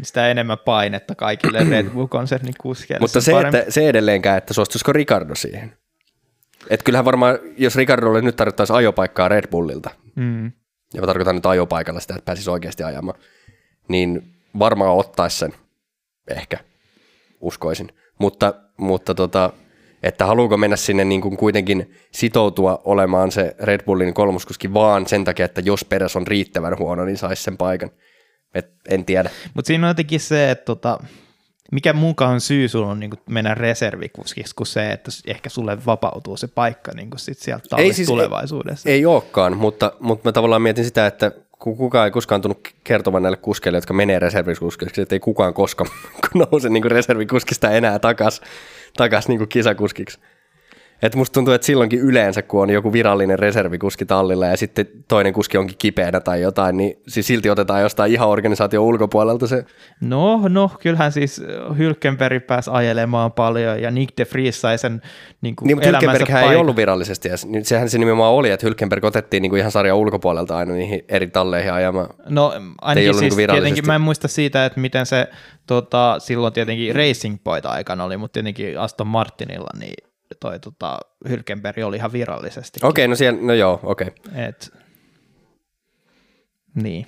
[0.03, 3.01] sitä enemmän painetta kaikille Red Bull-konsernin kuskeille.
[3.01, 5.77] Mutta se, että, se edelleenkään, että suostuisiko Ricardo siihen.
[6.71, 10.45] Et kyllähän varmaan, jos Ricardolle nyt tarvittaisiin ajopaikkaa Red Bullilta, mm.
[10.95, 13.19] ja mä tarkoitan nyt ajopaikalla sitä, että pääsisi oikeasti ajamaan,
[13.89, 15.55] niin varmaan ottaisi sen,
[16.31, 16.59] ehkä,
[17.41, 17.89] uskoisin.
[18.19, 19.53] Mutta, mutta tota,
[20.03, 25.25] että haluuko mennä sinne niin kuin kuitenkin sitoutua olemaan se Red Bullin kolmoskuski vaan sen
[25.25, 27.91] takia, että jos Peres on riittävän huono, niin saisi sen paikan.
[28.55, 29.31] Et en tiedä.
[29.55, 30.99] Mutta siinä on jotenkin se, että tota,
[31.75, 36.37] mikä mukaan syy sulla on niin kuin mennä reservikuskiksi kuin se, että ehkä sulle vapautuu
[36.37, 38.89] se paikka niin kuin sit sieltä ei siis, tulevaisuudessa?
[38.89, 43.23] Ei, ei olekaan, mutta, mutta mä tavallaan mietin sitä, että kukaan ei koskaan tullut kertomaan
[43.23, 45.91] näille kuskeille, jotka menee reservikuskiksi, että ei kukaan koskaan
[46.51, 48.41] nouse niin reservikuskista enää takas,
[48.97, 50.19] takas niin kisakuskiksi.
[51.07, 55.33] Että musta tuntuu, että silloinkin yleensä, kun on joku virallinen reservikuski tallilla ja sitten toinen
[55.33, 59.65] kuski onkin kipeänä tai jotain, niin siis silti otetaan jostain ihan organisaation ulkopuolelta se.
[60.01, 61.43] No, no, kyllähän siis
[61.79, 65.03] Hylkenberg pääsi ajelemaan paljon ja Nick de Vries sai sen
[65.41, 67.47] niin kuin Niin, mutta Hylkenberghän ei ollut virallisesti edes.
[67.47, 71.05] Niin Sehän se nimenomaan oli, että Hylkenberg otettiin niin kuin ihan sarjan ulkopuolelta aina niihin
[71.09, 72.09] eri talleihin ajamaan.
[72.29, 73.65] No ainakin ollut siis niinku virallisesti.
[73.65, 75.29] tietenkin mä en muista siitä, että miten se
[75.67, 80.99] tota, silloin tietenkin Racing Point aikana oli, mutta tietenkin Aston Martinilla niin toi tota,
[81.29, 82.81] Hylkenberg oli ihan virallisesti.
[82.83, 84.09] Okei, no, siellä, no joo, okei.
[84.35, 84.73] Et,
[86.75, 87.07] niin.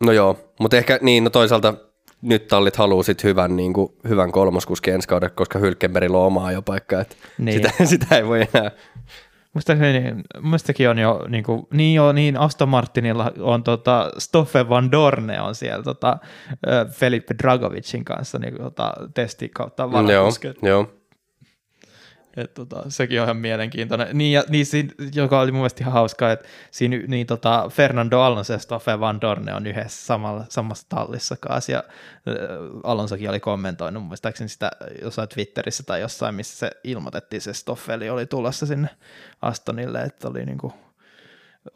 [0.00, 1.74] No joo, mutta ehkä niin, no toisaalta
[2.22, 6.52] nyt tallit haluaa sit hyvän, niin kuin, hyvän kolmoskuski ensi kauden, koska Hylkenbergillä on omaa
[6.52, 7.54] jo paikka, että Niin.
[7.56, 8.70] sitä, sitä, ei voi enää.
[9.54, 14.92] Muistaakseni, muistakin on jo, niin, kuin, niin jo, niin Aston Martinilla on tota, Stoffe Van
[14.92, 16.18] Dorne on siellä tota,
[16.90, 20.54] Felipe Dragovicin kanssa niin, tota, testi kautta Joo, varakuske.
[20.62, 20.90] joo.
[22.36, 24.08] Et, tota, sekin on ihan mielenkiintoinen.
[24.18, 28.20] Niin, ja, niin siinä, joka oli mun mielestä ihan hauskaa, että siinä niin, tota, Fernando
[28.20, 32.34] Alonso ja Stoffe Van Dorne on yhdessä samalla, samassa tallissa kanssa, ja äh,
[32.84, 34.70] Alonsokin oli kommentoinut muistaakseni sitä
[35.02, 38.88] jossain Twitterissä tai jossain, missä se ilmoitettiin, se Stoffeli oli tulossa sinne
[39.42, 40.72] Astonille, että oli niin kuin,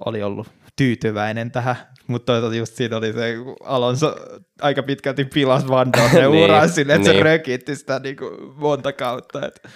[0.04, 1.76] oli ollut tyytyväinen tähän,
[2.06, 4.14] mutta toisaalta just siinä oli se, Alonso
[4.62, 7.24] aika pitkälti pilas Van Dorne Niin, uraa sille, että se niin.
[7.24, 9.68] rökitti sitä niin kuin monta kautta, että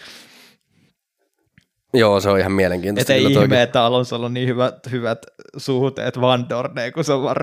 [1.95, 3.13] Joo, se on ihan mielenkiintoista.
[3.13, 5.19] et ei ihme, että Alonsolla on niin hyvät, hyvät
[5.57, 7.37] suhteet Van Dorneen, kun se on vaan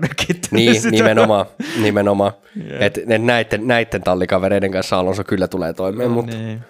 [0.52, 0.90] Niin, sitä.
[0.92, 1.46] nimenomaan.
[1.82, 2.32] nimenomaan.
[2.56, 2.82] Jep.
[2.82, 6.62] Et, et näiden, näiden tallikavereiden kanssa Alonso kyllä tulee toimeen, mutta Niin.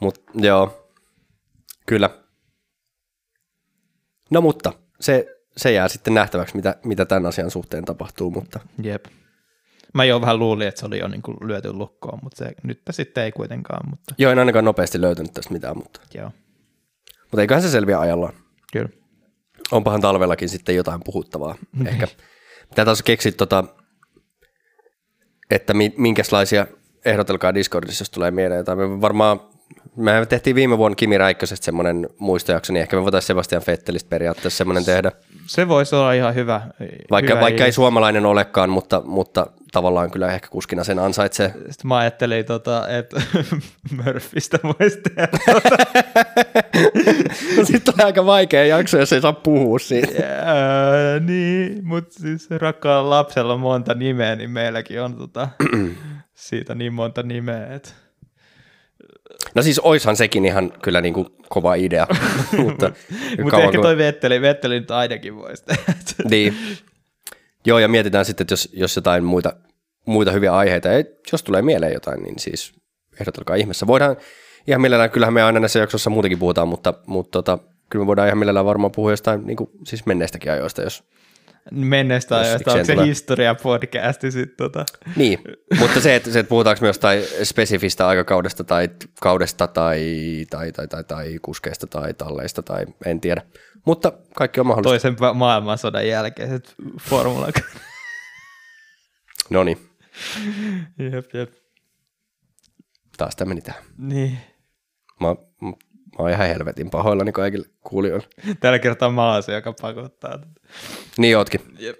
[0.00, 0.88] mut, joo,
[1.86, 2.10] kyllä.
[4.30, 9.04] No mutta, se, se jää sitten nähtäväksi, mitä, mitä tämän asian suhteen tapahtuu, mutta Jep.
[9.94, 12.92] Mä jo vähän luulin, että se oli jo niin kuin lyöty lukkoon, mutta se nytpä
[12.92, 16.30] sitten ei kuitenkaan, mutta joo, en ainakaan nopeasti löytänyt tästä mitään, mutta, joo,
[17.30, 18.32] mutta eiköhän se selviä ajallaan.
[18.72, 18.88] kyllä.
[19.72, 21.54] Onpahan talvellakin sitten jotain puhuttavaa.
[21.86, 22.08] Ehkä.
[22.68, 23.64] Pitää taas keksiä, tota,
[25.50, 26.66] että mi- minkälaisia
[27.04, 28.78] ehdotelkaa Discordissa, jos tulee mieleen jotain.
[28.78, 29.40] Me varmaan,
[29.96, 34.58] me tehtiin viime vuonna Kimi Räikkösestä semmoinen muistojakso, niin ehkä me voitaisiin Sebastian Vettelistä periaatteessa
[34.58, 35.12] semmoinen tehdä.
[35.46, 36.60] Se voisi olla ihan hyvä.
[37.10, 41.48] Vaikka, hyvä vaikka ei suomalainen olekaan, mutta, mutta tavallaan kyllä ehkä kuskina sen ansaitsee.
[41.48, 43.22] Sitten mä ajattelin, tota, että
[44.04, 45.28] Murphystä voisi tehdä.
[47.72, 50.12] Sitten on aika vaikea jakso, jos ei saa puhua siitä.
[50.22, 55.48] Jää, niin, mutta siis rakkaalla lapsella on monta nimeä, niin meilläkin on tota,
[56.34, 57.90] siitä niin monta nimeä, että
[59.54, 62.06] No siis oishan sekin ihan kyllä niin kuin kova idea.
[62.64, 62.90] mutta
[63.36, 65.92] Mutta kauan ehkä kun- toi Vetteli, Vetteli nyt ainakin voisi tehdä.
[66.30, 66.56] Niin.
[67.66, 69.52] Joo, ja mietitään sitten, että jos, jos jotain muita,
[70.06, 72.72] muita hyviä aiheita, ja jos tulee mieleen jotain, niin siis
[73.20, 73.86] ehdotelkaa ihmeessä.
[73.86, 74.16] Voidaan
[74.66, 77.58] ihan mielellään, kyllähän me aina näissä jaksoissa muutenkin puhutaan, mutta, mutta tota,
[77.90, 81.04] kyllä me voidaan ihan mielellään varmaan puhua jostain niin kuin, siis menneistäkin ajoista, jos
[81.70, 84.84] Menneestä Jos ajoista, onko se historia-podcasti sitten tota.
[85.16, 85.38] Niin,
[85.78, 88.88] mutta se, että, se, että puhutaanko me jostain spesifistä aikakaudesta tai
[89.20, 90.06] kaudesta tai,
[90.50, 93.42] tai, tai, tai, tai kuskeista tai talleista tai en tiedä.
[93.86, 95.08] Mutta kaikki on mahdollista.
[95.08, 97.48] toisen maailmansodan jälkeiset formula.
[99.50, 99.78] No niin,
[100.98, 101.52] jep, jep.
[103.16, 103.82] taas tämä meni tähän.
[103.98, 104.38] Niin.
[105.20, 105.28] Mä,
[106.18, 108.26] mä, oon ihan helvetin pahoillani kaikille kuulijoille.
[108.60, 110.38] Tällä kertaa mä oon se, joka pakottaa.
[111.18, 111.60] Niin ootkin.
[111.78, 111.96] Jep.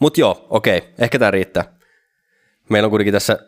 [0.00, 1.64] Mut joo, okei, ehkä tää riittää.
[2.70, 3.38] Meillä on kuitenkin tässä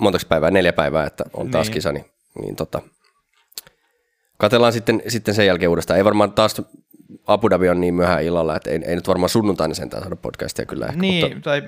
[0.00, 1.74] montaks päivää, neljä päivää, että on taas Niin.
[1.74, 2.04] kisa, niin,
[2.42, 2.82] niin tota,
[4.38, 5.98] katellaan sitten, sitten sen jälkeen uudestaan.
[5.98, 6.62] Ei varmaan taas
[7.26, 10.66] Abu Dhabi on niin myöhään illalla, että ei, ei nyt varmaan sunnuntaina sentään saada podcastia
[10.66, 11.00] kyllä ehkä.
[11.00, 11.62] Niin, Mutta, tai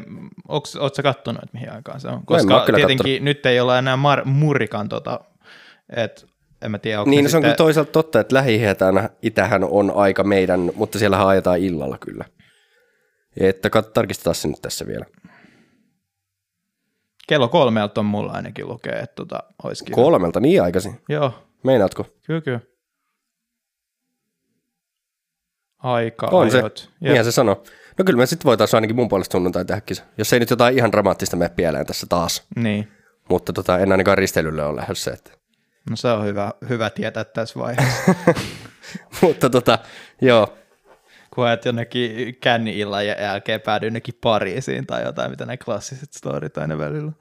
[0.49, 2.15] onks, oot sä kattonut, että mihin aikaan se on?
[2.15, 5.21] en Koska oo kyllä tietenkin nyt ei olla enää mar- murikan, tota,
[5.97, 6.23] että
[6.63, 8.61] en mä tiedä, onko niin, se, se on sitten, kyllä toisaalta totta, että lähi
[9.23, 12.25] itähän on aika meidän, mutta siellä ajetaan illalla kyllä.
[13.41, 15.07] Että kat- tarkistetaan se nyt tässä vielä.
[17.29, 19.95] kello kolmelta on mulla ainakin lukee, että tota, olisikin.
[19.95, 21.01] Kolmelta, niin aikaisin.
[21.09, 21.35] Joo,
[21.65, 22.07] Meinaatko?
[22.27, 22.61] kyllä, kyllä.
[25.79, 26.63] Aika On se.
[27.01, 27.63] Niinhän se sanoo.
[27.99, 30.03] No kyllä me sitten voitaisiin ainakin mun puolesta sunnuntai tehdä kisa.
[30.19, 32.47] Jos ei nyt jotain ihan dramaattista mene pieleen tässä taas.
[32.57, 32.89] Niin.
[33.29, 35.13] Mutta tota, en ainakaan risteilylle ole lähdössä.
[35.13, 35.40] Että.
[35.91, 38.15] No se on hyvä, hyvä tietää tässä vaiheessa.
[39.23, 39.79] Mutta tota,
[40.21, 40.57] joo.
[41.35, 46.59] kun ajat jonnekin känni-illan ja jälkeen päädy jonnekin Pariisiin tai jotain, mitä ne klassiset storit
[46.59, 47.13] aina välillä.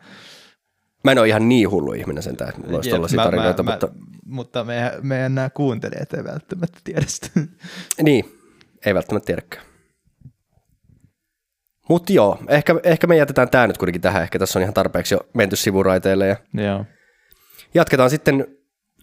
[1.03, 3.88] Mä en ole ihan niin hullu ihminen sentään, että mulla olisi tollaisia tarinoita, mä- mutta
[3.88, 3.94] mä,
[4.26, 7.30] mutta meidän, meidän nämä kuuntelijat ei välttämättä tiedä sitä.
[8.02, 8.40] niin,
[8.86, 9.65] ei välttämättä tiedäkään.
[11.90, 14.23] Mutta joo, ehkä, ehkä me jätetään tämä nyt kuitenkin tähän.
[14.23, 16.86] Ehkä tässä on ihan tarpeeksi jo menty sivuraiteille ja Joo.
[17.73, 18.47] Jatketaan sitten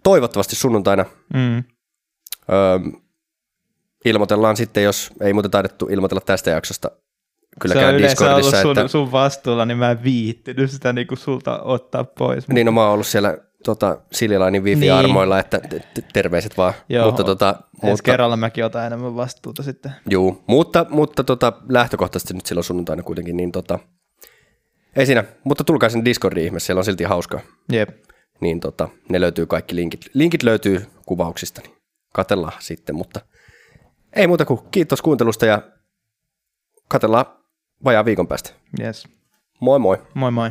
[0.02, 1.04] toivottavasti sunnuntaina.
[1.34, 1.56] Mm.
[1.56, 2.78] Öö,
[4.04, 6.90] ilmoitellaan sitten, jos ei muuten taidettu ilmoitella tästä jaksosta
[7.60, 8.32] kylläkään se on Discordissa.
[8.32, 12.48] ollut sun, että, sun vastuulla, niin mä en viittinyt sitä niin kuin sulta ottaa pois.
[12.48, 15.44] Niin, no mä oon ollut siellä tota, Siljilainin wifi-armoilla, niin.
[15.44, 16.74] että t- terveiset vaan.
[16.88, 19.92] Joo, mutta, tota, mutta, kerralla mäkin otan enemmän vastuuta sitten.
[20.10, 23.78] Juu, mutta, mutta tota, lähtökohtaisesti nyt silloin sunnuntaina kuitenkin, niin tota,
[24.96, 27.40] ei siinä, mutta tulkaa sinne Discordiin ihmeessä, siellä on silti hauskaa.
[27.72, 27.88] Jep.
[28.40, 30.00] Niin tota, ne löytyy kaikki linkit.
[30.14, 31.76] Linkit löytyy kuvauksista, niin
[32.12, 33.20] katellaan sitten, mutta
[34.12, 35.62] ei muuta kuin kiitos kuuntelusta ja
[36.88, 37.26] katellaan
[37.84, 38.50] vajaa viikon päästä.
[38.80, 39.08] Yes.
[39.60, 39.98] Moi moi.
[40.14, 40.50] Moi moi.